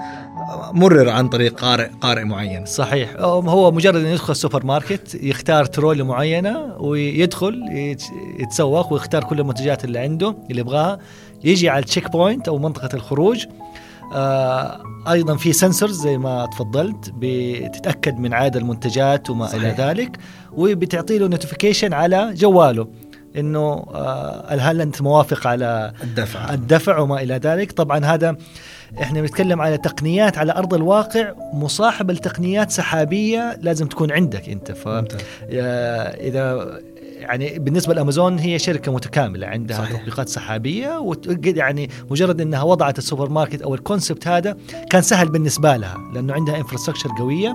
مرر 0.72 1.10
عن 1.10 1.30
طريق 1.30 1.60
قارئ 1.60 1.90
قارئ 2.02 2.24
معين. 2.24 2.66
صحيح. 2.66 3.16
هو 3.20 3.72
مجرد 3.72 3.96
انه 3.96 4.10
يدخل 4.10 4.32
السوبر 4.32 4.66
ماركت 4.66 5.16
يختار 5.16 5.66
ترولي 5.66 6.04
معينة 6.04 6.76
ويدخل 6.78 7.62
يتسوق 8.40 8.94
ويختار 8.94 9.24
كل 9.24 9.40
المنتجات 9.40 9.86
اللي 9.86 10.00
عنده 10.00 10.36
اللي 10.50 10.62
يبغاها. 10.62 11.00
يجي 11.44 11.70
على 11.70 11.80
ال 11.80 11.85
check 11.85 12.12
point 12.12 12.48
أو 12.48 12.58
منطقة 12.58 12.90
الخروج. 12.94 13.46
آه 14.16 14.82
أيضا 15.12 15.36
في 15.36 15.54
sensors 15.54 16.02
زي 16.02 16.18
ما 16.18 16.46
تفضلت 16.46 17.14
بتتأكد 17.18 18.20
من 18.20 18.34
عدد 18.34 18.58
المنتجات 18.58 19.30
وما 19.30 19.48
صحيح. 19.48 19.62
إلى 19.64 19.76
ذلك 19.78 20.18
وبتعطي 20.52 21.18
له 21.18 21.28
notification 21.28 21.94
على 21.94 22.34
جواله 22.34 22.88
إنه 23.38 23.86
آه 23.94 24.56
هل 24.56 24.82
أنت 24.82 25.02
موافق 25.02 25.48
على 25.48 25.94
الدفع. 26.04 26.54
الدفع 26.54 27.00
وما 27.00 27.22
إلى 27.22 27.34
ذلك. 27.34 27.72
طبعا 27.72 28.06
هذا 28.06 28.36
إحنا 29.02 29.22
بنتكلم 29.22 29.62
على 29.62 29.78
تقنيات 29.78 30.38
على 30.38 30.52
أرض 30.52 30.74
الواقع 30.74 31.34
مصاحبه 31.54 32.14
لتقنيات 32.14 32.72
سحابية 32.72 33.58
لازم 33.62 33.88
تكون 33.88 34.12
عندك 34.12 34.50
أنت 34.50 34.72
ف 34.72 34.88
إذا 35.48 36.80
يعني 37.20 37.60
بالنسبة 37.60 37.94
لأمازون 37.94 38.40
هي 38.40 38.60
شركة 38.60 38.92
متكاملة 38.92 39.48
عندها 39.48 39.78
صحيح. 39.78 40.00
تطبيقات 40.00 40.30
سحابية 40.30 41.16
يعني 41.46 41.90
مجرد 42.12 42.42
إنها 42.42 42.64
وضعت 42.64 42.98
السوبر 42.98 43.30
ماركت 43.30 43.62
أو 43.62 43.76
ال 43.76 43.82
concept 43.82 44.28
هذا 44.28 44.58
كان 44.90 45.02
سهل 45.02 45.30
بالنسبة 45.30 45.78
لها 45.78 45.98
لأنه 46.14 46.34
عندها 46.34 46.58
infrastructure 46.58 47.10
قوية 47.18 47.54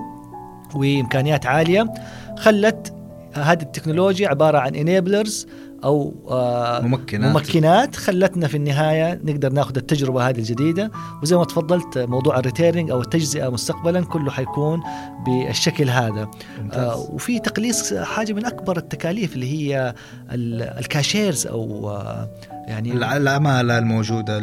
وإمكانيات 0.75 1.45
عالية 1.45 1.93
خلت 2.37 2.93
هذه 3.33 3.61
التكنولوجيا 3.61 4.29
عبارة 4.29 4.57
عن 4.57 4.75
enablers 4.75 5.47
أو 5.83 6.13
آه 6.29 6.81
ممكنات. 6.81 7.35
ممكنات 7.35 7.95
خلتنا 7.95 8.47
في 8.47 8.57
النهاية 8.57 9.19
نقدر 9.23 9.53
ناخذ 9.53 9.77
التجربة 9.77 10.29
هذه 10.29 10.39
الجديدة. 10.39 10.91
وزي 11.23 11.35
ما 11.35 11.45
تفضلت 11.45 11.97
موضوع 11.97 12.39
ال 12.39 12.44
retailing 12.44 12.91
أو 12.91 13.01
التجزئة 13.01 13.49
مستقبلا 13.49 14.05
كله 14.05 14.31
حيكون 14.31 14.81
بالشكل 15.25 15.89
هذا. 15.89 16.31
آه 16.73 16.97
وفي 16.97 17.39
تقليص 17.39 17.93
حاجة 17.93 18.33
من 18.33 18.45
أكبر 18.45 18.77
التكاليف 18.77 19.35
اللي 19.35 19.69
هي 19.69 19.93
ال 20.31 20.44
cashiers 20.44 21.47
أو 21.47 21.89
آه 21.89 22.29
يعني 22.67 22.93
العماله 22.93 23.77
الموجودة 23.77 24.37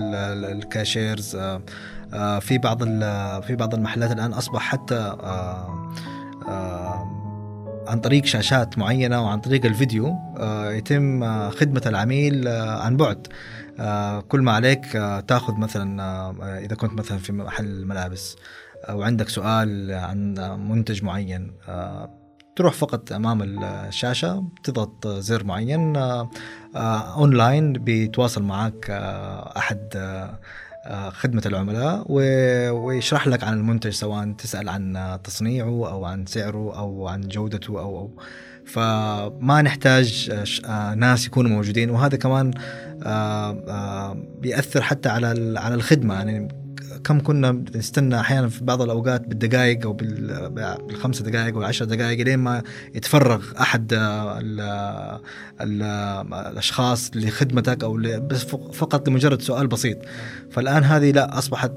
ال 0.53 0.62
cashiers 0.62 1.37
في 2.41 2.59
بعض 2.59 2.84
في 3.43 3.57
بعض 3.59 3.74
المحلات 3.74 4.12
الآن 4.12 4.32
أصبح 4.32 4.61
حتى 4.61 5.16
عن 7.87 8.01
طريق 8.01 8.24
شاشات 8.24 8.78
معينة 8.78 9.24
وعن 9.24 9.41
طريق 9.41 9.66
الفيديو 9.66 10.07
آه، 10.39 10.72
يتم 10.72 11.22
آه، 11.22 11.51
خدمة 11.51 11.82
العميل 11.87 12.49
آه، 12.49 12.82
عن 12.82 12.97
بعد. 12.97 13.26
كل 14.28 14.41
ما 14.41 14.53
عليك 14.53 14.87
تاخذ 15.28 15.57
مثلا 15.57 16.61
إذا 16.64 16.74
كنت 16.74 16.93
مثلا 16.93 17.18
في 17.18 17.32
محل 17.32 17.84
ملابس 17.84 18.37
وعندك 18.89 19.28
سؤال 19.28 19.93
عن 19.93 20.34
منتج 20.68 21.05
معين 21.05 21.53
تروح 22.57 22.74
فقط 22.74 23.12
أمام 23.12 23.43
الشاشة 23.64 24.49
تضغط 24.64 25.07
زر 25.09 25.45
معين 25.45 25.97
أونلاين 26.76 27.72
بيتواصل 27.72 28.43
معك 28.43 28.91
أحد 29.57 29.95
خدمة 31.11 31.43
العملاء 31.47 32.05
ويشرح 32.72 33.28
لك 33.28 33.45
عن 33.45 33.59
المنتج 33.59 33.91
سواء 33.91 34.32
تسأل 34.32 34.68
عن 34.68 35.18
تصنيعه 35.24 35.66
أو 35.91 36.05
عن 36.05 36.26
سعره 36.26 36.78
أو 36.78 37.09
عن 37.09 37.20
جودته 37.20 37.80
أو, 37.80 37.99
أو. 37.99 38.11
فما 38.66 39.62
نحتاج 39.62 40.32
ناس 40.97 41.26
يكونوا 41.26 41.51
موجودين 41.51 41.91
وهذا 41.91 42.16
كمان 42.16 42.51
بيأثر 44.41 44.82
حتى 44.82 45.09
على 45.09 45.59
على 45.59 45.74
الخدمة. 45.74 46.14
يعني 46.14 46.66
كم 47.07 47.21
كنا 47.21 47.65
نستنى 47.75 48.21
أحيانا 48.21 48.49
في 48.49 48.65
بعض 48.65 48.83
الأوقات 48.83 49.29
بالدقائق 49.29 49.87
أو 49.87 49.93
بالخمس 49.93 51.23
دقائق 51.23 51.55
أو 51.55 51.61
العشر 51.61 51.85
دقائق 51.85 52.25
لين 52.25 52.39
ما 52.39 52.63
يتفرغ 52.95 53.45
أحد 53.61 53.93
ال 53.93 54.61
ال 55.61 55.83
الأشخاص 56.33 57.11
لخدمتك 57.15 57.85
أو 57.85 58.01
بس 58.19 58.45
فقط 58.73 59.09
لمجرد 59.09 59.43
سؤال 59.43 59.67
بسيط. 59.67 59.99
فالآن 60.51 60.85
هذه 60.85 61.11
لا 61.11 61.39
أصبحت 61.39 61.73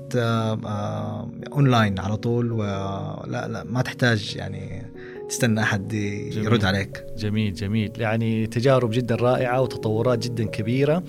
اونلاين 1.52 2.00
على 2.00 2.18
طول 2.18 2.52
ولا 2.52 3.48
لا 3.48 3.64
ما 3.64 3.82
تحتاج 3.82 4.36
يعني 4.36 4.86
تستنى 5.30 5.62
أحد 5.62 5.94
يرد 5.94 6.60
جميل. 6.60 6.66
عليك 6.66 7.06
جميل 7.18 7.54
جميل 7.54 7.92
يعني 7.98 8.48
تجارب 8.48 8.90
جدا 8.92 9.16
رائعة 9.16 9.62
وتطورات 9.62 10.20
جدا 10.20 10.44
كبيرة 10.46 11.04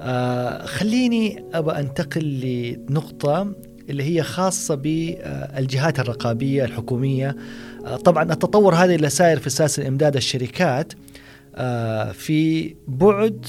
آه 0.00 0.66
خليني 0.66 1.44
أبى 1.54 1.70
أنتقل 1.70 2.40
لنقطة 2.40 3.52
اللي 3.90 4.02
هي 4.02 4.22
خاصة 4.22 4.74
بالجهات 4.74 6.00
الرقابية 6.00 6.64
الحكومية 6.64 7.36
آه 7.86 7.96
طبعا 7.96 8.32
التطور 8.32 8.74
هذا 8.74 8.94
اللي 8.94 9.10
ساير 9.10 9.38
في 9.38 9.50
سلاسل 9.50 9.82
إمداد 9.86 10.16
الشركات 10.16 10.92
آه 11.54 12.12
في 12.12 12.74
بعد 12.88 13.46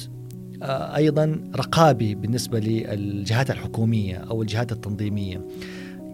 آه 0.64 0.96
أيضا 0.96 1.52
رقابي 1.56 2.16
بالنسبة 2.16 2.60
للجهات 2.60 3.52
الحكومية 3.52 4.16
أو 4.16 4.42
الجهات 4.42 4.72
التنظيمية. 4.72 5.42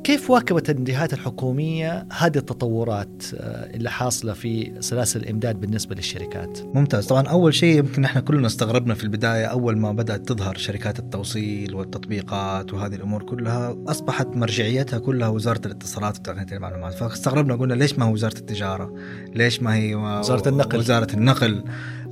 كيف 0.10 0.30
واكبت 0.30 0.70
الجهات 0.70 1.14
الحكومية 1.14 2.08
هذه 2.12 2.38
التطورات 2.38 3.24
آه، 3.34 3.76
اللي 3.76 3.90
حاصلة 3.90 4.34
في 4.34 4.72
سلاسل 4.80 5.20
الإمداد 5.20 5.60
بالنسبة 5.60 5.96
للشركات؟ 5.96 6.60
ممتاز. 6.74 7.08
طبعا 7.08 7.28
أول 7.28 7.54
شيء 7.54 7.78
يمكن 7.78 8.06
إحنا 8.06 8.22
كلنا 8.22 8.48
استغربنا 8.48 8.94
في 8.94 9.04
البداية 9.04 9.46
أول 9.46 9.78
ما 9.78 9.92
بدأت 9.92 10.28
تظهر 10.28 10.58
شركات 10.58 11.00
التوصيل 11.00 11.76
والتطبيقات 11.76 12.74
وهذه 12.74 12.96
الأمور 12.96 13.24
كلها 13.24 13.78
أصبحت 13.88 14.28
مرجعيتها 14.28 15.00
كلها 15.00 15.28
وزارة 15.28 15.62
الاتصالات 15.66 16.20
وتقنية 16.20 16.48
المعلومات. 16.52 16.94
فاستغربنا 16.94 17.56
قلنا 17.56 17.74
ليش 17.74 18.00
ما 18.00 18.06
هو 18.06 18.14
وزارة 18.14 18.38
التجارة؟ 18.38 18.96
ليش 19.36 19.62
ما 19.62 19.76
هي 19.76 19.96
وزارة 19.96 20.50
النقل. 20.50 20.78
وزارة 20.78 21.14
النقل؟ 21.14 21.64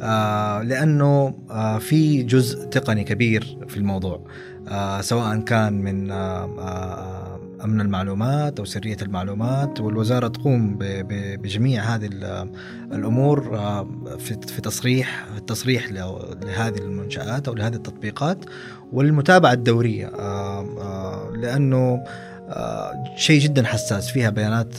آه 0.02 0.62
لأنه 0.62 1.36
آه 1.50 1.78
في 1.78 2.24
جزء 2.24 2.66
تقني 2.66 3.04
كبير 3.04 3.58
في 3.68 3.78
الموضوع 3.78 4.22
آه 4.68 5.02
سواء 5.02 5.40
كان 5.40 5.74
من 5.74 6.12
آه 6.12 6.60
آه 6.60 7.27
أمن 7.64 7.82
المعلومات 7.82 8.60
أو 8.60 8.66
سرية 8.66 8.98
المعلومات 9.02 9.82
والوزارة 9.82 10.28
تقوم 10.28 10.78
بجميع 11.42 11.84
هذه 11.84 12.10
الأمور 12.92 13.58
آه، 13.58 13.88
في 14.18 14.62
تصريح 14.62 15.26
التصريح 15.38 15.92
لهذه 15.92 16.78
المنشآت 16.78 17.48
أو 17.48 17.54
لهذه 17.54 17.76
التطبيقات 17.76 18.38
والمتابعة 18.92 19.54
الدورية 19.54 20.08
آه، 20.08 20.66
آه، 22.50 23.04
شيء 23.16 23.42
جدا 23.42 23.66
حساس. 23.66 24.10
فيها 24.10 24.30
بيانات 24.30 24.74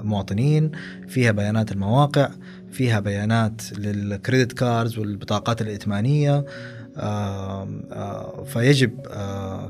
المواطنين 0.00 0.70
فيها 1.08 1.32
بيانات 1.32 1.72
المواقع 1.72 2.30
فيها 2.72 3.00
بيانات 3.00 3.78
للكريدت 3.78 4.52
كاردز 4.52 4.98
والبطاقات 4.98 5.62
الائتمانية 5.62 6.44
فيجب 8.46 9.00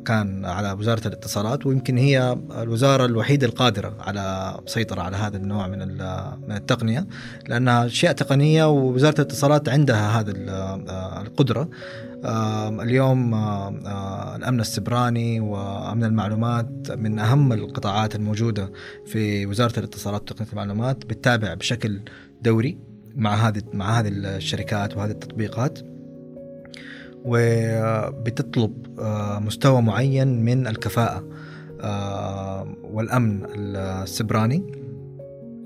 كان 0.06 0.44
على 0.44 0.72
وزارة 0.72 1.08
الاتصالات 1.08 1.66
ويمكن 1.66 1.98
هي 1.98 2.38
الوزارة 2.58 3.04
الوحيدة 3.04 3.46
القادرة 3.46 3.96
على 4.00 4.54
سيطرة 4.66 5.00
على 5.02 5.16
هذا 5.16 5.36
النوع 5.36 5.66
من 5.66 5.78
من 6.48 6.56
التقنية 6.56 7.06
لأنها 7.48 7.86
أشياء 7.86 8.12
تقنية 8.12 8.64
ووزارة 8.64 9.14
الاتصالات 9.14 9.68
عندها 9.68 10.20
هذه 10.20 10.34
القدرة. 11.20 11.68
اليوم 12.82 13.34
الأمن 14.36 14.60
السبراني 14.60 15.40
وأمن 15.40 16.04
المعلومات 16.04 16.90
من 16.90 17.18
أهم 17.18 17.52
القطاعات 17.52 18.14
الموجودة 18.14 18.72
في 19.06 19.46
وزارة 19.46 19.78
الاتصالات 19.78 20.22
وتقنية 20.22 20.50
المعلومات 20.52 20.96
بتتابع 20.96 21.54
بشكل 21.54 22.00
دوري 22.42 22.78
مع 23.14 23.34
هذه 23.34 23.62
مع 23.72 24.00
هذه 24.00 24.08
الشركات 24.08 24.96
وهذه 24.96 25.10
التطبيقات. 25.10 25.78
وبتطلب 27.24 28.86
آه، 28.98 29.38
مستوى 29.38 29.82
معين 29.82 30.44
من 30.44 30.66
الكفاءة 30.66 31.24
آه، 31.80 32.66
والأمن 32.82 33.46
السبراني. 33.54 34.80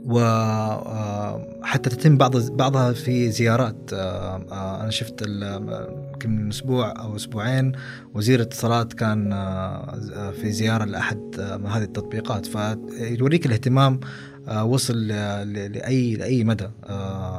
وحتى 0.07 1.91
آه، 1.91 1.95
تتم 1.95 2.17
بعض 2.17 2.37
بعضها 2.37 2.93
في 2.93 3.31
زيارات 3.31 3.93
أنا 3.93 4.91
شفت 4.91 5.29
من 6.25 6.49
أسبوع 6.49 7.03
أو 7.03 7.17
أسبوعين 7.17 7.73
وزير 8.15 8.41
الاتصالات 8.41 8.93
كان 8.93 9.31
في 10.41 10.53
زيارة 10.53 10.85
لأحد 10.85 11.41
هذه 11.67 11.83
التطبيقات. 11.83 12.47
فيوريك 12.47 13.47
الاهتمام 13.47 14.01
وصل 14.65 15.07
لأي 15.07 16.17
لأي 16.17 16.45
مدى 16.45 16.69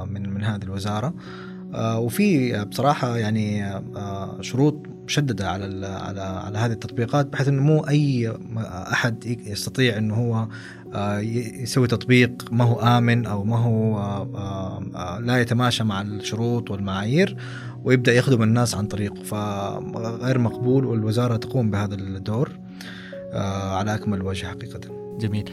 من 0.05 0.29
من 0.29 0.43
هذه 0.43 0.63
الوزارة. 0.63 1.07
آه، 1.07 1.44
وفي 1.75 2.65
بصراحة 2.65 3.17
يعني 3.17 3.65
آه، 3.65 4.37
شروط 4.41 4.75
مشدده 5.05 5.49
على 5.49 5.87
على 5.87 6.21
على 6.21 6.57
هذه 6.57 6.71
التطبيقات 6.71 7.25
بحيث 7.25 7.47
إنه 7.47 7.61
مو 7.61 7.79
أي 7.79 8.33
أحد 8.91 9.25
يستطيع 9.45 9.97
إنه 9.97 10.15
هو 10.15 10.47
آه، 10.93 11.19
يسوي 11.19 11.87
تطبيق 11.87 12.31
ما 12.51 12.63
هو 12.63 12.79
آمن 12.79 13.25
أو 13.25 13.43
ما 13.43 13.57
هو 13.57 14.25
لا 15.19 15.41
يتماشى 15.41 15.83
مع 15.83 16.01
الشروط 16.01 16.71
والمعايير 16.71 17.37
ويبدأ 17.83 18.13
يخدم 18.13 18.43
الناس 18.43 18.75
عن 18.75 18.87
طريقه 18.87 19.23
فغير 19.23 20.37
مقبول 20.39 20.85
والوزارة 20.85 21.37
تقوم 21.37 21.71
بهذا 21.71 21.95
الدور 21.95 22.51
على 23.73 23.95
أكمل 23.95 24.21
وجه 24.21 24.45
حقيقة. 24.45 24.79
جميل. 25.19 25.49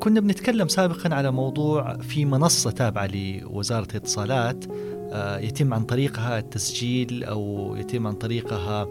كنا 0.00 0.20
بنتكلم 0.20 0.68
سابقا 0.68 1.14
على 1.14 1.30
موضوع 1.30 1.96
في 1.96 2.24
منصة 2.24 2.70
تابعة 2.70 3.06
لوزارة 3.06 3.86
الاتصالات 3.90 4.64
آه، 4.64 5.03
يتم 5.14 5.74
عن 5.74 5.84
طريقها 5.84 6.38
التسجيل 6.38 7.24
أو 7.24 7.74
يتم 7.78 8.06
عن 8.06 8.14
طريقها 8.14 8.88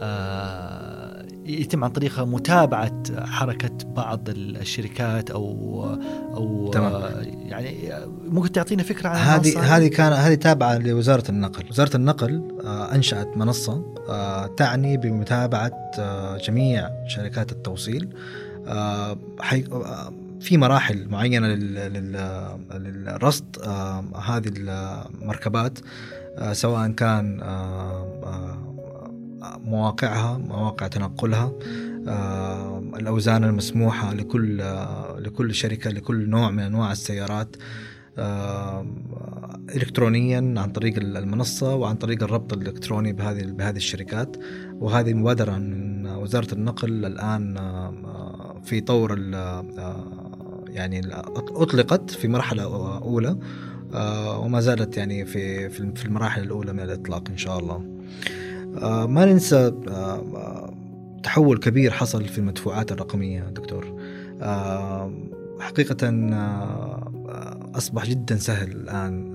آه، 0.00 1.26
يتم 1.46 1.84
عن 1.84 1.90
طريقها 1.90 2.24
متابعة 2.24 3.02
حركة 3.26 3.70
بعض 3.84 4.28
الشركات 4.28 5.30
أو 5.30 5.84
أو 6.34 6.70
تمام. 6.70 7.02
يعني 7.46 7.92
ممكن 8.24 8.52
تعطينا 8.52 8.82
فكرة 8.82 9.08
عن 9.08 9.16
هذه 9.16 9.76
هذه 9.76 9.86
كان 9.86 10.12
هذه 10.12 10.34
تابعة 10.34 10.78
لوزارة 10.78 11.30
النقل، 11.30 11.64
وزارة 11.70 11.96
النقل 11.96 12.58
آه، 12.64 12.94
أنشأت 12.94 13.36
منصة 13.36 13.94
تعني 14.56 14.96
بمتابعة 14.96 15.72
جميع 16.36 16.90
شركات 17.08 17.52
التوصيل 17.52 18.08
في 20.44 20.56
مراحل 20.56 21.08
معينة 21.08 21.46
للرصد 22.74 23.58
آه، 23.64 24.04
هذه 24.26 24.52
المركبات 24.56 25.78
آه، 26.38 26.52
سواء 26.52 26.90
كان 26.90 27.40
آه، 27.42 28.58
مواقعها 29.64 30.38
مواقع 30.38 30.86
تنقلها 30.86 31.52
الأوزان 32.96 33.44
المسموحة 33.44 34.14
لكل 34.14 34.58
لكل 35.18 35.54
شركة 35.54 35.90
لكل 35.90 36.28
نوع 36.28 36.50
من 36.50 36.62
أنواع 36.62 36.92
السيارات 36.92 37.56
الكترونيا 39.74 40.54
عن 40.56 40.72
طريق 40.72 40.98
المنصة 40.98 41.74
وعن 41.74 41.96
طريق 41.96 42.22
الربط 42.22 42.52
الإلكتروني 42.52 43.12
بهذه 43.12 43.44
بهذه 43.44 43.76
الشركات. 43.76 44.36
وهذه 44.74 45.14
مبادرة 45.14 45.58
من 45.58 46.06
وزارة 46.06 46.54
النقل 46.54 47.04
الآن 47.04 47.58
في 48.64 48.80
طور 48.80 49.14
يعني 50.74 51.00
أطلقت 51.54 52.10
في 52.10 52.28
مرحلة 52.28 52.62
أولى 52.98 53.36
آه، 53.94 54.38
وما 54.38 54.60
زالت 54.60 54.96
يعني 54.96 55.24
في 55.24 55.68
في 55.68 56.04
المراحل 56.04 56.42
الأولى 56.42 56.72
من 56.72 56.80
الإطلاق 56.80 57.28
إن 57.30 57.36
شاء 57.36 57.58
الله. 57.58 57.84
آه، 58.82 59.06
ما 59.06 59.24
ننسى 59.24 59.72
آه، 59.88 60.74
تحول 61.22 61.58
كبير 61.58 61.90
حصل 61.90 62.24
في 62.24 62.38
المدفوعات 62.38 62.92
الرقمية 62.92 63.42
دكتور. 63.42 64.04
حقيقة 65.60 66.08
أصبح 67.74 68.06
جدا 68.06 68.36
سهل 68.36 68.72
الآن 68.72 69.34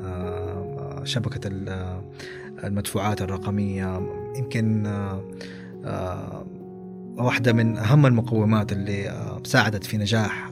شبكة 1.03 1.47
المدفوعات 2.63 3.21
الرقمية. 3.21 4.01
يمكن 4.35 4.87
واحدة 7.17 7.53
من 7.53 7.77
أهم 7.77 8.05
المقومات 8.05 8.71
اللي 8.71 9.25
ساعدت 9.43 9.83
في 9.83 9.97
نجاح 9.97 10.49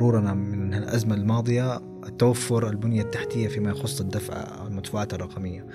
مرورنا 0.00 0.34
من 0.34 0.74
الأزمة 0.74 1.14
الماضية 1.14 1.80
توفر 2.18 2.68
البنية 2.68 3.02
التحتية 3.02 3.48
فيما 3.48 3.70
يخص 3.70 4.00
الدفع 4.00 4.66
المدفوعات 4.66 5.14
الرقمية. 5.14 5.66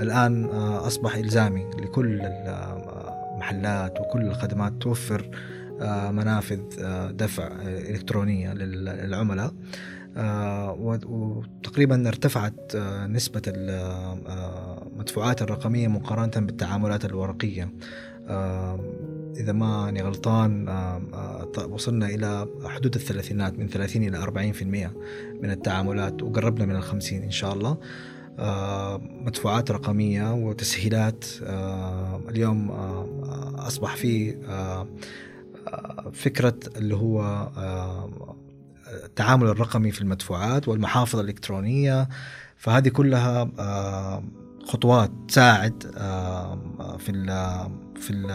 الآن 0.00 0.44
آه، 0.44 0.86
أصبح 0.86 1.16
إلزامي 1.16 1.70
لكل 1.70 2.20
المحلات 2.22 4.00
وكل 4.00 4.22
الخدمات 4.22 4.72
توفر 4.80 5.30
آه، 5.80 6.10
منافذ 6.10 6.60
آه، 6.80 7.10
دفع 7.10 7.48
إلكترونية 7.62 8.52
للعملاء. 8.54 9.52
وتقريبا 10.78 12.08
ارتفعت 12.08 12.76
نسبة 13.08 13.42
المدفوعات 14.96 15.42
الرقمية 15.42 15.88
مقارنة 15.88 16.46
بالتعاملات 16.46 17.04
الورقية. 17.04 17.68
إذا 19.36 19.52
ما 19.52 19.88
أني 19.88 20.02
غلطان 20.02 20.68
وصلنا 21.68 22.06
إلى 22.06 22.48
حدود 22.64 22.94
الثلاثينات 22.94 23.58
من 23.58 23.68
30 23.68 24.02
إلى 24.02 24.18
40% 24.18 24.62
من 25.42 25.50
التعاملات 25.50 26.22
وقربنا 26.22 26.66
من 26.66 26.76
الخمسين 26.76 27.22
إن 27.22 27.30
شاء 27.30 27.52
الله. 27.54 27.78
مدفوعات 28.98 29.70
رقمية 29.70 30.34
وتسهيلات 30.34 31.24
اليوم 32.28 32.70
أصبح 33.58 33.96
في 33.96 34.36
فكرة 36.12 36.54
اللي 36.76 36.96
هو 36.96 37.48
التعامل 39.04 39.46
الرقمي 39.46 39.90
في 39.90 40.00
المدفوعات 40.00 40.68
والمحافظ 40.68 41.18
الإلكترونية. 41.18 42.08
فهذه 42.56 42.88
كلها 42.88 43.50
خطوات 44.66 45.10
تساعد 45.28 45.82
في 46.98 47.10
ال 47.10 47.26
في 48.00 48.10
ال 48.10 48.30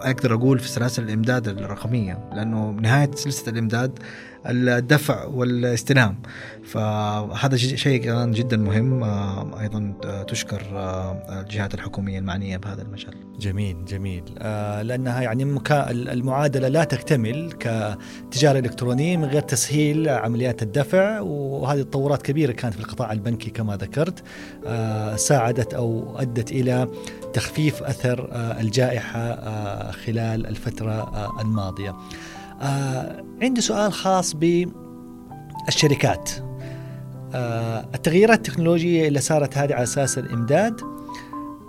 أقدر 0.00 0.34
أقول 0.34 0.58
في 0.58 0.68
سلاسل 0.68 1.02
الإمداد 1.02 1.48
الرقمية 1.48 2.30
لأنه 2.32 2.70
نهاية 2.70 3.10
سلسلة 3.14 3.52
الإمداد 3.52 3.98
الدفع 4.46 5.24
والاستلام 5.24 6.22
فهذا 6.64 7.56
شيء 7.56 8.02
كمان 8.02 8.30
جدا 8.30 8.56
مهم 8.56 9.04
آه، 9.04 9.60
أيضا 9.60 9.94
تشكر 10.28 10.62
آه، 10.72 11.40
الجهات 11.40 11.74
الحكومية 11.74 12.18
المعنية 12.18 12.56
بهذا 12.56 12.82
المجال. 12.82 13.14
جميل 13.38 13.84
جميل 13.84 14.24
آه، 14.38 14.82
لأنها 14.82 15.22
يعني 15.22 15.60
المعادلة 15.92 16.68
لا 16.68 16.84
تكتمل 16.84 17.52
كتجارة 17.52 18.58
إلكترونية 18.58 19.16
من 19.16 19.24
غير 19.24 19.42
تسهيل 19.42 20.08
عمليات 20.08 20.62
الدفع 20.62 21.20
وهذه 21.20 21.82
تطورات 21.82 22.22
كبيرة 22.22 22.52
كانت 22.52 22.74
في 22.74 22.80
القطاع 22.80 23.12
البنكي 23.12 23.50
كما 23.50 23.76
ذكرت 23.76 24.22
ساعدت 25.16 25.74
أو 25.74 26.18
أدت 26.18 26.52
إلى 26.52 26.88
تخفيف 27.32 27.82
أثر 27.82 28.28
الجائحة 28.60 29.36
خلال 29.90 30.46
الفترة 30.46 31.30
الماضية. 31.40 31.94
آه 32.62 33.24
عندي 33.42 33.60
سؤال 33.60 33.92
خاص 33.92 34.34
بالشركات. 35.66 36.30
آه 37.34 37.88
التغييرات 37.94 38.38
التكنولوجية 38.38 39.08
اللي 39.08 39.20
صارت 39.20 39.58
هذه 39.58 39.74
على 39.74 39.82
أساس 39.82 40.18
الإمداد 40.18 40.80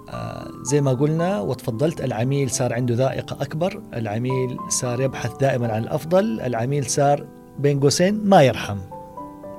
آه 0.10 0.48
زي 0.64 0.82
ما 0.82 0.94
قلنا 0.94 1.40
وتفضلت 1.40 2.02
العميل 2.02 2.50
صار 2.52 2.74
عنده 2.74 2.96
ذائقة 2.96 3.42
أكبر 3.42 3.82
العميل 3.94 4.58
صار 4.70 5.02
يبحث 5.02 5.32
دائما 5.38 5.74
عن 5.74 5.84
الأفضل 5.84 6.42
العميل 6.42 6.86
صار 6.86 7.26
بين 7.60 7.80
قوسين 7.80 8.22
ما 8.24 8.42
يرحم. 8.44 8.78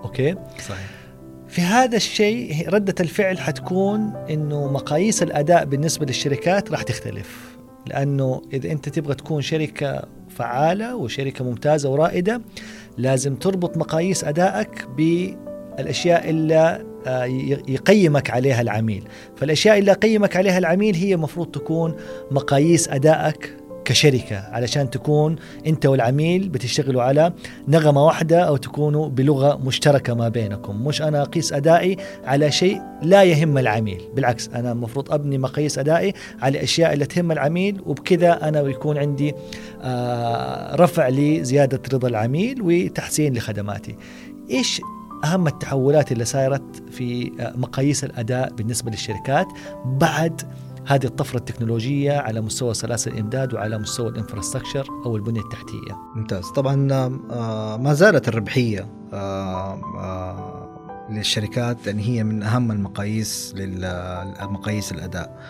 أوكي؟ 0.04 0.34
صحيح. 0.68 0.90
في 1.48 1.62
هذا 1.62 1.96
الشيء 1.96 2.68
ردة 2.68 2.94
الفعل 3.00 3.38
حتكون 3.38 4.12
إنه 4.30 4.72
مقاييس 4.72 5.22
الأداء 5.22 5.64
بالنسبة 5.64 6.06
للشركات 6.06 6.70
راح 6.70 6.82
تختلف. 6.82 7.56
لأنه 7.86 8.42
إذا 8.52 8.72
أنت 8.72 8.88
تبغى 8.88 9.14
تكون 9.14 9.42
شركة 9.42 10.02
فعالة 10.40 10.96
وشركة 10.96 11.44
ممتازة 11.44 11.90
ورائدة 11.90 12.40
لازم 12.98 13.34
تربط 13.34 13.76
مقاييس 13.76 14.24
أدائك 14.24 14.86
بالأشياء 14.96 16.30
اللي 16.30 16.84
آه، 17.06 17.24
يقيمك 17.68 18.30
عليها 18.30 18.60
العميل. 18.60 19.04
فالأشياء 19.36 19.78
اللي 19.78 19.90
يقيمك 19.90 20.36
عليها 20.36 20.58
العميل 20.58 20.94
هي 20.94 21.16
مفروض 21.16 21.46
تكون 21.46 21.94
مقاييس 22.30 22.88
أدائك 22.88 23.56
كشركة 23.90 24.38
علشان 24.38 24.90
تكون 24.90 25.36
أنت 25.66 25.86
والعميل 25.86 26.48
بتشتغلوا 26.48 27.02
على 27.02 27.32
نغمة 27.68 28.06
واحدة 28.06 28.40
أو 28.40 28.56
تكونوا 28.56 29.08
بلغة 29.08 29.56
مشتركة 29.64 30.14
ما 30.14 30.28
بينكم. 30.28 30.86
مش 30.86 31.02
أنا 31.02 31.22
أقيس 31.22 31.52
أدائي 31.52 31.96
على 32.24 32.50
شيء 32.50 32.82
لا 33.02 33.22
يهم 33.22 33.58
العميل 33.58 34.00
بالعكس 34.14 34.48
أنا 34.48 34.72
المفروض 34.72 35.12
أبني 35.12 35.38
مقاييس 35.38 35.78
أدائي 35.78 36.12
على 36.42 36.58
الأشياء 36.58 36.92
اللي 36.92 37.06
تهم 37.06 37.32
العميل 37.32 37.80
وبكذا 37.86 38.48
أنا 38.48 38.62
بيكون 38.62 38.98
عندي 38.98 39.34
آه، 39.82 40.76
رفع 40.76 41.08
لزيادة 41.08 41.80
رضا 41.92 42.08
العميل 42.08 42.62
وتحسين 42.62 43.36
لخدماتي. 43.36 43.96
إيش 44.50 44.80
أهم 45.24 45.46
التحولات 45.46 46.12
اللي 46.12 46.24
صارت 46.24 46.82
في 46.90 47.32
آه، 47.40 47.52
مقاييس 47.56 48.04
الأداء 48.04 48.52
بالنسبة 48.52 48.90
للشركات 48.90 49.46
بعد 49.84 50.42
هذه 50.86 51.04
الطفرة 51.04 51.38
التكنولوجية 51.38 52.12
على 52.12 52.40
مستوى 52.40 52.74
سلاسل 52.74 53.12
الإمداد 53.12 53.54
وعلى 53.54 53.78
مستوى 53.78 54.08
الإنفراستراكشر 54.08 54.86
أو 55.06 55.16
البنية 55.16 55.40
التحتية. 55.40 55.96
ممتاز. 56.14 56.46
طبعا 56.46 56.88
آه، 56.92 57.76
ما 57.76 57.94
زالت 57.94 58.28
الربحية 58.28 58.88
آه، 59.12 59.74
آه، 59.98 61.06
للشركات 61.10 61.86
يعني 61.86 62.02
هي 62.02 62.24
من 62.24 62.42
أهم 62.42 62.72
المقاييس 62.72 63.54
للمقاييس 63.56 64.92
الأداء. 64.92 65.40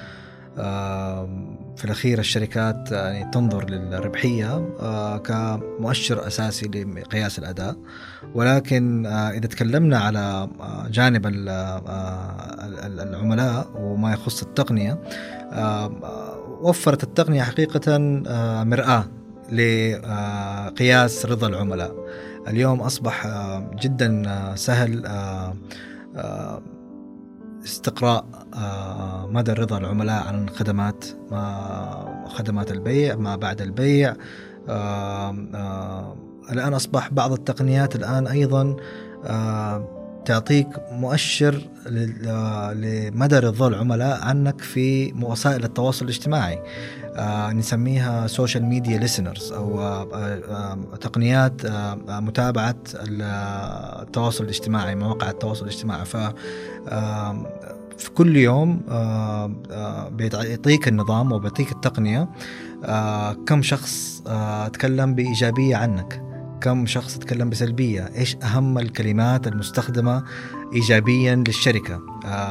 في 1.81 1.87
الأخير 1.87 2.18
الشركات 2.18 2.93
يعني 2.93 3.31
تنظر 3.31 3.70
للربحية 3.70 4.68
كمؤشر 5.16 6.26
أساسي 6.26 6.66
لقياس 6.66 7.39
الأداء. 7.39 7.76
ولكن 8.35 9.07
إذا 9.07 9.47
تكلمنا 9.47 9.99
على 9.99 10.49
جانب 10.91 11.26
العملاء 12.87 13.70
وما 13.76 14.12
يخص 14.12 14.43
التقنية 14.43 14.99
وفرت 16.61 17.03
التقنية 17.03 17.43
حقيقة 17.43 17.99
مرآة 18.64 19.05
لقياس 19.53 21.26
رضا 21.26 21.47
العملاء. 21.49 21.95
اليوم 22.49 22.81
أصبح 22.81 23.26
جدا 23.83 24.22
سهل 24.55 25.07
استقراء 27.64 28.24
آه، 28.35 28.39
مدى 29.28 29.53
رضا 29.53 29.78
العملاء 29.78 30.26
عن 30.26 30.48
خدمات 30.48 31.05
خدمات 32.28 32.70
البيع 32.70 33.16
ما 33.16 33.36
بعد 33.36 33.61
البيع. 33.62 34.16
آه، 34.68 35.36
آه، 35.55 36.16
الآن 36.53 36.74
أصبح 36.74 37.09
بعض 37.12 37.32
التقنيات 37.32 37.96
الآن 37.96 38.26
أيضا 38.26 38.76
تعطيك 40.24 40.68
مؤشر 40.92 41.68
لمدى 42.74 43.38
رضا 43.38 43.68
العملاء 43.68 44.20
عنك 44.22 44.61
في 44.61 45.12
وسائل 45.22 45.64
التواصل 45.64 46.05
الاجتماعي. 46.05 46.62
آه 47.16 47.53
نسميها 47.53 48.26
social 48.26 48.64
media 48.64 48.99
listeners 48.99 49.53
أو 49.53 49.80
آه 49.80 50.09
آه 50.14 50.96
تقنيات 51.01 51.64
آه 51.64 51.94
متابعة 52.20 52.76
التواصل 52.94 54.44
الاجتماعي 54.44 54.94
مواقع 54.94 55.30
التواصل 55.30 55.64
الاجتماعي. 55.64 56.05
ف 56.05 56.16
في 58.01 58.11
كل 58.11 58.36
يوم 58.36 58.80
بيعطيك 60.12 60.88
النظام 60.88 61.32
وبيعطيك 61.32 61.72
التقنية 61.72 62.28
كم 63.46 63.62
شخص 63.62 64.22
تكلم 64.72 65.14
بإيجابية 65.14 65.76
عنك 65.76 66.22
كم 66.61 66.86
شخص 66.86 67.18
تكلم 67.18 67.51
بسلبية 67.51 68.11
إيش 68.16 68.36
أهم 68.36 68.78
الكلمات 68.78 69.46
المستخدمة 69.46 70.24
ايجابيا 70.74 71.34
للشركة؟ 71.34 72.01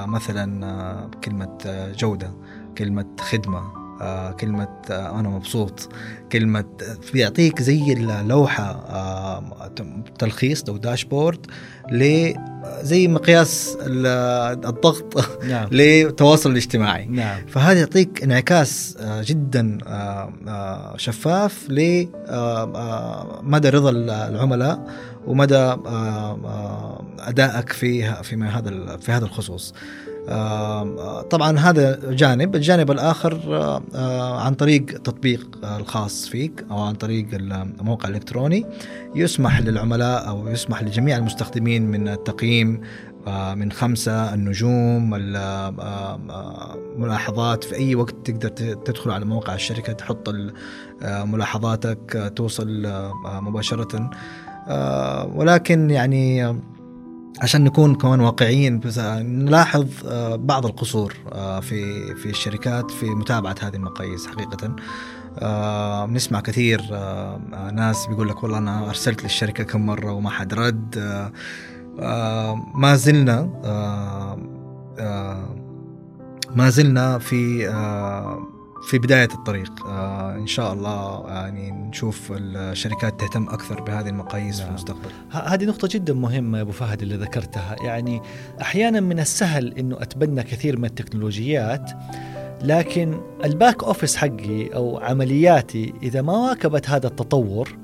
مثلا 0.06 1.10
كلمة 1.24 1.58
جودة 1.98 2.34
كلمة 2.78 3.06
خدمة. 3.20 3.79
آه 4.02 4.32
كلمة 4.32 4.68
آه 4.92 5.20
أنا 5.20 5.30
مبسوط 5.30 5.90
كلمة 6.32 6.66
بيعطيك 7.14 7.62
زي 7.62 7.94
اللوحة 7.94 8.64
آه 8.64 9.72
تلخيص 10.20 10.64
أو 10.70 10.78
داشبورد 10.78 11.46
ل 11.92 12.34
زي 12.82 13.08
مقياس 13.08 13.78
الضغط 13.82 15.26
نعم. 15.44 15.68
للتواصل 15.72 16.52
الاجتماعي 16.52 17.06
نعم. 17.06 17.48
فهذا 17.48 17.80
يعطيك 17.80 18.24
انعكاس 18.24 18.98
جدا 19.22 19.78
شفاف 20.98 21.70
لمدى 21.70 23.70
رضا 23.70 23.90
العملاء 23.90 24.88
ومدى 25.28 25.76
أدائك 27.20 27.72
في 27.72 28.24
في 28.24 28.36
هذا 28.36 28.98
في 28.98 29.12
هذا 29.12 29.26
الخصوص 29.26 29.74
طبعا 31.30 31.60
هذا 31.60 32.00
جانب. 32.12 32.56
الجانب 32.56 32.92
الآخر 32.92 33.40
عن 34.40 34.54
طريق 34.54 34.86
تطبيق 34.86 35.60
الخاص 35.64 36.28
فيك 36.28 36.66
أو 36.72 36.80
عن 36.80 36.94
طريق 36.94 37.28
الموقع 37.34 38.10
الإلكتروني 38.10 38.66
يسمح 39.16 39.62
للعملاء 39.62 40.28
أو 40.28 40.48
يسمح 40.48 40.84
لجميع 40.84 41.18
المستخدمين 41.18 41.92
من 41.92 42.08
التقييم 42.08 42.82
من 43.56 43.72
خمسة 43.72 44.34
النجوم 44.34 45.16
الملاحظات 46.96 47.64
في 47.64 47.76
أي 47.76 47.96
وقت 47.96 48.16
تقدر 48.24 48.50
تدخل 48.74 49.12
على 49.12 49.26
موقع 49.26 49.56
الشركة 49.56 49.94
تحط 49.94 50.36
ملاحظاتك 51.04 52.34
توصل 52.36 52.88
مباشرة. 53.26 54.10
ولكن 55.36 55.90
يعني 55.90 56.56
عشان 57.42 57.64
نكون 57.64 57.96
كمان 57.96 58.20
واقعيين 58.20 58.80
بس 58.80 58.98
نلاحظ 59.00 59.88
آه، 60.08 60.36
بعض 60.36 60.66
القصور 60.66 61.14
آه، 61.32 61.60
في 61.60 62.16
في 62.16 62.30
الشركات 62.30 62.92
في 62.92 63.06
متابعة 63.06 63.56
هذه 63.62 63.76
المقاييس 63.76 64.28
حقيقة. 64.28 64.76
آه، 65.40 66.06
بنسمع 66.06 66.40
كثير 66.40 66.82
ناس 67.74 68.08
بيقول 68.08 68.30
لك 68.30 68.44
والله 68.44 68.58
أنا 68.58 68.90
أرسلت 68.90 69.24
للشركة 69.24 69.64
كم 69.64 69.86
مرة 69.86 70.12
وما 70.12 70.30
حد 70.30 70.54
رد. 70.54 70.96
ما 72.76 72.96
زلنا 72.96 73.42
ما 76.56 76.70
زلنا 76.70 77.18
في 77.18 77.70
في 78.82 78.98
بداية 78.98 79.30
الطريق 79.34 79.88
إن 80.38 80.48
شاء 80.48 80.74
الله 80.74 81.24
يعني 81.28 81.72
نشوف 81.72 82.32
الشركات 82.32 83.20
تهتم 83.20 83.50
أكثر 83.50 83.82
بهذه 83.82 84.10
المقاييس 84.10 84.58
نعم. 84.58 84.66
في 84.66 84.70
المستقبل 84.70 85.10
هذه 85.32 85.66
نقطة 85.66 85.88
جدا 85.92 86.14
مهمة 86.14 86.58
يا 86.58 86.64
أبو 86.64 86.72
فهد 86.72 87.02
اللي 87.02 87.16
ذكرتها 87.16 87.76
يعني 87.84 88.22
أحيانا 88.62 89.00
من 89.00 89.20
السهل 89.20 89.74
أنه 89.74 90.02
أتبنى 90.02 90.44
كثير 90.44 90.78
من 90.78 90.86
التكنولوجيات 90.86 91.92
لكن 92.62 93.22
الباك 93.46 93.84
أوفيس 93.84 94.16
حقي 94.16 94.68
أو 94.68 94.98
عملياتي 94.98 95.94
إذا 96.04 96.22
ما 96.22 96.38
واكبت 96.38 96.90
هذا 96.90 97.08
التطور 97.08 97.78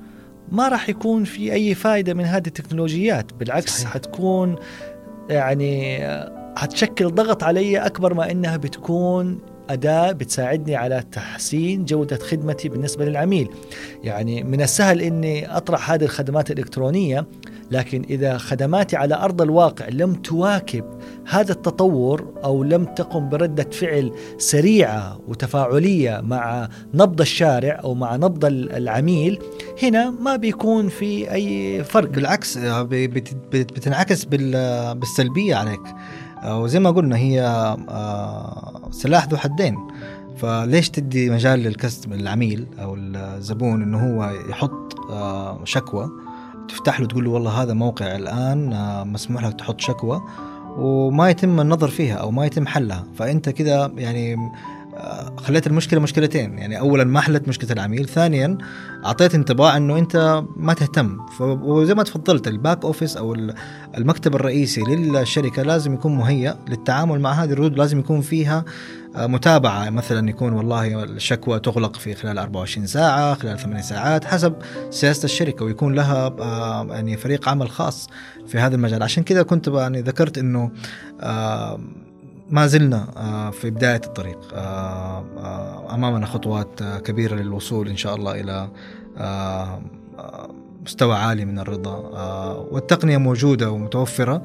ما 0.52 0.68
راح 0.68 0.88
يكون 0.88 1.24
في 1.24 1.52
أي 1.52 1.74
فائده 1.74 2.14
من 2.14 2.24
هذه 2.24 2.46
التكنولوجيات 2.46 3.32
بالعكس 3.32 3.80
صحيح. 3.80 3.94
حتكون 3.94 4.56
يعني 5.30 5.98
حتشكل 6.56 7.10
ضغط 7.10 7.44
علي 7.44 7.78
أكبر 7.78 8.14
ما 8.14 8.30
إنها 8.30 8.56
بتكون 8.56 9.38
أداة 9.70 10.12
بتساعدني 10.12 10.76
على 10.76 11.04
تحسين 11.12 11.84
جودة 11.84 12.16
خدمتي 12.16 12.68
بالنسبة 12.68 13.04
للعميل. 13.04 13.48
يعني 14.02 14.44
من 14.44 14.62
السهل 14.62 15.00
أني 15.00 15.56
أطرح 15.56 15.90
هذه 15.90 16.04
الخدمات 16.04 16.50
الإلكترونية 16.50 17.26
لكن 17.70 18.02
إذا 18.10 18.38
خدماتي 18.38 18.96
على 18.96 19.14
أرض 19.14 19.42
الواقع 19.42 19.88
لم 19.88 20.14
تواكب 20.14 20.84
هذا 21.28 21.52
التطور 21.52 22.34
أو 22.44 22.64
لم 22.64 22.84
تقم 22.84 23.28
بردة 23.28 23.70
فعل 23.70 24.12
سريعة 24.38 25.20
وتفاعلية 25.28 26.20
مع 26.20 26.68
نبض 26.94 27.20
الشارع 27.20 27.80
أو 27.84 27.94
مع 27.94 28.16
نبض 28.16 28.44
العميل 28.44 29.38
هنا 29.82 30.10
ما 30.10 30.36
بيكون 30.36 30.88
في 30.88 31.32
أي 31.32 31.84
فرق. 31.84 32.08
بالعكس 32.08 32.58
بتنعكس 33.52 34.24
بالسلبية 34.24 35.54
عليك. 35.54 35.82
وزي 36.44 36.80
ما 36.80 36.90
قلنا 36.90 37.16
هي 37.16 37.42
آه، 37.88 38.88
سلاح 38.90 39.26
ذو 39.28 39.36
حدين. 39.36 39.76
فليش 40.36 40.90
تدي 40.90 41.30
مجال 41.30 41.60
للكست 41.60 42.06
العميل 42.06 42.66
أو 42.78 42.94
الزبون 42.98 43.82
إنه 43.82 43.98
هو 43.98 44.30
يحط 44.48 45.00
آه، 45.10 45.60
شكوى؟ 45.64 46.10
تفتح 46.68 47.00
له 47.00 47.06
تقول 47.06 47.24
له 47.24 47.30
والله 47.30 47.62
هذا 47.62 47.74
موقع 47.74 48.16
الآن 48.16 48.72
آه، 48.72 49.04
مسموح 49.04 49.44
لك 49.44 49.54
تحط 49.54 49.80
شكوى 49.80 50.22
وما 50.78 51.30
يتم 51.30 51.60
النظر 51.60 51.88
فيها 51.88 52.14
أو 52.14 52.30
ما 52.30 52.46
يتم 52.46 52.66
حلها. 52.66 53.04
فأنت 53.14 53.48
كذا 53.48 53.92
يعني 53.96 54.36
خليت 55.36 55.66
المشكلة 55.66 56.00
مشكلتين. 56.00 56.58
يعني 56.58 56.78
اولا 56.78 57.04
ما 57.04 57.20
حلت 57.20 57.48
مشكلة 57.48 57.72
العميل 57.72 58.08
ثانيا 58.08 58.58
أعطيت 59.04 59.34
انطباع 59.34 59.76
إنه 59.76 59.98
أنت 59.98 60.44
ما 60.56 60.74
تهتم. 60.74 61.18
وزي 61.40 61.94
ما 61.94 62.02
تفضلت 62.02 62.48
الباك 62.48 62.84
أوفيس 62.84 63.16
أو 63.16 63.34
المكتب 63.98 64.34
الرئيسي 64.34 64.80
للشركة 64.80 65.62
لازم 65.62 65.94
يكون 65.94 66.16
مهيأ 66.16 66.58
للتعامل 66.68 67.20
مع 67.20 67.32
هذه 67.32 67.52
الردود. 67.52 67.78
لازم 67.78 67.98
يكون 67.98 68.20
فيها 68.20 68.64
آه، 69.16 69.26
متابعة. 69.26 69.90
مثلا 69.90 70.28
يكون 70.30 70.52
والله 70.52 71.04
الشكوى 71.04 71.60
تغلق 71.60 71.96
في 71.96 72.14
خلال 72.14 72.38
24 72.38 72.86
ساعة 72.86 73.34
خلال 73.34 73.58
8 73.58 73.82
ساعات 73.82 74.24
حسب 74.24 74.54
سياسة 74.90 75.24
الشركة. 75.24 75.64
ويكون 75.64 75.94
لها 75.94 76.26
آه، 76.40 76.86
يعني 76.90 77.16
فريق 77.16 77.48
عمل 77.48 77.70
خاص 77.70 78.08
في 78.46 78.58
هذا 78.58 78.76
المجال. 78.76 79.02
عشان 79.02 79.22
كذا 79.22 79.42
كنت 79.42 79.68
يعني 79.68 80.00
ذكرت 80.00 80.38
إنه 80.38 80.70
ما 82.50 82.66
زلنا 82.66 83.06
آه، 83.16 83.50
في 83.50 83.70
بداية 83.70 84.00
الطريق. 84.04 84.38
آه، 84.54 85.24
آه، 85.38 85.94
أمامنا 85.94 86.26
خطوات 86.26 86.82
كبيرة 86.82 87.34
للوصول 87.34 87.88
إن 87.88 87.96
شاء 87.96 88.14
الله 88.14 88.40
إلى 88.40 88.68
مستوى 90.84 91.16
عالي 91.16 91.44
من 91.44 91.58
الرضا. 91.58 91.96
والتقنية 92.70 93.16
موجودة 93.16 93.70
ومتوفرة. 93.70 94.42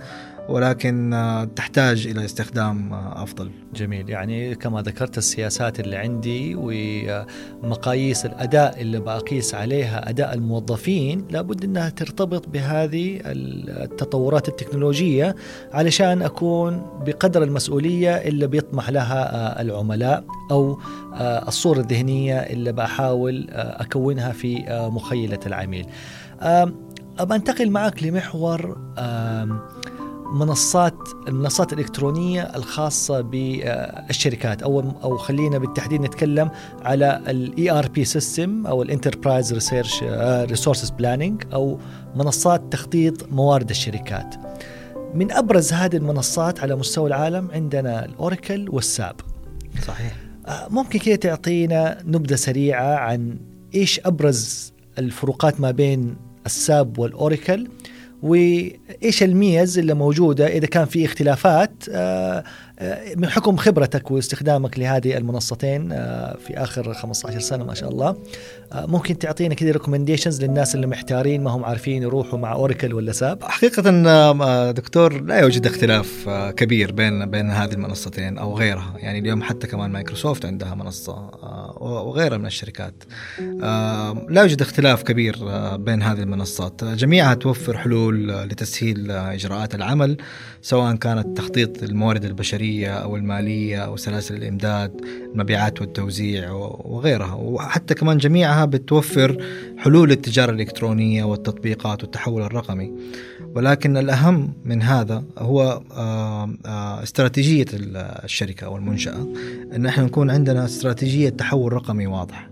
ولكن 0.50 1.14
آه، 1.14 1.44
تحتاج 1.44 2.08
إلى 2.08 2.26
استخدام 2.26 2.94
آه، 2.94 3.24
أفضل. 3.24 3.52
جميل 3.76 4.10
يعني 4.10 4.56
كما 4.56 4.82
ذكرت 4.82 5.18
السياسات 5.18 5.80
اللي 5.80 5.96
عندي 5.98 6.56
ومقاييس 6.56 8.26
الأداء 8.26 8.82
اللي 8.82 9.00
بقيس 9.00 9.56
عليها 9.56 10.10
أداء 10.10 10.34
الموظفين 10.34 11.28
لابد 11.30 11.64
إنها 11.64 11.90
ترتبط 11.90 12.48
بهذه 12.50 13.20
التطورات 13.26 14.48
التكنولوجية 14.48 15.36
علشان 15.74 16.22
أكون 16.22 16.86
بقدر 17.06 17.44
المسؤولية 17.44 18.12
اللي 18.12 18.48
بيطمح 18.48 18.90
لها 18.90 19.36
آه، 19.36 19.62
العملاء 19.62 20.24
أو 20.52 20.80
الصورة 21.48 21.80
الذهنية 21.80 22.38
اللي 22.40 22.72
بحاول 22.72 23.48
أكونها 23.52 24.32
في 24.32 24.64
مخيلة 24.92 25.40
العميل. 25.46 25.86
أنتقل 27.32 27.70
معك 27.70 28.04
لمحور 28.04 28.78
منصات 30.32 30.98
المنصات 31.28 31.74
الإلكترونية 31.74 32.42
الخاصة 32.42 33.22
بالشركات 33.22 34.64
أو 34.64 34.80
أو 35.04 35.18
خلينا 35.18 35.58
بالتحديد 35.58 36.02
نتكلم 36.02 36.52
على 36.82 37.22
ال 37.28 37.72
ERP 37.72 38.06
system 38.06 38.68
أو 38.68 38.82
ال 38.82 38.88
enterprise 38.88 39.54
research 39.54 40.04
resources 40.50 40.90
planning 40.90 41.44
أو 41.54 41.80
منصات 42.16 42.62
تخطيط 42.72 43.32
موارد 43.32 43.70
الشركات. 43.70 44.36
من 45.14 45.32
أبرز 45.32 45.74
هذه 45.74 45.96
المنصات 45.96 46.60
على 46.60 46.76
مستوى 46.76 47.08
العالم 47.08 47.48
عندنا 47.54 48.06
الاوراكل 48.06 48.70
والساب. 48.70 49.16
صحيح. 49.88 50.16
آه، 50.48 50.68
ممكن 50.70 51.00
كده 51.00 51.16
تعطينا 51.16 51.98
نبذة 52.06 52.36
سريعة 52.36 52.96
عن 52.96 53.38
إيش 53.76 54.00
أبرز 54.06 54.74
الفروقات 55.00 55.60
ما 55.60 55.72
بين 55.72 56.16
الساب 56.46 57.00
والاوراكل 57.00 57.68
وإيش 58.22 59.24
الميز 59.24 59.80
اللي 59.80 59.94
موجودة 59.94 60.48
إذا 60.48 60.66
كان 60.66 60.86
في 60.86 61.06
اختلافات؟ 61.06 61.72
آه، 61.90 62.44
من 63.18 63.30
حكم 63.30 63.58
خبرتك 63.58 64.12
واستخدامك 64.12 64.80
لهذه 64.80 65.18
المنصتين 65.18 65.92
آه، 65.92 66.38
في 66.48 66.58
آخر 66.58 66.94
15 66.94 67.40
سنة 67.40 67.64
ما 67.64 67.74
شاء 67.74 67.90
الله 67.90 68.16
ممكن 68.76 69.18
تعطينا 69.18 69.56
كذا 69.56 69.72
recommendations 69.72 70.44
للناس 70.44 70.76
اللي 70.76 70.88
محتارين 70.88 71.44
ما 71.44 71.52
هم 71.52 71.66
عارفين 71.66 72.04
يروحوا 72.04 72.40
مع 72.40 72.54
اوراكل 72.54 72.94
ولا 72.94 73.12
ساب 73.12 73.44
حقيقة 73.44 74.72
دكتور 74.72 75.22
لا 75.22 75.40
يوجد 75.40 75.66
اختلاف 75.66 76.30
كبير 76.58 76.92
بين 76.92 77.26
بين 77.26 77.50
هذه 77.50 77.74
المنصتين 77.74 78.38
أو 78.38 78.58
غيرها. 78.58 78.94
يعني 78.98 79.20
اليوم 79.20 79.44
حتى 79.44 79.68
كمان 79.68 79.92
مايكروسوفت 79.92 80.46
عندها 80.46 80.76
منصة 80.76 81.14
وغيرها 81.82 82.38
من 82.38 82.46
الشركات. 82.46 83.04
لا 84.30 84.42
يوجد 84.42 84.62
اختلاف 84.62 85.04
كبير 85.04 85.38
بين 85.76 86.02
هذه 86.02 86.20
المنصات. 86.20 86.84
جميعها 86.84 87.34
توفر 87.34 87.78
حلول 87.78 88.28
لتسهيل 88.28 89.12
إجراءات 89.12 89.76
العمل. 89.76 90.18
سواء 90.62 90.96
كانت 90.96 91.38
تخطيط 91.38 91.84
الموارد 91.84 92.26
البشرية 92.26 92.94
أو 92.94 93.16
المالية 93.16 93.78
أو 93.78 93.98
سلاسل 93.98 94.36
الإمداد 94.36 95.02
المبيعات 95.34 95.82
والتوزيع 95.82 96.52
وغيرها. 96.52 97.34
وحتى 97.34 97.94
كمان 97.94 98.18
جميعها 98.18 98.66
بتوفر 98.66 99.46
حلول 99.78 100.10
للتجاره 100.10 100.52
الإلكترونية 100.52 101.24
والتطبيقات 101.24 102.04
والتحول 102.04 102.42
الرقمي. 102.42 102.94
ولكن 103.56 103.98
الأهم 103.98 104.54
من 104.66 104.82
هذا 104.82 105.24
هو 105.38 105.82
استراتيجية 107.04 107.66
الشركة 107.74 108.66
أو 108.66 108.78
المنشأة 108.78 109.28
إن 109.76 109.86
إحنا 109.86 110.04
نكون 110.04 110.30
عندنا 110.30 110.66
استراتيجية 110.66 111.30
تحول 111.30 111.74
رقمي 111.74 112.08
واضح. 112.08 112.50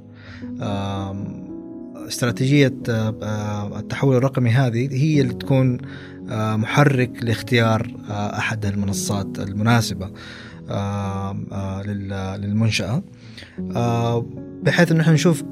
استراتيجية 2.08 2.74
التحول 3.80 4.16
الرقمي 4.16 4.50
هذه 4.50 4.90
هي 4.92 5.22
اللي 5.22 5.34
تكون 5.34 5.78
محرك 6.32 7.24
لاختيار 7.24 7.88
آه، 8.10 8.38
أحد 8.38 8.66
المنصات 8.66 9.40
المناسبة 9.40 10.12
آه، 10.70 11.82
للمنشأة 12.38 13.04
بحيث 14.64 14.92
انه 14.92 15.02
إحنا 15.02 15.14
نشوف 15.14 15.44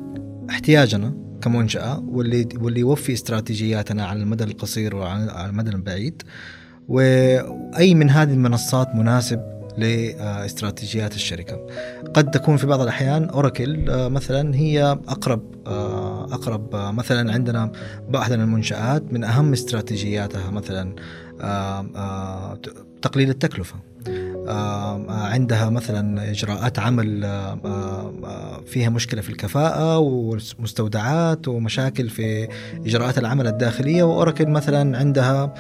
احتياجنا 0.49 1.13
كمنشأة 1.41 1.99
واللي 1.99 2.47
واللي 2.61 2.79
يوفي 2.79 3.13
استراتيجياتنا 3.13 4.05
على 4.05 4.19
المدى 4.19 4.43
القصير 4.43 4.95
وعلى 4.95 5.45
المدى 5.49 5.69
البعيد 5.69 6.21
وأي 6.87 7.93
من 7.93 8.09
هذه 8.09 8.33
المنصات 8.33 8.95
مناسب 8.95 9.57
لاستراتيجيات 9.77 11.15
الشركة. 11.15 11.67
قد 12.13 12.31
تكون 12.31 12.57
في 12.57 12.67
بعض 12.67 12.81
الأحيان 12.81 13.29
اوراكل 13.29 13.85
مثلا 14.09 14.55
هي 14.55 14.83
أقرب 15.07 15.67
أقرب 16.31 16.75
مثلا 16.75 17.33
عندنا 17.33 17.71
من 18.09 18.33
المنشآت 18.33 19.03
من 19.11 19.23
أهم 19.23 19.53
استراتيجياتها 19.53 20.51
مثلا 20.51 20.95
تقليل 23.01 23.29
التكلفة. 23.29 23.75
عندها 25.09 25.69
مثلا 25.69 26.31
إجراءات 26.31 26.79
عمل 26.79 27.21
فيها 28.65 28.89
مشكلة 28.89 29.21
في 29.21 29.29
الكفاءة 29.29 29.97
ومستودعات 29.97 31.47
ومشاكل 31.47 32.09
في 32.09 32.47
إجراءات 32.85 33.17
العمل 33.17 33.47
الداخلية 33.47 34.03
واوراكل 34.03 34.47
مثلا 34.47 34.97
عندها 34.97 35.53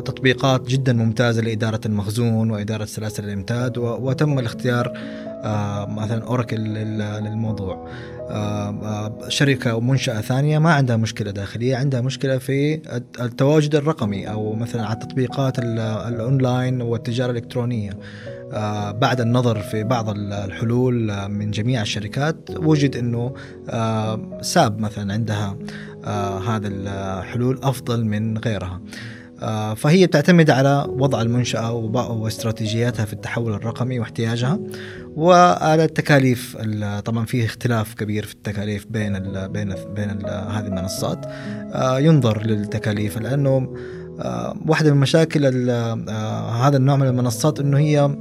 تطبيقات 0.00 0.68
جدا 0.68 0.92
ممتازة 0.92 1.42
لإدارة 1.42 1.80
المخزون 1.86 2.50
وإدارة 2.50 2.84
سلاسل 2.84 3.24
الامداد 3.24 3.78
وتم 3.78 4.38
الاختيار 4.38 4.92
مثلا 5.88 6.24
اوراكل 6.24 6.56
للموضوع. 6.56 7.88
شركة 9.28 9.70
أو 9.70 9.80
منشأة 9.80 10.20
ثانية 10.20 10.58
ما 10.58 10.72
عندها 10.72 10.96
مشكلة 10.96 11.30
داخلية 11.30 11.76
عندها 11.76 12.00
مشكلة 12.00 12.38
في 12.38 12.80
التواجد 13.20 13.74
الرقمي 13.74 14.30
أو 14.30 14.52
مثلا 14.52 14.86
على 14.86 14.94
التطبيقات 14.94 15.58
الأونلاين 15.58 16.82
والتجارة 16.82 17.30
الإلكترونية 17.30 17.90
آه، 18.52 18.90
بعد 18.90 19.20
النظر 19.20 19.58
في 19.58 19.84
بعض 19.84 20.08
الحلول 20.08 21.10
آه، 21.10 21.26
من 21.26 21.50
جميع 21.50 21.82
الشركات 21.82 22.50
وجد 22.56 23.22
آه، 23.70 24.40
ساب 24.42 24.80
مثلا 24.80 25.12
عندها 25.12 25.56
هذا 26.48 26.68
الحلول 26.68 27.60
أفضل 27.62 28.04
من 28.04 28.38
غيرها. 28.38 28.80
فهي 29.76 30.06
بتعتمد 30.06 30.50
على 30.50 30.86
وضع 30.88 31.22
المنشأة 31.22 31.72
واستراتيجياتها 31.72 33.04
في 33.04 33.12
التحول 33.12 33.52
الرقمي 33.52 33.98
واحتياجها 33.98 34.58
وعلى 35.16 35.84
التكاليف 35.84 36.56
طبعا 37.04 37.24
في 37.24 37.44
اختلاف 37.44 37.94
كبير 37.94 38.24
في 38.24 38.34
التكاليف 38.34 38.86
بين 38.90 39.16
ال 39.16 39.48
بين 39.48 39.72
ال 39.72 39.94
بين 39.94 40.10
ال 40.10 40.26
هذه 40.26 40.66
المنصات. 40.66 41.26
ينظر 42.04 42.42
للتكاليف 42.42 43.18
لأنه 43.18 43.74
واحدة 44.66 44.94
من 44.94 45.00
مشاكل 45.00 45.46
هذا 46.62 46.76
النوع 46.76 46.96
من 46.96 47.06
المنصات 47.06 47.60
أنه 47.60 47.78
هي 47.78 48.16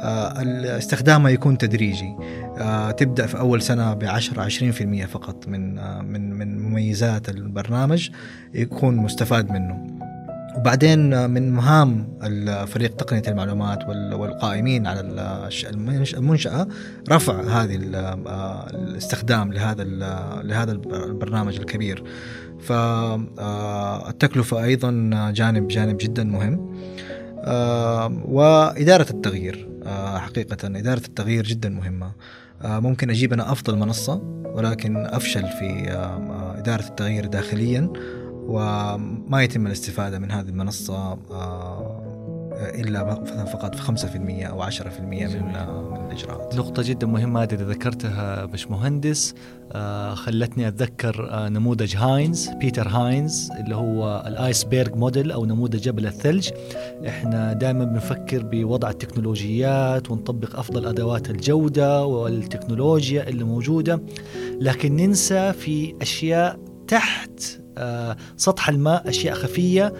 آه، 0.00 0.78
استخدامها 0.78 1.30
يكون 1.30 1.58
تدريجي. 1.58 2.14
آه، 2.58 2.90
تبدأ 2.90 3.26
في 3.26 3.38
أول 3.38 3.62
سنة 3.62 3.94
ب 3.94 4.04
10 4.04 4.42
20% 4.42 5.06
فقط 5.06 5.48
من 5.48 5.78
آه، 5.78 6.02
من 6.02 6.32
من 6.32 6.58
مميزات 6.58 7.28
البرنامج 7.28 8.10
يكون 8.54 8.96
مستفاد 8.96 9.50
منه. 9.50 9.86
وبعدين 10.58 11.30
من 11.30 11.52
مهام 11.52 12.18
فريق 12.66 12.96
تقنية 12.96 13.22
المعلومات 13.28 13.88
والقائمين 13.88 14.86
على 14.86 15.00
المنشأة 16.14 16.68
رفع 17.10 17.40
هذه 17.42 17.78
الاستخدام 18.74 19.52
لهذا 19.52 19.84
لهذا 20.42 20.72
البرنامج 20.72 21.56
الكبير. 21.56 22.04
فالتكلفه 22.60 23.84
أيضا 24.64 24.90
جانب 25.34 25.68
جانب 25.68 25.96
جدا 26.00 26.24
مهم. 26.24 26.74
وإدارة 28.28 29.10
التغيير 29.10 29.68
آه، 29.86 30.18
حقيقة 30.18 30.56
إدارة 30.66 31.02
التغيير 31.06 31.44
جدا 31.44 31.68
مهمة. 31.68 32.12
آه، 32.62 32.80
ممكن 32.80 33.10
أجيب 33.10 33.32
أنا 33.32 33.52
أفضل 33.52 33.76
منصة 33.78 34.14
ولكن 34.44 34.96
أفشل 34.96 35.42
في 35.42 35.90
آه، 35.90 36.58
إدارة 36.58 36.84
التغيير 36.88 37.26
داخليا. 37.26 37.92
وما 38.48 39.42
يتم 39.42 39.66
الاستفادة 39.66 40.18
من 40.18 40.30
هذه 40.30 40.48
المنصة 40.48 41.18
إلا 42.58 43.14
فقط 43.44 43.74
في 43.74 43.82
5% 43.82 44.46
أو 44.46 44.70
10% 44.70 45.00
من 45.00 45.18
من 45.90 46.06
الإجراءات. 46.06 46.56
نقطة 46.56 46.82
جدا 46.82 47.06
مهمة 47.06 47.42
هذه 47.42 47.54
ذكرتها 47.54 48.46
مهندس 48.70 49.34
آه 49.72 50.14
خلتني 50.14 50.68
أتذكر 50.68 51.28
آه 51.30 51.48
نموذج 51.48 51.96
هاينز 51.96 52.48
بيتر 52.48 52.88
هاينز 52.88 53.50
اللي 53.60 53.76
هو 53.76 54.24
ال 54.26 54.64
iceberg 54.64 54.96
model 54.96 55.32
أو 55.32 55.44
نموذج 55.44 55.80
جبل 55.80 56.06
الثلج. 56.06 56.50
إحنا 57.06 57.52
دائما 57.52 57.84
بنفكر 57.84 58.42
بوضع 58.42 58.90
التكنولوجيات 58.90 60.10
ونطبق 60.10 60.58
أفضل 60.58 60.86
أدوات 60.86 61.30
الجودة 61.30 62.04
والتكنولوجيا 62.04 63.28
اللي 63.28 63.44
موجودة. 63.44 64.02
لكن 64.60 64.96
ننسى 64.96 65.52
في 65.52 65.94
أشياء 66.02 66.58
تحت 66.88 67.30
آه 67.40 67.67
سطح 68.36 68.68
الماء 68.68 69.08
أشياء 69.08 69.34
خفية 69.34 69.92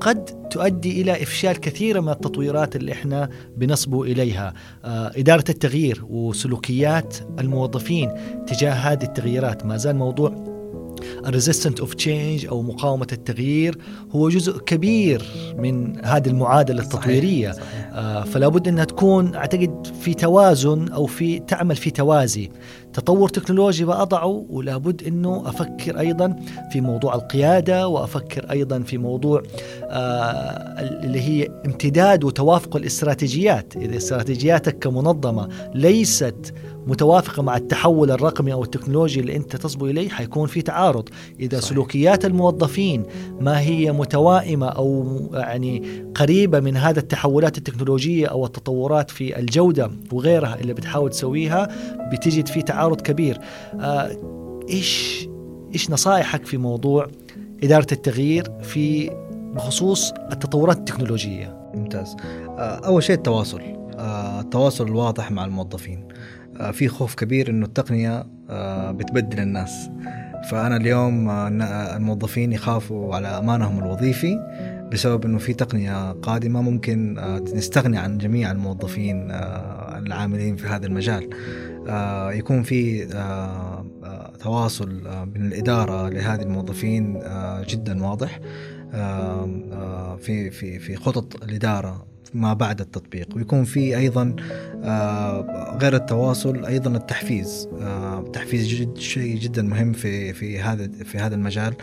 قد 0.00 0.24
تؤدي 0.50 1.02
إلى 1.02 1.22
إفشال 1.22 1.60
كثير 1.60 2.00
من 2.00 2.08
التطويرات 2.08 2.76
اللي 2.76 2.92
إحنا 2.92 3.28
بنصبو 3.56 4.04
إليها 4.04 4.54
آه، 4.84 5.12
إدارة 5.16 5.44
التغيير 5.48 6.04
وسلوكيات 6.08 7.16
الموظفين 7.38 8.10
تجاه 8.46 8.72
هذه 8.72 9.02
التغييرات 9.02 9.66
ما 9.66 9.76
زال 9.76 9.96
موضوع 9.96 10.56
ال 11.26 11.31
resistant 11.31 11.80
of 11.80 11.94
change 11.94 12.46
أو 12.46 12.62
مقاومة 12.62 13.06
التغيير 13.12 13.78
هو 14.10 14.28
جزء 14.28 14.58
كبير 14.58 15.24
من 15.58 16.04
هذه 16.04 16.28
المعادلة 16.28 16.82
التطويرية 16.82 17.52
صحيح. 17.52 17.64
صحيح. 17.64 17.90
آه 17.92 18.24
فلا 18.24 18.48
بد 18.48 18.68
أنها 18.68 18.84
تكون 18.84 19.34
أعتقد 19.34 19.86
في 20.00 20.14
توازن 20.14 20.88
أو 20.88 21.06
في 21.06 21.38
تعمل 21.38 21.76
في 21.76 21.90
توازي 21.90 22.50
تطور 22.96 23.28
تكنولوجي 23.28 23.84
بأضعه 23.84 24.46
ولا 24.50 24.76
بد 24.76 25.02
إنه 25.06 25.42
أفكر 25.46 25.98
أيضا 25.98 26.36
في 26.72 26.80
موضوع 26.80 27.14
القيادة 27.14 27.88
وأفكر 27.88 28.50
أيضا 28.50 28.78
في 28.78 28.98
موضوع 28.98 29.42
آه 29.82 31.02
اللي 31.04 31.20
هي 31.20 31.48
امتداد 31.66 32.24
وتوافق 32.24 32.76
الاستراتيجيات 32.76 33.76
إذا 33.76 33.96
استراتيجياتك 33.96 34.78
كمنظمة 34.78 35.48
ليست 35.74 36.54
متوافقة 36.86 37.42
مع 37.42 37.56
التحول 37.56 38.10
الرقمي 38.10 38.52
أو 38.52 38.64
التكنولوجي 38.64 39.20
اللي 39.20 39.36
أنت 39.36 39.56
تصبو 39.56 39.86
إليه 39.86 40.08
حيكون 40.08 40.46
في 40.46 40.62
تعارض 40.62 41.08
إذا 41.40 41.58
صحيح. 41.58 41.70
سلوكيات 41.70 42.24
الموظفين 42.24 43.02
ما 43.40 43.60
هي 43.60 43.92
متوائمة 43.92 44.66
أو 44.66 45.18
يعني 45.34 45.82
قريبة 46.14 46.60
من 46.60 46.76
هذا 46.76 47.00
التحولات 47.00 47.58
التكنولوجية 47.58 48.26
أو 48.26 48.46
التطورات 48.46 49.10
في 49.10 49.38
الجودة 49.38 49.90
وغيرها 50.12 50.60
اللي 50.60 50.74
بتحاول 50.74 51.10
تسويها 51.10 51.68
بتجد 52.12 52.46
في 52.46 52.62
تعارض 52.62 52.85
كبير. 52.94 53.40
آه 53.80 54.10
إيش 54.68 55.26
إيش 55.74 55.90
نصائحك 55.90 56.46
في 56.46 56.56
موضوع 56.56 57.06
إدارة 57.62 57.86
التغيير 57.92 58.50
في 58.62 59.10
بخصوص 59.54 60.12
التطورات 60.12 60.78
التكنولوجية؟ 60.78 61.70
ممتاز. 61.74 62.16
آه، 62.48 62.86
أول 62.86 63.02
شيء 63.02 63.16
التواصل. 63.16 63.60
آه، 63.98 64.40
التواصل 64.40 64.86
الواضح 64.86 65.30
مع 65.30 65.44
الموظفين. 65.44 66.08
في 66.72 66.88
خوف 66.88 67.14
كبير 67.14 67.50
إنه 67.50 67.66
التقنية 67.66 68.26
بتبدل 68.90 69.40
الناس. 69.40 69.90
فأنا 70.50 70.76
اليوم 70.76 71.30
الموظفين 71.30 72.52
يخافوا 72.52 73.14
على 73.14 73.28
أمانهم 73.28 73.78
الوظيفي 73.78 74.38
بسبب 74.92 75.24
إنه 75.24 75.38
في 75.38 75.54
تقنية 75.54 76.12
قادمة 76.12 76.62
ممكن 76.62 77.16
نستغني 77.54 77.98
عن 77.98 78.18
جميع 78.18 78.50
الموظفين 78.50 79.28
العاملين 79.98 80.56
في 80.56 80.66
هذا 80.66 80.86
المجال. 80.86 81.30
يكون 82.38 82.62
في 82.62 83.06
تواصل 84.40 84.88
من 85.34 85.46
الإدارة 85.46 86.08
لهذه 86.08 86.42
الموظفين 86.42 87.22
جدا 87.68 88.04
واضح. 88.04 88.40
في 90.18 90.50
في 90.50 90.78
في 90.78 90.96
خطط 90.96 91.42
الإدارة 91.42 92.06
ما 92.36 92.52
بعد 92.52 92.80
التطبيق. 92.80 93.28
ويكون 93.36 93.64
في 93.64 93.96
أيضا 93.96 94.36
آه، 94.84 95.78
غير 95.82 95.96
التواصل 95.96 96.64
أيضا 96.64 96.90
التحفيز. 96.90 97.68
التحفيز 98.26 98.72
آه، 98.72 98.76
جد 98.76 98.98
شيء 98.98 99.38
جدا 99.38 99.62
مهم 99.62 99.92
في 99.92 100.32
في 100.32 100.60
هذا 100.60 100.88
في 101.04 101.18
هذا 101.18 101.34
المجال. 101.34 101.74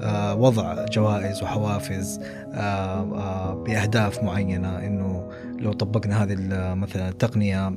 آه، 0.00 0.34
وضع 0.34 0.84
جوائز 0.84 1.42
وحوافز 1.42 2.20
بأهداف 3.64 4.22
معينة. 4.22 4.78
إنه 4.78 5.28
لو 5.58 5.72
طبقنا 5.72 6.22
هذه 6.22 6.36
مثلا 6.74 7.08
التقنية 7.08 7.72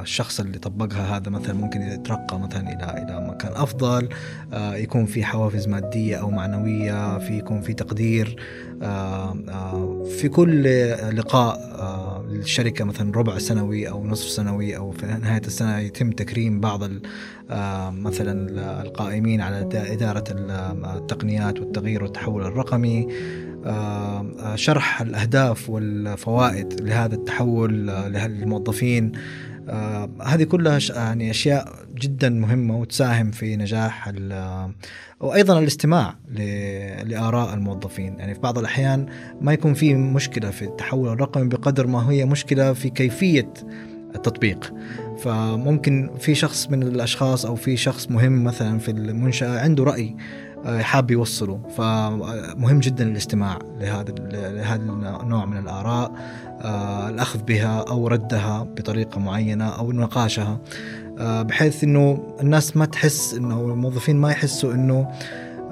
الشخص 0.00 0.40
اللي 0.40 0.58
طبقها 0.58 1.16
هذا 1.16 1.30
مثلا 1.30 1.54
ممكن 1.54 1.82
يترقى 1.82 2.38
مثلا 2.38 2.72
إلى 2.72 3.02
إلى 3.02 3.28
مكان 3.28 3.52
أفضل. 3.52 4.08
يكون 4.54 5.06
في 5.06 5.24
حوافز 5.24 5.68
مادية 5.68 6.16
أو 6.16 6.30
معنوية 6.30 7.18
في 7.18 7.38
يكون 7.38 7.60
في 7.60 7.74
تقدير. 7.74 8.36
في 10.18 10.28
كل 10.32 10.62
لقاء 11.16 11.76
للشركه 12.30 12.84
مثلا 12.84 13.12
ربع 13.16 13.38
سنوي 13.38 13.88
أو 13.88 14.06
نصف 14.06 14.28
سنوي 14.28 14.76
أو 14.76 14.90
في 14.90 15.06
نهاية 15.06 15.42
السنة 15.46 15.78
يتم 15.78 16.10
تكريم 16.10 16.60
بعض 16.60 16.90
مثلا 17.90 18.50
القائمين 18.82 19.40
على 19.40 19.68
إدارة 19.74 20.24
التقنيات 20.96 21.60
والتغيير 21.60 22.02
والتحول 22.02 22.42
الرقمي. 22.42 23.08
شرح 24.54 25.00
الأهداف 25.00 25.70
والفوائد 25.70 26.80
لهذا 26.80 27.14
التحول 27.14 27.86
للموظفين. 27.86 29.12
آه 29.68 30.10
هذه 30.22 30.44
كلها 30.44 30.78
يعني 30.90 31.30
أشياء 31.30 31.85
جدا 31.98 32.28
مهمة 32.28 32.76
وتساهم 32.76 33.30
في 33.30 33.56
نجاح 33.56 34.12
وأيضا 35.20 35.58
الاستماع 35.58 36.14
لآراء 37.04 37.54
الموظفين. 37.54 38.18
يعني 38.18 38.34
في 38.34 38.40
بعض 38.40 38.58
الأحيان 38.58 39.06
ما 39.40 39.52
يكون 39.52 39.74
في 39.74 39.94
مشكلة 39.94 40.50
في 40.50 40.62
التحول 40.62 41.08
الرقمي 41.08 41.48
بقدر 41.48 41.86
ما 41.86 42.10
هي 42.10 42.24
مشكلة 42.24 42.72
في 42.72 42.90
كيفية 42.90 43.52
التطبيق. 44.14 44.74
فممكن 45.18 46.10
في 46.18 46.34
شخص 46.34 46.68
من 46.70 46.82
الأشخاص 46.82 47.46
أو 47.46 47.54
في 47.54 47.76
شخص 47.76 48.10
مهم 48.10 48.44
مثلا 48.44 48.78
في 48.78 48.90
المنشأة 48.90 49.60
عنده 49.60 49.84
رأي 49.84 50.16
آه، 50.64 50.82
حاب 50.82 51.10
يوصله. 51.10 51.60
فمهم 51.76 52.80
جدا 52.80 53.08
الاستماع 53.08 53.58
لهذا 53.80 54.14
لهذا 54.32 54.82
النوع 55.22 55.44
من 55.44 55.56
الآراء 55.56 56.12
آه، 56.60 57.08
الأخذ 57.08 57.42
بها 57.42 57.84
أو 57.88 58.08
ردها 58.08 58.62
بطريقة 58.62 59.20
معينة 59.20 59.68
أو 59.68 59.92
نقاشها. 59.92 60.60
بحيث 61.18 61.84
إنه 61.84 62.18
الناس 62.40 62.76
ما 62.76 62.86
تحس 62.86 63.34
إنه 63.34 63.60
الموظفين 63.60 64.16
ما 64.16 64.30
يحسوا 64.30 64.72
إنه 64.72 65.12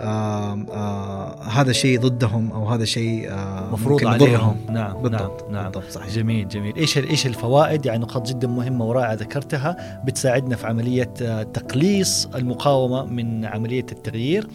آه 0.00 0.58
آه 0.72 1.42
هذا 1.42 1.72
شيء 1.72 2.00
ضدهم 2.00 2.52
أو 2.52 2.68
هذا 2.68 2.84
شيء 2.84 3.30
آه 3.30 3.68
مفروض. 3.72 4.06
عليهم. 4.06 4.56
نعم 4.70 5.02
بالضبط 5.02 5.42
نعم. 5.42 5.52
نعم 5.52 5.70
بالضبط 5.70 5.90
صحيح. 5.90 6.08
جميل 6.14 6.48
جميل. 6.48 6.76
إيش 6.76 6.98
إيش 6.98 7.26
الفوائد؟ 7.26 7.86
يعني 7.86 8.02
نقاط 8.02 8.28
جدا 8.28 8.48
مهمة 8.48 8.84
ورائعة 8.84 9.14
ذكرتها 9.14 10.02
بتساعدنا 10.06 10.56
في 10.56 10.66
عملية 10.66 11.04
تقليص 11.42 12.28
المقاومة 12.34 13.04
من 13.04 13.44
عملية 13.44 13.86
التغيير. 13.92 14.46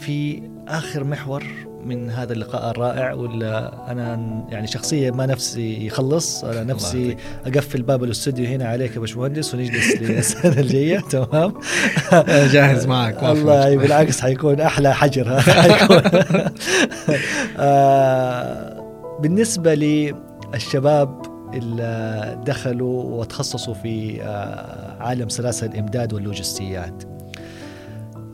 في 0.00 0.42
آخر 0.68 1.04
محور 1.04 1.44
من 1.84 2.10
هذا 2.10 2.32
اللقاء 2.32 2.70
الرائع 2.70 3.12
ولا 3.12 3.72
أنا 3.92 4.20
يعني 4.48 4.66
شخصيا 4.66 5.10
ما 5.10 5.26
نفسي 5.26 5.86
يخلص 5.86 6.44
أنا 6.44 6.64
نفسي 6.64 7.16
أقفل 7.46 7.82
باب 7.82 8.04
الاستوديو 8.04 8.46
هنا 8.46 8.68
عليك 8.68 8.94
يا 8.94 9.00
باشمهندس 9.00 9.54
ونجلس 9.54 9.94
للسنه 10.02 10.60
الجاية. 10.60 10.98
تمام؟ 11.10 11.54
جاهز 12.26 12.86
معك 12.86 13.18
في 13.18 13.24
والله. 13.70 13.82
بالعكس 13.82 14.20
حيكون 14.20 14.60
أحلى 14.60 14.94
حجر 14.94 15.40
حيكون 15.40 16.02
آه، 17.58 18.84
بالنسبة 19.20 19.74
للشباب 19.74 21.22
اللي 21.54 22.38
دخلوا 22.46 23.02
وتخصصوا 23.20 23.74
في 23.74 24.22
آه، 24.22 24.96
عالم 25.02 25.28
سلاسل 25.28 25.66
الإمداد 25.66 26.12
واللوجستيات 26.12 27.17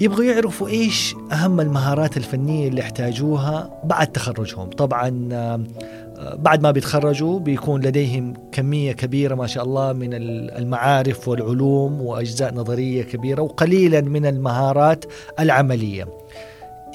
يبغوا 0.01 0.24
يعرفوا 0.24 0.68
إيش 0.68 1.14
أهم 1.32 1.61
المهارات 1.61 2.16
الفنية 2.16 2.68
اللي 2.68 2.80
يحتاجوها 2.80 3.80
بعد 3.84 4.07
تخرجهم. 4.07 4.70
طبعا 4.70 5.28
آه، 5.32 5.61
بعد 6.34 6.62
ما 6.62 6.70
بيتخرجوا 6.70 7.38
بيكون 7.38 7.80
لديهم 7.80 8.34
كمية 8.53 8.92
كبيرة 8.92 9.34
ما 9.34 9.47
شاء 9.47 9.64
الله 9.64 9.92
من 9.92 10.09
المعارف 10.57 11.28
والعلوم 11.28 12.01
وأجزاء 12.01 12.55
نظرية 12.55 13.03
كبيرة 13.03 13.42
وقليلا 13.42 14.01
من 14.01 14.26
المهارات 14.26 15.05
العملية. 15.40 16.07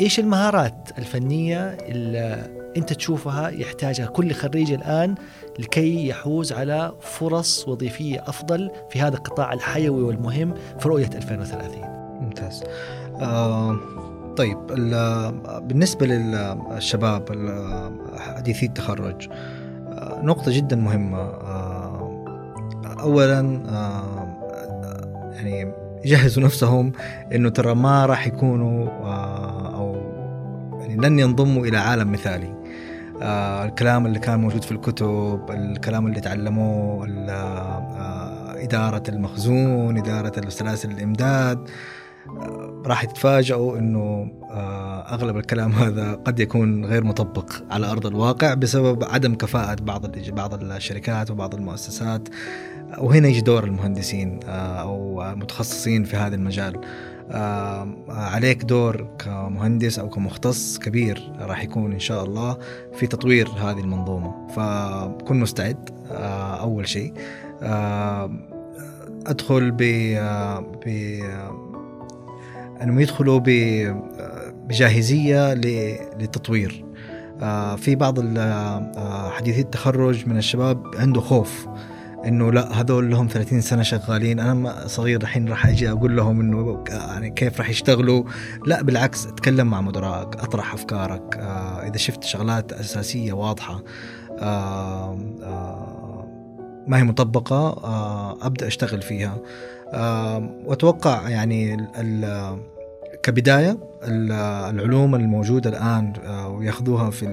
إيش 0.01 0.19
المهارات 0.19 0.89
الفنية 0.97 1.57
اللي 1.67 2.49
أنت 2.77 2.93
تشوفها 2.93 3.49
يحتاجها 3.49 4.05
كل 4.05 4.33
خريج 4.33 4.71
الآن 4.71 5.15
لكي 5.59 6.07
يحوز 6.07 6.53
على 6.53 6.91
فرص 7.01 7.67
وظيفية 7.67 8.23
أفضل 8.27 8.71
في 8.89 9.01
هذا 9.01 9.17
القطاع 9.17 9.53
الحيوي 9.53 10.01
والمهم 10.01 10.53
في 10.79 10.89
رؤية 10.89 11.09
2030 11.15 11.98
ممتاز. 12.21 12.63
آه 13.21 13.75
طيب 14.37 14.57
ال- 14.71 15.61
بالنسبة 15.61 16.05
للشباب 16.05 17.23
حديثي 18.17 18.65
التخرج 18.65 19.29
آه 19.87 20.19
نقطة 20.23 20.51
جدا 20.57 20.75
مهمة. 20.75 21.17
آه 21.19 22.15
أولا 22.99 23.39
آه 23.69 24.35
يعني 25.33 25.73
يجهزوا 26.05 26.43
نفسهم 26.43 26.91
إنه 27.35 27.49
ترى 27.49 27.75
ما 27.75 28.05
راح 28.05 28.27
يكونوا 28.27 28.87
آه 28.89 29.75
أو 29.75 29.95
يعني 30.79 30.95
لن 31.07 31.19
ينضموا 31.19 31.65
إلى 31.65 31.77
عالم 31.77 32.11
مثالي. 32.11 32.53
آه 33.21 33.65
الكلام 33.65 34.05
اللي 34.05 34.19
كان 34.19 34.39
موجود 34.39 34.63
في 34.63 34.71
الكتب 34.71 35.39
الكلام 35.49 36.07
اللي 36.07 36.19
تعلموه 36.21 37.07
آه 37.29 38.63
إدارة 38.63 39.03
المخزون 39.09 39.97
إدارة 39.97 40.49
سلاسل 40.49 40.91
الإمداد. 40.91 41.69
راح 42.85 43.03
يتفاجئوا 43.03 43.77
إنه 43.77 44.31
آه، 44.51 45.13
أغلب 45.13 45.37
الكلام 45.37 45.71
هذا 45.71 46.13
قد 46.13 46.39
يكون 46.39 46.85
غير 46.85 47.03
مطبق 47.03 47.51
على 47.71 47.91
أرض 47.91 48.05
الواقع 48.05 48.53
بسبب 48.53 49.03
عدم 49.03 49.35
كفاءة 49.35 49.75
بعض 49.81 50.05
بعض 50.31 50.63
الشركات 50.63 51.31
وبعض 51.31 51.55
المؤسسات. 51.55 52.29
وهنا 52.97 53.27
يجي 53.27 53.41
دور 53.41 53.63
المهندسين 53.63 54.39
آه، 54.47 54.81
أو 54.81 55.23
المتخصصين 55.31 56.03
في 56.03 56.17
هذا 56.17 56.35
المجال. 56.35 56.81
آه، 57.31 57.95
عليك 58.09 58.63
دور 58.63 59.07
كمهندس 59.19 59.99
أو 59.99 60.09
كمختص 60.09 60.79
كبير 60.79 61.31
راح 61.39 61.63
يكون 61.63 61.91
إن 61.91 61.99
شاء 61.99 62.23
الله 62.23 62.57
في 62.93 63.07
تطوير 63.07 63.47
هذه 63.47 63.79
المنظومة. 63.79 64.47
فكن 64.47 65.39
مستعد 65.39 65.89
أول 66.61 66.87
شيء. 66.87 67.13
أدخل 69.27 69.71
ب 69.71 69.81
أنهم 72.81 72.99
يدخلوا 72.99 73.41
بجاهزية 74.67 75.53
للتطوير. 75.53 76.85
آه، 77.41 77.75
في 77.75 77.95
بعض 77.95 78.37
آه، 78.37 79.29
حديثي 79.29 79.61
التخرج 79.61 80.27
من 80.27 80.37
الشباب 80.37 80.83
عنده 80.95 81.21
خوف 81.21 81.67
إنه 82.25 82.51
لا 82.51 82.81
هذول 82.81 83.11
لهم 83.11 83.27
30 83.27 83.61
سنة 83.61 83.83
شغالين 83.83 84.39
أنا 84.39 84.87
صغير 84.87 85.21
الحين 85.21 85.49
راح 85.49 85.65
أجي 85.65 85.91
أقول 85.91 86.17
لهم 86.17 86.41
إنه 86.41 86.83
يعني 86.87 87.29
كيف 87.29 87.59
راح 87.59 87.69
يشتغلوا؟ 87.69 88.23
لا 88.65 88.81
بالعكس 88.81 89.25
أتكلم 89.25 89.67
مع 89.67 89.81
مدراءك 89.81 90.35
أطرح 90.35 90.73
أفكارك. 90.73 91.37
آه، 91.37 91.87
إذا 91.87 91.97
شفت 91.97 92.23
شغلات 92.23 92.73
أساسية 92.73 93.33
واضحة 93.33 93.83
ما 96.89 96.97
هي 96.97 97.03
مطبقة 97.03 97.55
آه، 97.83 98.37
أبدأ 98.41 98.67
أشتغل 98.67 99.01
فيها. 99.01 99.37
وأتوقع 100.65 101.29
يعني 101.29 101.77
كبداية 103.23 103.77
ال- 104.03 104.31
العلوم 104.75 105.15
الموجودة 105.15 105.69
الآن 105.69 106.13
آه، 106.25 106.49
وياخذوها 106.49 107.09
في 107.09 107.25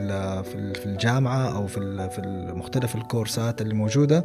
في 0.42 0.54
ال- 0.54 0.74
في 0.74 0.86
الجامعة 0.86 1.56
أو 1.56 1.66
في 1.66 2.08
في 2.10 2.20
مختلف 2.56 2.94
الكورسات 2.94 3.60
اللي 3.62 3.74
موجودة 3.74 4.24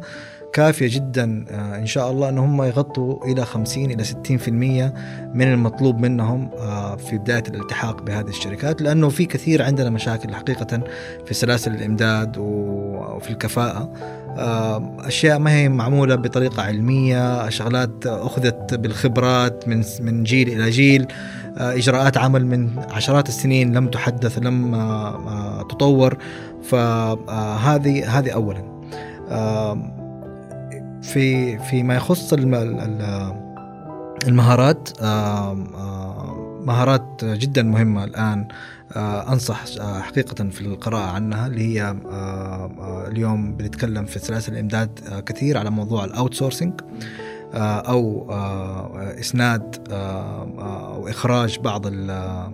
كافية 0.52 0.88
جدا 0.90 1.44
آه، 1.50 1.76
إن 1.78 1.86
شاء 1.86 2.10
الله 2.10 2.28
إن 2.28 2.38
هم 2.38 2.62
يغطوا 2.62 3.24
إلى 3.24 3.44
50 3.44 3.90
إلى 3.90 4.04
60% 4.04 4.94
من 5.34 5.52
المطلوب 5.52 5.98
منهم 6.00 6.50
في 6.96 7.18
بداية 7.18 7.44
الالتحاق 7.48 8.02
بهذه 8.02 8.28
الشركات 8.28 8.82
لأنه 8.82 9.08
في 9.08 9.24
كثير 9.26 9.62
عندنا 9.62 9.90
مشاكل 9.90 10.34
حقيقة 10.34 10.80
في 11.26 11.34
سلاسل 11.34 11.74
الإمداد 11.74 12.36
وفي 12.38 13.30
الكفاءة. 13.30 13.92
أشياء 15.06 15.38
ما 15.38 15.50
هي 15.52 15.68
معمولة 15.68 16.14
بطريقة 16.14 16.62
علمية 16.62 17.48
شغلات 17.48 18.06
أخذت 18.06 18.74
بالخبرات 18.74 19.68
من 19.68 19.84
من 20.00 20.22
جيل 20.24 20.48
إلى 20.48 20.70
جيل 20.70 21.06
آه، 21.58 21.72
إجراءات 21.74 22.16
عمل 22.18 22.46
من 22.46 22.70
عشرات 22.90 23.28
السنين 23.28 23.76
لم 23.76 23.88
تحدث 23.88 24.38
لم 24.38 24.74
آه، 24.74 25.08
آه، 25.28 25.62
تطور. 25.62 26.16
فهذه 26.62 28.18
هذه 28.18 28.30
اولا. 28.30 28.62
آه، 29.30 29.78
في 31.02 31.58
فيما 31.58 31.94
يخص 31.94 32.32
الم- 32.32 32.54
ال- 32.54 33.32
المهارات 34.28 34.88
آه، 35.02 35.52
آه، 35.74 36.62
مهارات 36.64 37.24
جدا 37.24 37.62
مهمة 37.62 38.04
الآن. 38.04 38.40
آه، 38.40 38.46
أنصح 38.96 39.64
آه، 39.80 40.00
حقيقة 40.00 40.48
في 40.50 40.60
القراءة 40.60 41.10
عنها 41.10 41.46
اللي 41.46 41.60
هي 41.74 41.82
آه، 41.82 41.94
آه، 42.10 43.08
اليوم 43.08 43.54
بنتكلم 43.54 44.04
في 44.04 44.18
سلاسل 44.18 44.52
الإمداد 44.52 45.00
آه، 45.12 45.20
كثير 45.20 45.58
على 45.58 45.70
موضوع 45.70 46.04
ال 46.04 46.34
outsourcing 46.34 46.72
أو 47.54 48.26
آه، 48.30 49.20
إسناد 49.20 49.88
آه، 49.90 50.48
آه، 50.58 50.94
أو 50.94 51.08
إخراج 51.08 51.58
بعض 51.58 51.86
آه، 51.86 52.52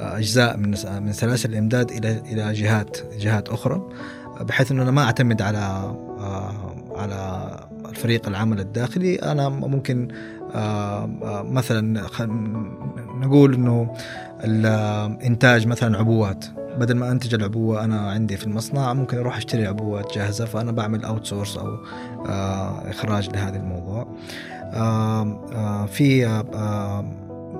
أجزاء 0.00 0.56
من 0.56 0.74
من 1.02 1.12
سلاسل 1.12 1.50
الإمداد 1.50 1.90
إلى 1.90 2.22
إلى 2.32 2.52
جهات 2.52 2.96
جهات 3.18 3.48
أخرى 3.48 3.88
بحيث 4.40 4.70
إنه 4.72 4.82
أنا 4.82 4.90
ما 4.90 5.02
أعتمد 5.04 5.42
على 5.42 5.58
آه، 6.20 6.52
على 6.96 7.50
الفريق 7.88 8.28
العمل 8.28 8.60
الداخلي. 8.60 9.14
أنا 9.16 9.48
ممكن 9.48 10.08
آه، 10.54 11.10
آه، 11.22 11.42
مثلا 11.42 12.02
نقول 13.20 13.54
إنه 13.54 13.94
الإنتاج 14.44 15.66
مثلا 15.66 15.98
عبوات. 15.98 16.44
بدل 16.78 16.94
ما 16.94 17.10
أنتج 17.10 17.34
العبوة 17.34 17.84
أنا 17.84 18.10
عندي 18.10 18.36
في 18.36 18.44
المصنع 18.44 18.92
ممكن 18.92 19.18
أروح 19.18 19.36
أشتري 19.36 19.66
عبوات 19.66 20.14
جاهزة 20.14 20.44
فأنا 20.44 20.72
بعمل 20.72 21.04
outsource 21.04 21.56
أو 21.56 21.76
آه، 22.26 22.90
إخراج 22.90 23.30
لهذا 23.30 23.56
الموضوع. 23.56 24.06
آه، 24.62 25.86
في 25.86 26.26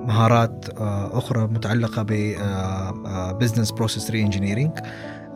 مهارات 0.07 0.65
آه، 0.77 1.17
أخرى 1.17 1.47
متعلقة 1.47 2.03
ب 2.03 2.33
business 3.39 3.71
process 3.71 4.11
re-engineering 4.11 4.71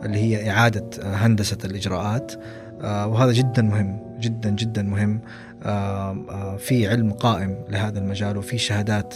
اللي 0.04 0.18
هي 0.18 0.50
إعادة 0.50 0.90
هندسة 1.02 1.58
الإجراءات. 1.64 2.32
وهذا 2.82 3.32
جدا 3.32 3.62
مهم 3.62 4.08
جدا 4.20 4.50
جدا 4.50 4.82
مهم. 4.82 5.20
في 6.58 6.86
علم 6.88 7.12
قائم 7.12 7.64
لهذا 7.68 7.98
المجال 7.98 8.36
وفي 8.36 8.58
شهادات 8.58 9.14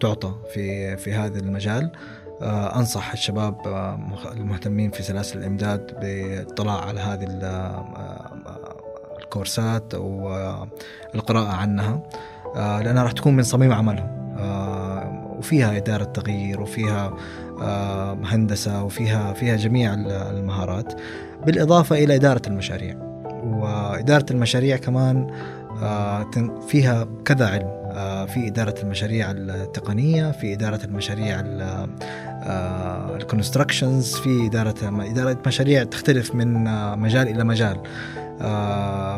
تعطى 0.00 0.32
في 0.54 0.96
في 0.96 1.14
هذا 1.14 1.38
المجال. 1.38 1.90
آه، 2.42 2.78
أنصح 2.78 3.12
الشباب 3.12 3.54
آه، 3.66 3.98
المهتمين 4.32 4.90
في 4.90 5.02
سلاسل 5.02 5.38
الإمداد 5.38 6.00
بالاطلاع 6.00 6.80
على 6.84 7.00
هذه 7.00 7.24
ال- 7.24 7.44
آه، 7.44 8.32
ال 9.22 9.31
course 9.31 9.85
ات 9.85 9.94
والقراءة 9.94 11.52
عنها. 11.52 12.02
آه، 12.56 12.82
لأنها 12.82 13.02
راح 13.02 13.12
تكون 13.12 13.36
من 13.36 13.42
صميم 13.42 13.72
عملهم. 13.72 14.36
آه، 14.38 15.34
وفيها 15.38 15.76
إدارة 15.76 16.04
تغيير 16.04 16.60
وفيها 16.60 17.12
آه، 17.62 18.18
هندسة 18.24 18.82
وفيها 18.84 19.32
فيها 19.32 19.56
جميع 19.56 19.94
ال- 19.94 20.10
المهارات 20.12 21.00
بالإضافة 21.46 21.96
إلى 22.04 22.14
إدارة 22.14 22.42
المشاريع. 22.46 22.94
وإدارة 23.44 24.26
المشاريع 24.30 24.76
كمان 24.76 25.30
آه، 25.82 26.26
فيها 26.68 27.06
كذا 27.24 27.46
علم. 27.48 27.77
في 28.26 28.46
إدارة 28.46 28.74
المشاريع 28.82 29.30
التقنية 29.30 30.30
في 30.30 30.52
إدارة 30.52 30.84
المشاريع 30.84 31.42
الكونستراكشنز 33.16 34.14
في 34.14 34.46
إدارة 34.46 34.74
إدارة 35.10 35.38
مشاريع 35.46 35.84
تختلف 35.84 36.34
من 36.34 36.64
مجال 36.98 37.28
إلى 37.28 37.44
مجال. 37.44 37.82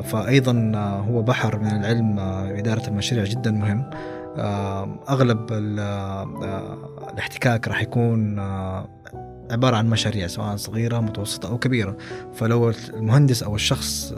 فأيضا 0.05 0.73
هو 1.09 1.23
بحر 1.23 1.59
من 1.59 1.71
العلم 1.71 2.19
إدارة 2.59 2.89
المشاريع 2.89 3.25
جدا 3.25 3.51
مهم. 3.51 3.91
أغلب 5.09 5.47
الاحتكاك 7.13 7.69
راح 7.69 7.83
يكون 7.83 8.41
عبارة 9.51 9.77
عن 9.77 9.91
مشاريع 9.91 10.27
سواء 10.27 10.57
صغيرة 10.57 11.01
متوسطة 11.01 11.49
أو 11.49 11.59
كبيرة. 11.59 11.97
فلو 12.35 12.73
المهندس 12.95 13.43
أو 13.43 13.55
الشخص 13.55 14.15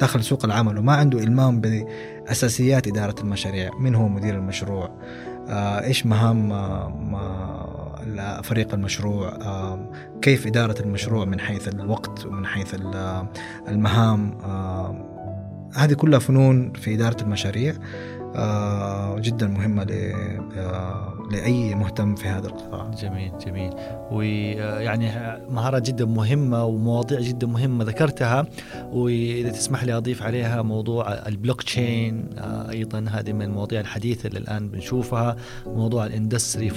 دخل 0.00 0.24
سوق 0.24 0.44
العمل 0.44 0.78
وما 0.78 0.92
عنده 0.92 1.18
إلمام 1.18 1.60
بأساسيات 1.60 2.86
إدارة 2.86 3.20
المشاريع 3.20 3.70
من 3.80 3.94
هو 3.94 4.08
مدير 4.08 4.34
المشروع؟ 4.34 4.90
إيش 5.84 6.06
مهام 6.06 6.52
فريق 8.42 8.74
المشروع؟ 8.74 9.38
كيف 10.22 10.46
إدارة 10.46 10.82
المشروع 10.82 11.24
من 11.24 11.40
حيث 11.40 11.68
الوقت 11.68 12.26
ومن 12.26 12.46
حيث 12.46 12.74
المهام؟ 13.68 14.38
هذه 15.74 15.92
كلها 15.92 16.18
فنون 16.18 16.72
في 16.72 16.94
إدارة 16.94 17.22
المشاريع 17.22 17.74
جدا 19.18 19.46
مهمة 19.46 19.86
لأي 21.30 21.74
مهتم 21.74 22.14
في 22.14 22.28
هذا 22.28 22.46
القطاع. 22.46 22.90
جميل 22.90 23.32
جميل 23.46 23.70
ويعني 24.10 25.10
مهارات 25.50 25.82
جدا 25.82 26.04
مهمة 26.04 26.64
ومواضيع 26.64 27.20
جدا 27.20 27.46
مهمة 27.46 27.84
ذكرتها 27.84 28.46
وإذا 28.92 29.50
تسمح 29.50 29.84
لي 29.84 29.92
أضيف 29.96 30.22
عليها 30.22 30.62
موضوع 30.62 31.12
البلوك 31.12 31.62
تشين 31.62 32.30
آه، 32.38 32.70
أيضا 32.70 33.04
هذه 33.08 33.32
من 33.32 33.42
المواضيع 33.42 33.80
الحديثة 33.80 34.26
اللي 34.26 34.38
الآن 34.38 34.68
بنشوفها 34.68 35.36
موضوع 35.66 36.06
الإندستري 36.06 36.70
4.0 36.70 36.76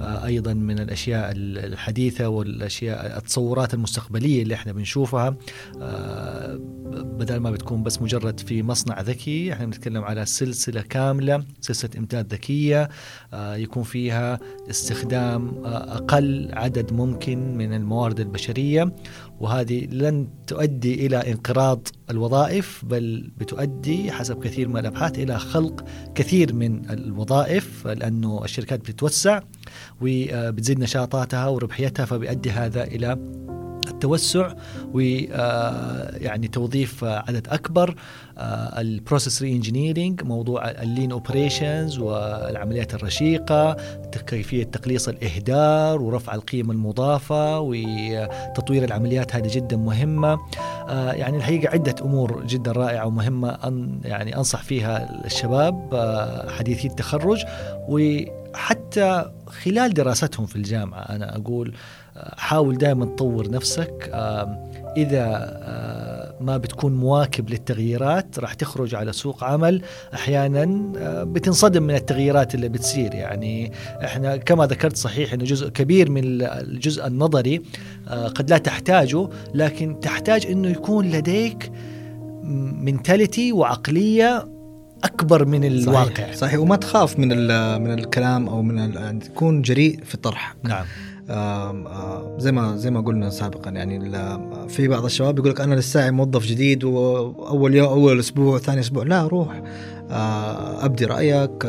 آه، 0.00 0.26
أيضا 0.26 0.54
من 0.54 0.78
الأشياء 0.78 1.32
الحديثة 1.36 2.28
والأشياء 2.28 3.18
التصورات 3.18 3.74
المستقبلية 3.74 4.42
اللي 4.42 4.54
إحنا 4.54 4.72
بنشوفها 4.72 5.36
آه، 5.80 6.58
بدل 6.90 7.36
ما 7.36 7.50
بتكون 7.50 7.82
بس 7.82 8.02
مجرد 8.02 8.40
في 8.40 8.62
مصنع 8.62 9.00
ذكي 9.00 9.52
إحنا 9.52 9.66
بنتكلم 9.66 10.04
على 10.04 10.26
سلسلة 10.26 10.82
كاملة 10.82 11.44
سلسلة 11.60 11.90
إمداد 11.98 12.32
ذكية 12.32 12.69
آه، 12.74 13.56
يكون 13.56 13.82
فيها 13.82 14.38
استخدام 14.70 15.64
آه، 15.64 15.96
أقل 15.96 16.50
عدد 16.52 16.92
ممكن 16.92 17.56
من 17.56 17.74
الموارد 17.74 18.20
البشرية. 18.20 18.92
وهذه 19.40 19.86
لن 19.86 20.28
تؤدي 20.46 21.06
إلى 21.06 21.16
انقراض 21.16 21.88
الوظائف 22.10 22.84
بل 22.84 23.30
بتؤدي 23.38 24.12
حسب 24.12 24.44
كثير 24.44 24.68
من 24.68 24.76
الأبحاث 24.76 25.18
إلى 25.18 25.38
خلق 25.38 25.84
كثير 26.14 26.54
من 26.54 26.90
الوظائف 26.90 27.86
لأنه 27.86 28.44
الشركات 28.44 28.80
بتتوسع 28.80 29.40
وبتزيد 30.00 30.78
نشاطاتها 30.78 31.46
وربحيتها 31.46 32.04
فبيؤدي 32.04 32.50
هذا 32.50 32.84
إلى 32.84 33.18
التوسع 33.88 34.52
ويعني 34.92 36.46
آه، 36.46 36.50
توظيف 36.50 37.04
عدد 37.04 37.48
أكبر 37.48 37.94
ال 38.78 39.42
process 39.42 39.52
re-engineering 39.52 40.22
موضوع 40.22 40.70
ال 40.70 40.78
lean 40.78 41.12
operations 41.12 41.98
والعمليات 41.98 42.94
الرشيقة 42.94 43.76
كيفية 44.26 44.64
تقليص 44.64 45.08
الإهدار 45.08 46.02
ورفع 46.02 46.34
القيمه 46.34 46.72
المضافة 46.72 47.60
وتطوير 47.60 48.84
العمليات 48.84 49.36
هذه 49.36 49.48
جدا 49.54 49.76
مهمة. 49.76 50.38
آه، 50.88 51.12
يعني 51.12 51.36
الحقيقة 51.36 51.72
عدة 51.72 51.94
أمور 52.02 52.46
جدا 52.46 52.72
رائعة 52.72 53.06
ومهمة 53.06 53.50
أن 53.50 54.00
يعني 54.04 54.36
أنصح 54.36 54.62
فيها 54.62 55.24
الشباب 55.26 55.94
آه، 55.94 56.50
حديثي 56.50 56.88
التخرج. 56.88 57.44
وحتى 57.88 59.30
خلال 59.46 59.94
دراستهم 59.94 60.46
في 60.46 60.56
الجامعة 60.56 61.00
أنا 61.00 61.36
أقول 61.36 61.74
حاول 62.36 62.78
دائما 62.78 63.04
تطور 63.04 63.50
نفسك. 63.50 64.10
إذا 64.96 65.60
ما 66.40 66.56
بتكون 66.56 66.96
مواكب 66.96 67.50
للتغييرات 67.50 68.38
راح 68.38 68.54
تخرج 68.54 68.94
على 68.94 69.12
سوق 69.12 69.44
عمل. 69.44 69.82
أحيانا 70.14 70.64
بتنصدم 71.24 71.82
من 71.82 71.94
التغييرات 71.94 72.54
اللي 72.54 72.68
بتصير. 72.68 73.14
يعني 73.14 73.72
إحنا 74.04 74.36
كما 74.36 74.66
ذكرت 74.66 74.96
صحيح 74.96 75.32
إنه 75.32 75.44
جزء 75.44 75.68
كبير 75.68 76.10
من 76.10 76.22
الجزء 76.42 77.06
النظري 77.06 77.62
قد 78.34 78.50
لا 78.50 78.58
تحتاجه 78.58 79.28
لكن 79.54 80.00
تحتاج 80.00 80.46
إنه 80.46 80.68
يكون 80.68 81.10
لديك 81.10 81.72
منتاليتي 82.82 83.52
وعقلية 83.52 84.48
أكبر 85.04 85.44
من 85.44 85.64
الواقع. 85.64 86.14
صحيح, 86.14 86.34
صحيح 86.34 86.60
وما 86.60 86.76
تخاف 86.76 87.18
من 87.18 87.28
من 87.82 87.98
الكلام 87.98 88.48
أو 88.48 88.62
من 88.62 89.18
تكون 89.18 89.62
جريء 89.62 90.00
في 90.04 90.14
الطرح 90.14 90.54
نعم. 90.64 90.84
زي 92.38 92.52
ما 92.52 92.76
زي 92.76 92.90
ما 92.90 93.00
قلنا 93.00 93.30
سابقا 93.30 93.70
يعني 93.70 94.10
في 94.68 94.88
بعض 94.88 95.04
الشباب 95.04 95.38
يقول 95.38 95.50
لك 95.50 95.60
أنا 95.60 95.74
لسه 95.74 96.10
موظف 96.10 96.46
جديد 96.46 96.84
واول 96.84 97.74
يوم 97.74 97.88
أول 97.88 98.18
أسبوع 98.18 98.58
ثاني 98.58 98.80
أسبوع 98.80 99.02
لا 99.02 99.26
روح 99.26 99.62
أبدي 100.80 101.04
رأيك 101.04 101.66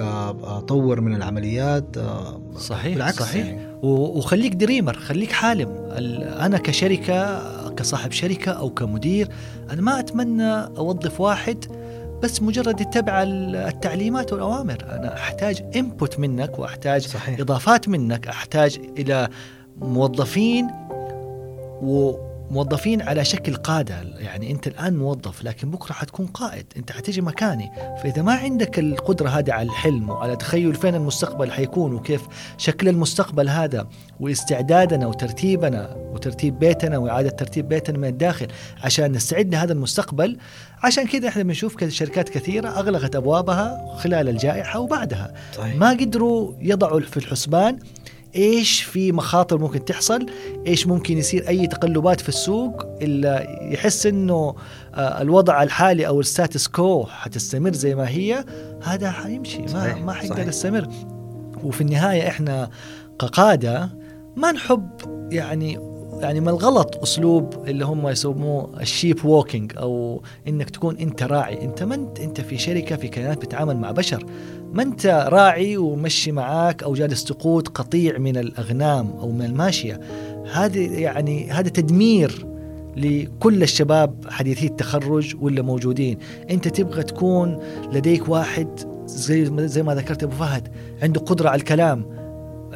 طور 0.68 1.02
من 1.02 1.16
العمليات 1.16 1.96
صحيح 2.58 2.94
بالعكس 2.94 3.20
صحيح 3.20 3.46
يعني. 3.46 3.62
وخليك 3.84 4.54
دريمر 4.54 4.94
خليك 4.94 5.32
حالم 5.32 5.70
أنا 6.40 6.58
كشركة 6.58 7.42
كصاحب 7.70 8.12
شركة 8.12 8.52
أو 8.52 8.70
كمدير 8.70 9.30
أنا 9.72 9.82
ما 9.82 10.00
أتمنى 10.00 10.54
أوظف 10.54 11.22
واحد 11.22 11.66
بس 12.24 12.42
مجرد 12.42 12.82
يتبع 12.82 13.24
التعليمات 13.24 14.34
والأوامر 14.34 14.78
أنا 14.90 15.14
أحتاج 15.14 15.64
انبوت 15.76 16.20
منك 16.20 16.60
وأحتاج 16.60 17.02
صحيح. 17.08 17.40
إضافات 17.40 17.90
منك 17.90 18.28
أحتاج 18.28 18.80
إلى 18.98 19.30
موظفين 19.78 20.68
وموظفين 22.52 23.02
على 23.02 23.26
شكل 23.26 23.56
قادة. 23.56 24.02
يعني 24.18 24.52
أنت 24.52 24.68
الآن 24.68 24.98
موظف 24.98 25.44
لكن 25.44 25.72
بكرة 25.72 25.94
حتكون 25.94 26.26
قائد. 26.26 26.66
أنت 26.78 26.92
حتيجي 26.92 27.22
مكاني. 27.22 27.72
فإذا 28.04 28.22
ما 28.22 28.34
عندك 28.34 28.80
القدرة 28.80 29.30
هذه 29.30 29.54
على 29.54 29.70
الحلم 29.70 30.10
وعلى 30.10 30.36
تخيل 30.36 30.76
فين 30.76 30.96
المستقبل 30.96 31.52
حيكون 31.52 31.94
وكيف 31.94 32.22
شكل 32.58 32.88
المستقبل 32.88 33.50
هذا 33.50 33.88
واستعدادنا 34.20 35.08
وترتيبنا 35.08 35.96
وترتيب 35.96 36.60
بيتنا 36.60 36.98
وإعادة 36.98 37.30
ترتيب 37.30 37.70
بيتنا 37.70 37.98
من 37.98 38.08
الداخل 38.08 38.48
عشان 38.84 39.12
نستعد 39.12 39.52
لهذا 39.52 39.74
المستقبل. 39.74 40.38
عشان 40.84 41.08
كذا 41.08 41.28
إحنا 41.28 41.44
بنشوف 41.44 41.84
شركات 41.88 42.30
كثيرة 42.30 42.70
أغلقت 42.70 43.16
أبوابها 43.16 43.96
خلال 43.98 44.30
الجائحة 44.30 44.80
وبعدها. 44.80 45.34
صحيح. 45.58 45.76
ما 45.76 45.90
قدروا 45.90 46.54
يضعوا 46.60 47.00
في 47.00 47.18
الحسبان 47.18 47.80
إيش 48.36 48.84
في 48.84 49.12
مخاطر 49.12 49.58
ممكن 49.58 49.86
تحصل؟ 49.86 50.26
إيش 50.68 50.88
ممكن 50.88 51.18
يصير 51.18 51.48
أي 51.48 51.68
تقلبات 51.68 52.22
في 52.22 52.30
السوق 52.30 52.86
إلا 53.02 53.48
يحس 53.74 54.06
إنه 54.06 54.56
آه، 54.96 55.22
الوضع 55.22 55.64
الحالي 55.64 56.08
أو 56.08 56.20
الستاتس 56.20 56.68
كو 56.68 57.06
حتستمر 57.06 57.74
زي 57.74 57.96
ما 57.96 58.10
هي؟ 58.10 58.46
هذا 58.84 59.12
حيمشي 59.12 59.62
ما 59.62 59.96
ما 59.96 60.14
حيقدر 60.14 60.48
يستمر. 60.48 60.88
وفي 61.64 61.82
النهاية 61.82 62.28
إحنا 62.28 62.70
كقادة 63.20 63.90
ما 64.36 64.52
نحب 64.52 64.90
يعني 65.32 65.92
يعني 66.20 66.40
ما 66.40 66.52
الغلط 66.52 66.98
أسلوب 67.04 67.68
اللي 67.68 67.86
هم 67.86 68.08
يسموه 68.08 68.82
ال 68.82 68.89
sheep 68.89 69.26
walking 69.26 69.74
أو 69.78 70.22
إنك 70.48 70.70
تكون 70.70 70.98
أنت 70.98 71.24
راعي. 71.24 71.62
أنت 71.62 71.84
ما 71.84 71.96
أنت 71.96 72.20
أنت 72.20 72.42
في 72.42 72.58
شركة 72.58 72.96
في 72.96 73.08
كيانات 73.08 73.38
بتتعامل 73.38 73.78
مع 73.78 73.92
بشر. 73.92 74.26
ما 74.74 74.84
انت 74.84 75.06
راعي 75.06 75.78
ومشي 75.78 76.32
معاك 76.32 76.84
أو 76.84 76.94
جالس 76.94 77.24
تقود 77.24 77.68
قطيع 77.68 78.18
من 78.18 78.38
الأغنام 78.38 79.12
أو 79.20 79.32
من 79.32 79.46
الماشية؟ 79.46 80.00
هذه 80.54 81.00
يعني 81.00 81.52
هذا 81.52 81.70
تدمير 81.70 82.46
لكل 82.98 83.64
الشباب 83.64 84.26
حديثي 84.30 84.66
التخرج 84.66 85.36
ولا 85.42 85.62
موجودين. 85.62 86.18
أنت 86.50 86.68
تبغى 86.68 87.04
تكون 87.04 87.60
لديك 87.94 88.30
واحد 88.30 88.68
زي 89.06 89.68
زي 89.68 89.84
ما 89.84 89.96
ذكرت 89.96 90.24
أبو 90.24 90.36
فهد 90.36 90.68
عنده 91.02 91.22
قدرة 91.22 91.50
على 91.50 91.60
الكلام. 91.60 92.21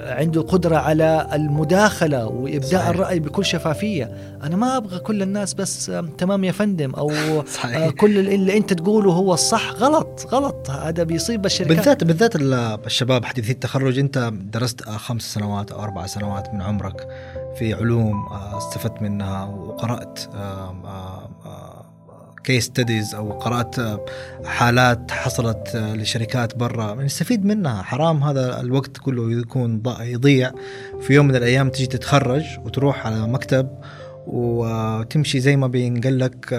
عنده 0.05 0.41
قدرة 0.41 0.75
على 0.77 1.27
المداخلة 1.33 2.25
وإبداء 2.27 2.71
صحيح. 2.81 2.87
الرأي 2.87 3.19
بكل 3.19 3.45
شفافية. 3.45 4.11
أنا 4.43 4.55
ما 4.55 4.77
أبغى 4.77 4.99
كل 4.99 5.21
الناس 5.21 5.53
بس 5.53 5.91
تمام 6.17 6.43
يا 6.43 6.51
فندم 6.51 6.91
أو 6.95 7.11
صحيح. 7.55 7.77
آه، 7.77 7.89
كل 7.89 8.17
اللي 8.17 8.57
أنت 8.57 8.73
تقوله 8.73 9.11
هو 9.11 9.33
الصح. 9.33 9.71
غلط 9.71 10.27
غلط. 10.31 10.69
هذا 10.69 11.03
بيصيب 11.03 11.45
الشركات. 11.45 11.75
بالذات 11.77 12.03
بالذات 12.03 12.35
الشباب 12.85 13.25
حديثي 13.25 13.51
التخرج. 13.51 13.99
أنت 13.99 14.31
درست 14.51 14.81
خمس 14.89 15.21
سنوات 15.33 15.71
أو 15.71 15.83
أربع 15.83 16.05
سنوات 16.05 16.53
من 16.53 16.61
عمرك 16.61 17.07
في 17.59 17.73
علوم 17.73 18.25
آه، 18.25 18.57
استفدت 18.57 19.01
منها 19.01 19.45
وقرأت 19.45 20.19
كيس 22.45 22.63
ستديز 22.65 23.15
أو 23.15 23.31
قرأت 23.31 23.75
حالات 24.45 25.11
حصلت 25.11 25.75
لشركات 25.75 26.57
برا 26.57 26.95
نستفيد 26.95 27.45
منها. 27.45 27.81
حرام 27.81 28.23
هذا 28.23 28.61
الوقت 28.61 28.97
كله 28.97 29.31
يكون 29.31 29.83
يضيع. 29.99 30.51
في 31.01 31.13
يوم 31.13 31.27
من 31.27 31.35
الأيام 31.35 31.69
تجي 31.69 31.85
تتخرج 31.85 32.43
وتروح 32.65 33.07
على 33.07 33.27
مكتب 33.27 33.69
وتمشي 34.27 35.39
زي 35.39 35.55
ما 35.55 35.67
بينقال 35.67 36.19
لك 36.19 36.53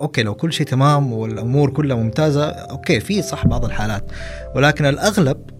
okay 0.00 0.22
لو 0.22 0.34
كل 0.34 0.52
شيء 0.52 0.66
تمام 0.66 1.12
والأمور 1.12 1.70
كلها 1.70 1.96
ممتازة 1.96 2.44
okay 2.48 3.00
في 3.00 3.22
صح 3.22 3.46
بعض 3.46 3.64
الحالات. 3.64 4.04
ولكن 4.54 4.86
الأغلب 4.86 5.53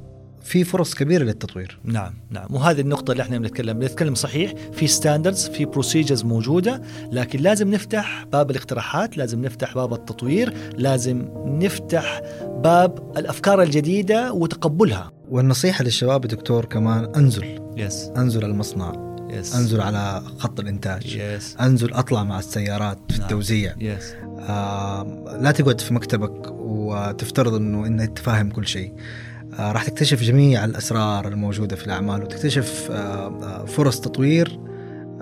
في 0.45 0.65
فرص 0.65 0.95
كبيرة 0.95 1.25
للتطوير. 1.25 1.79
نعم 1.85 2.15
نعم. 2.31 2.47
وهذه 2.51 2.81
النقطة 2.81 3.13
اللي 3.13 3.23
إحنا 3.23 3.39
بنتكلم 3.39 3.79
بنتكلم 3.79 4.15
صحيح 4.15 4.55
في 4.73 4.87
standards 4.87 5.49
في 5.49 5.65
procedures 5.65 6.25
موجودة 6.25 6.83
لكن 7.13 7.41
لازم 7.41 7.71
نفتح 7.71 8.25
باب 8.33 8.51
الاقتراحات 8.51 9.17
لازم 9.17 9.43
نفتح 9.45 9.75
باب 9.75 9.93
التطوير 9.93 10.55
لازم 10.77 11.29
نفتح 11.47 12.21
باب 12.45 13.13
الأفكار 13.17 13.63
الجديدة 13.63 14.33
وتقبلها. 14.33 15.13
والنصيحة 15.29 15.85
للشباب 15.85 16.21
دكتور 16.21 16.65
كمان 16.65 17.13
أنزل. 17.17 17.61
yes 17.77 18.11
أنزل 18.17 18.45
المصنع. 18.45 19.15
yes 19.31 19.57
أنزل 19.57 19.81
على 19.81 20.23
خط 20.39 20.61
الإنتاج. 20.61 21.17
yes 21.17 21.57
أنزل 21.61 21.93
أطلع 21.93 22.25
مع 22.25 22.39
السيارات 22.39 22.99
في 23.09 23.19
نعم. 23.19 23.23
التوزيع. 23.23 23.75
yes 23.79 24.13
آه 24.39 25.39
لا 25.41 25.51
تقعد 25.51 25.81
في 25.81 25.95
مكتبك 25.95 26.51
وتفترض 26.51 27.55
إنه 27.55 27.87
إنك 27.87 28.19
فاهم 28.19 28.51
كل 28.51 28.67
شيء. 28.67 28.93
راح 29.59 29.85
تكتشف 29.85 30.23
جميع 30.23 30.65
الأسرار 30.65 31.29
الموجودة 31.29 31.77
في 31.77 31.87
الأعمال 31.87 32.23
وتكتشف 32.23 32.89
آه 32.91 32.95
آه 32.95 33.65
فرص 33.65 34.01
تطوير 34.01 34.59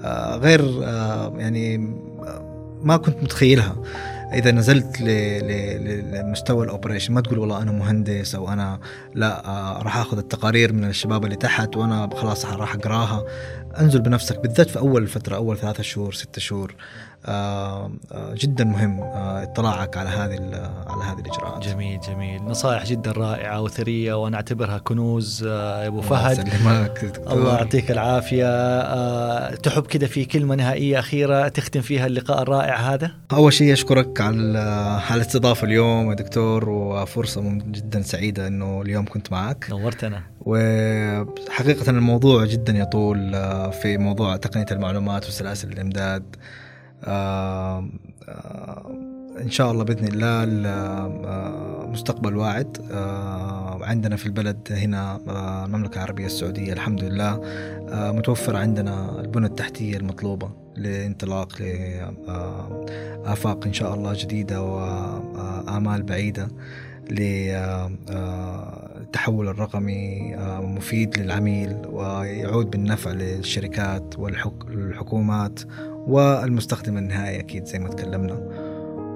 آه 0.00 0.36
غير 0.36 0.60
آه 0.84 1.34
يعني 1.36 1.76
آه 1.76 2.78
ما 2.82 2.96
كنت 2.96 3.22
متخيلها. 3.22 3.76
إذا 4.32 4.50
نزلت 4.50 5.00
لمستوى 5.00 6.64
الأوبريشن 6.64 7.14
ما 7.14 7.20
تقول 7.20 7.38
والله 7.38 7.62
أنا 7.62 7.72
مهندس 7.72 8.34
أو 8.34 8.48
أنا 8.52 8.80
لا 9.14 9.46
آه 9.46 9.82
راح 9.82 9.96
آخذ 9.96 10.18
التقارير 10.18 10.72
من 10.72 10.84
الشباب 10.84 11.24
اللي 11.24 11.36
تحت 11.36 11.76
وأنا 11.76 12.10
خلاص 12.16 12.46
راح 12.46 12.74
أقراها. 12.74 13.24
أنزل 13.80 14.00
بنفسك 14.00 14.40
بالذات 14.40 14.70
في 14.70 14.78
أول 14.78 15.06
فترة 15.06 15.36
أول 15.36 15.58
ثلاثة 15.58 15.82
شهور 15.82 16.12
ستة 16.12 16.40
شهور. 16.40 16.70
آه 16.70 16.74
آه 16.74 17.11
جدا 18.34 18.64
مهم 18.64 19.00
آه 19.00 19.42
اطلاعك 19.42 19.96
على 19.96 20.08
هذه 20.08 20.36
على 20.86 21.04
هذه 21.04 21.18
الإجراءات. 21.20 21.62
جميل 21.68 22.00
جميل. 22.00 22.42
نصائح 22.44 22.86
جدا 22.86 23.12
رائعة 23.12 23.60
وثرية 23.60 24.14
وأنا 24.14 24.36
أعتبرها 24.36 24.78
كنوز 24.78 25.44
آه، 25.48 25.82
يا 25.82 25.88
الله 25.88 26.00
فهد. 26.02 26.48
الله 27.30 27.56
يعطيك 27.56 27.90
العافية. 27.90 28.46
آه، 28.46 29.54
تحب 29.54 29.86
كده 29.86 30.06
في 30.06 30.24
كلمة 30.24 30.54
نهائية 30.54 30.98
أخيرة 30.98 31.48
تختم 31.48 31.80
فيها 31.80 32.06
اللقاء 32.06 32.42
الرائع 32.42 32.76
هذا؟ 32.76 33.10
أول 33.32 33.52
شيء 33.52 33.72
أشكرك 33.72 34.20
على 34.20 34.58
على 35.10 35.20
الاستضافة 35.20 35.64
اليوم 35.66 36.10
يا 36.10 36.14
دكتور 36.14 36.68
وفرصة 36.68 37.40
جدا 37.50 38.02
سعيدة 38.02 38.46
إنه 38.46 38.82
اليوم 38.82 39.04
كنت 39.04 39.32
معك. 39.32 39.66
نورتنا 39.70 40.22
وحقيقة 40.40 41.90
الموضوع 41.90 42.44
جدا 42.44 42.72
يطول 42.72 43.34
آه، 43.34 43.70
في 43.70 43.98
موضوع 43.98 44.36
تقنية 44.36 44.66
المعلومات 44.70 45.28
وسلاسل 45.28 45.72
الإمداد. 45.72 46.36
إن 49.42 49.50
شاء 49.50 49.70
الله 49.72 49.84
بإذن 49.84 50.06
الله 50.06 50.44
ال- 50.44 51.90
مستقبل 51.90 52.36
واعد. 52.36 52.78
عندنا 53.82 54.16
في 54.16 54.26
البلد 54.26 54.58
هنا 54.70 55.20
المملكة 55.64 55.94
العربية 55.96 56.26
السعودية 56.26 56.72
الحمد 56.72 57.04
لله 57.04 57.40
متوفر 58.12 58.56
عندنا 58.56 59.20
البنى 59.20 59.46
التحتية 59.46 59.96
المطلوبة 59.96 60.50
لانطلاق 60.76 61.62
لآفاق 61.62 63.66
إن 63.66 63.72
شاء 63.72 63.94
الله 63.94 64.12
جديدة 64.14 64.62
وآمال 64.62 66.02
بعيدة 66.02 66.48
للتحول 69.12 69.48
الرقمي 69.48 70.34
آه، 70.36 70.60
مفيد 70.60 71.18
للعميل 71.18 71.76
ويعود 71.86 72.70
بالنفع 72.70 73.10
للشركات 73.10 74.18
والحكومات 74.18 75.60
والمستخدم 76.06 76.98
النهائي 76.98 77.40
أكيد 77.40 77.64
زي 77.64 77.78
ما 77.78 77.88
تكلمنا. 77.88 78.34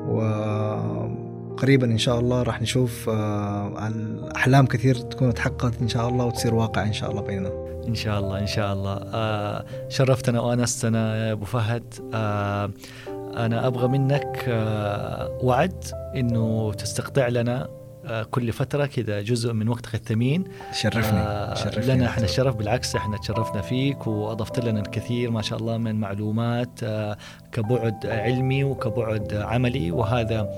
وقريبا 0.09 1.87
إن 1.87 1.99
شاء 1.99 2.21
الله 2.21 2.43
راح 2.43 2.63
نشوف 2.63 3.09
آه، 3.09 3.89
الأحلام 3.89 4.67
كثير 4.67 4.95
تكون 4.95 5.35
تحققت 5.35 5.81
إن 5.81 5.89
شاء 5.89 6.09
الله 6.09 6.25
وتصير 6.25 6.55
واقع 6.55 6.83
إن 6.83 6.93
شاء 6.93 7.11
الله 7.11 7.23
بيننا. 7.23 7.51
إن 7.89 7.95
شاء 7.95 8.21
الله 8.21 8.39
إن 8.39 8.47
شاء 8.47 8.73
الله. 8.73 9.01
آه 9.15 9.65
شرفتنا 9.89 10.41
وأنستنا 10.41 11.27
يا 11.27 11.33
أبو 11.33 11.45
فهد. 11.45 11.95
أنا 13.37 13.67
أبغى 13.67 13.89
منك 13.89 14.45
وعد 15.43 15.85
إنه 16.17 16.73
تستقطع 16.73 17.29
لنا 17.29 17.69
كل 18.31 18.53
فترة 18.53 18.87
كذا 18.87 19.23
جزء 19.23 19.53
من 19.53 19.69
وقتك 19.69 19.95
الثمين 19.95 20.45
شرفني 20.73 21.19
آه 21.19 21.55
شرفني 21.55 21.95
لنا 21.95 22.07
إحنا. 22.07 22.25
الشرف 22.25 22.57
بالعكس 22.57 22.97
إحنا 22.97 23.17
تشرفنا 23.19 23.61
فيك 23.63 24.07
وأضفت 24.07 24.65
لنا 24.65 24.81
الكثير 24.81 25.31
ما 25.31 25.43
شاء 25.43 25.59
الله 25.59 25.77
من 25.79 25.95
معلومات 26.01 26.71
آه 26.83 27.17
كبعد 27.53 28.07
علمي 28.07 28.65
وكبعد 28.65 29.35
عملي 29.35 29.91
وهذا 29.91 30.49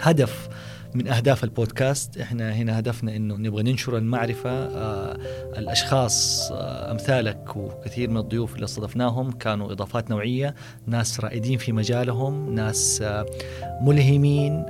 هدف 0.00 0.48
من 0.94 1.08
أهداف 1.08 1.44
البودكاست. 1.44 2.18
إحنا 2.18 2.52
هنا 2.52 2.78
هدفنا 2.78 3.16
إنه 3.16 3.36
نبغى 3.36 3.62
ننشر 3.62 3.98
المعرفة 3.98 4.50
آه 4.50 5.18
الأشخاص 5.58 6.48
آه 6.52 6.90
أمثالك 6.92 7.56
وكثير 7.56 8.10
من 8.10 8.16
الضيوف 8.16 8.54
اللي 8.54 8.64
استضفناهم 8.64 9.30
كانوا 9.32 9.72
إضافات 9.72 10.10
نوعية 10.10 10.54
ناس 10.86 11.20
رائدين 11.20 11.58
في 11.58 11.72
مجالهم 11.72 12.54
ناس 12.54 13.02
آه 13.02 13.26
ملهمين 13.80 14.64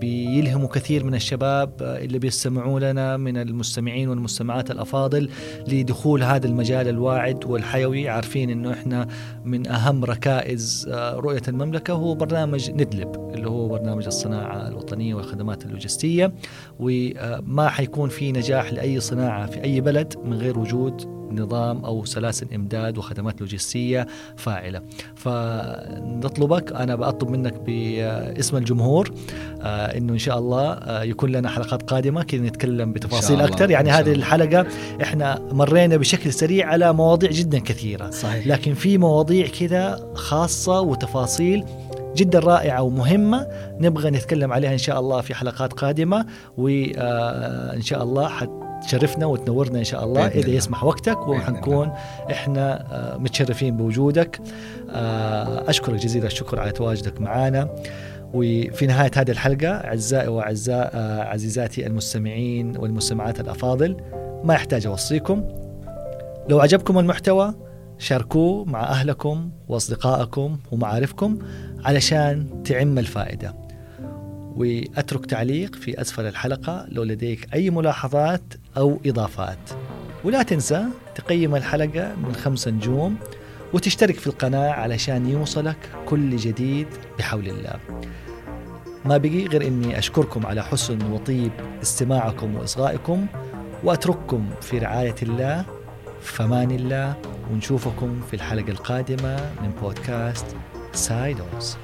بيلهموا 0.00 0.68
كثير 0.68 1.04
من 1.04 1.14
الشباب 1.14 1.72
اللي 1.82 2.18
بيستمعوا 2.18 2.80
لنا 2.80 3.16
من 3.16 3.36
المستمعين 3.36 4.08
والمستمعات 4.08 4.70
الأفاضل 4.70 5.30
لدخول 5.68 6.22
هذا 6.22 6.46
المجال 6.46 6.88
الواعد 6.88 7.44
والحيوي. 7.44 8.08
عارفين 8.08 8.50
إنه 8.50 8.72
إحنا 8.72 9.08
من 9.44 9.66
أهم 9.66 10.04
ركائز 10.04 10.88
رؤية 10.94 11.42
المملكة 11.48 11.92
هو 11.94 12.14
برنامج 12.14 12.70
ندلب 12.70 13.30
اللي 13.34 13.48
هو 13.48 13.68
برنامج 13.68 14.06
الصناعة 14.06 14.68
الوطنية 14.68 15.14
والخدمات 15.14 15.64
اللوجستية 15.70 16.32
وما 16.78 17.68
حيكون 17.68 18.08
في 18.08 18.32
نجاح 18.32 18.72
لأي 18.72 19.00
صناعة 19.00 19.46
في 19.46 19.64
أي 19.64 19.80
بلد 19.80 20.14
من 20.24 20.36
غير 20.36 20.58
وجود 20.58 21.20
نظام 21.32 21.84
أو 21.84 22.04
سلاسل 22.04 22.46
إمداد 22.54 22.98
وخدمات 22.98 23.40
لوجستية 23.40 24.06
فاعلة. 24.36 24.82
فنطلبك 25.14 26.72
أنا 26.72 26.96
بطلب 26.96 27.30
منك 27.30 27.54
باسم 27.66 28.56
الجمهور 28.56 29.10
آه 29.62 29.96
إنه 29.96 30.12
إن 30.12 30.18
شاء 30.18 30.38
الله 30.38 30.72
آه 30.72 31.02
يكون 31.02 31.32
لنا 31.32 31.48
حلقات 31.48 31.82
قادمة 31.82 32.22
كذا 32.22 32.40
نتكلم 32.40 32.92
بتفاصيل 32.92 33.40
أكثر. 33.40 33.70
يعني 33.70 33.90
هذه. 33.90 34.12
الحلقة 34.12 34.66
إحنا 35.02 35.38
مرينا 35.52 35.96
بشكل 35.96 36.32
سريع 36.32 36.68
على 36.68 36.92
مواضيع 36.92 37.30
جدا 37.30 37.58
كثيرة. 37.58 38.10
صحيح. 38.10 38.46
لكن 38.46 38.74
في 38.74 38.98
مواضيع 38.98 39.46
كذا 39.46 40.10
خاصة 40.14 40.80
وتفاصيل 40.80 41.64
جدا 42.16 42.38
رائعة 42.38 42.82
ومهمة. 42.82 43.46
نبغى 43.80 44.10
نتكلم 44.10 44.52
عليها 44.52 44.72
إن 44.72 44.78
شاء 44.78 45.00
الله 45.00 45.20
في 45.20 45.34
حلقات 45.34 45.72
قادمة 45.72 46.26
وإن 46.56 47.82
شاء 47.82 48.02
الله 48.02 48.28
حتشرفنا 48.28 49.26
وتنورنا 49.26 49.78
إن 49.78 49.84
شاء 49.84 50.04
الله 50.04 50.26
إذا 50.26 50.40
الله. 50.40 50.54
يسمح 50.54 50.84
وقتك 50.84 51.28
وحنكون 51.28 51.92
إحنا 52.30 52.86
آه، 52.92 53.16
متشرفين 53.16 53.76
بوجودك. 53.76 54.40
آه، 54.90 55.70
أشكرك 55.70 55.94
جزيل 55.94 56.26
الشكر 56.26 56.60
على 56.60 56.72
تواجدك 56.72 57.20
معنا 57.20 57.68
وفي 58.34 58.86
نهاية 58.86 59.10
هذه 59.16 59.30
الحلقة 59.30 59.68
أعزائي 59.68 60.28
وأعزاء 60.28 60.90
آه، 60.94 61.22
عزيزاتي 61.22 61.86
المستمعين 61.86 62.76
والمستمعات 62.76 63.40
الأفاضل 63.40 63.96
ما 64.44 64.54
يحتاج 64.54 64.86
أوصيكم. 64.86 65.44
لو 66.48 66.60
عجبكم 66.60 66.98
المحتوى 66.98 67.54
شاركوه 68.00 68.64
مع 68.64 68.82
أهلكم 68.82 69.50
وأصدقائكم 69.68 70.58
ومعارفكم 70.72 71.38
علشان 71.84 72.62
تعم 72.62 72.98
الفائدة. 72.98 73.54
وأترك 74.56 75.26
تعليق 75.26 75.74
في 75.74 76.00
أسفل 76.00 76.26
الحلقة 76.26 76.86
لو 76.88 77.02
لديك 77.02 77.54
أي 77.54 77.70
ملاحظات 77.70 78.42
أو 78.76 79.00
إضافات. 79.06 79.58
ولا 80.24 80.42
تنسى 80.42 80.84
تقيم 81.14 81.54
الحلقة 81.54 82.14
من 82.14 82.32
خمس 82.32 82.68
نجوم 82.68 83.16
وتشترك 83.72 84.14
في 84.14 84.26
القناة 84.26 84.70
علشان 84.70 85.26
يوصلك 85.26 85.78
كل 86.06 86.36
جديد 86.36 86.86
بحول 87.18 87.48
الله. 87.48 87.74
ما 89.04 89.16
بقي 89.16 89.46
غير 89.46 89.66
أني 89.66 89.98
أشكركم 89.98 90.46
على 90.46 90.62
حسن 90.62 91.12
وطيب 91.12 91.52
استماعكم 91.82 92.56
وإصغائكم 92.56 93.26
وأترككم 93.84 94.50
في 94.60 94.78
رعاية 94.78 95.14
الله 95.22 95.64
فمان 96.20 96.70
الله 96.70 97.16
ونشوفكم 97.52 98.20
في 98.20 98.34
الحلقة 98.34 98.70
القادمة 98.70 99.36
من 99.62 99.70
بودكاست 99.82 100.46
سايدوز 100.92 101.76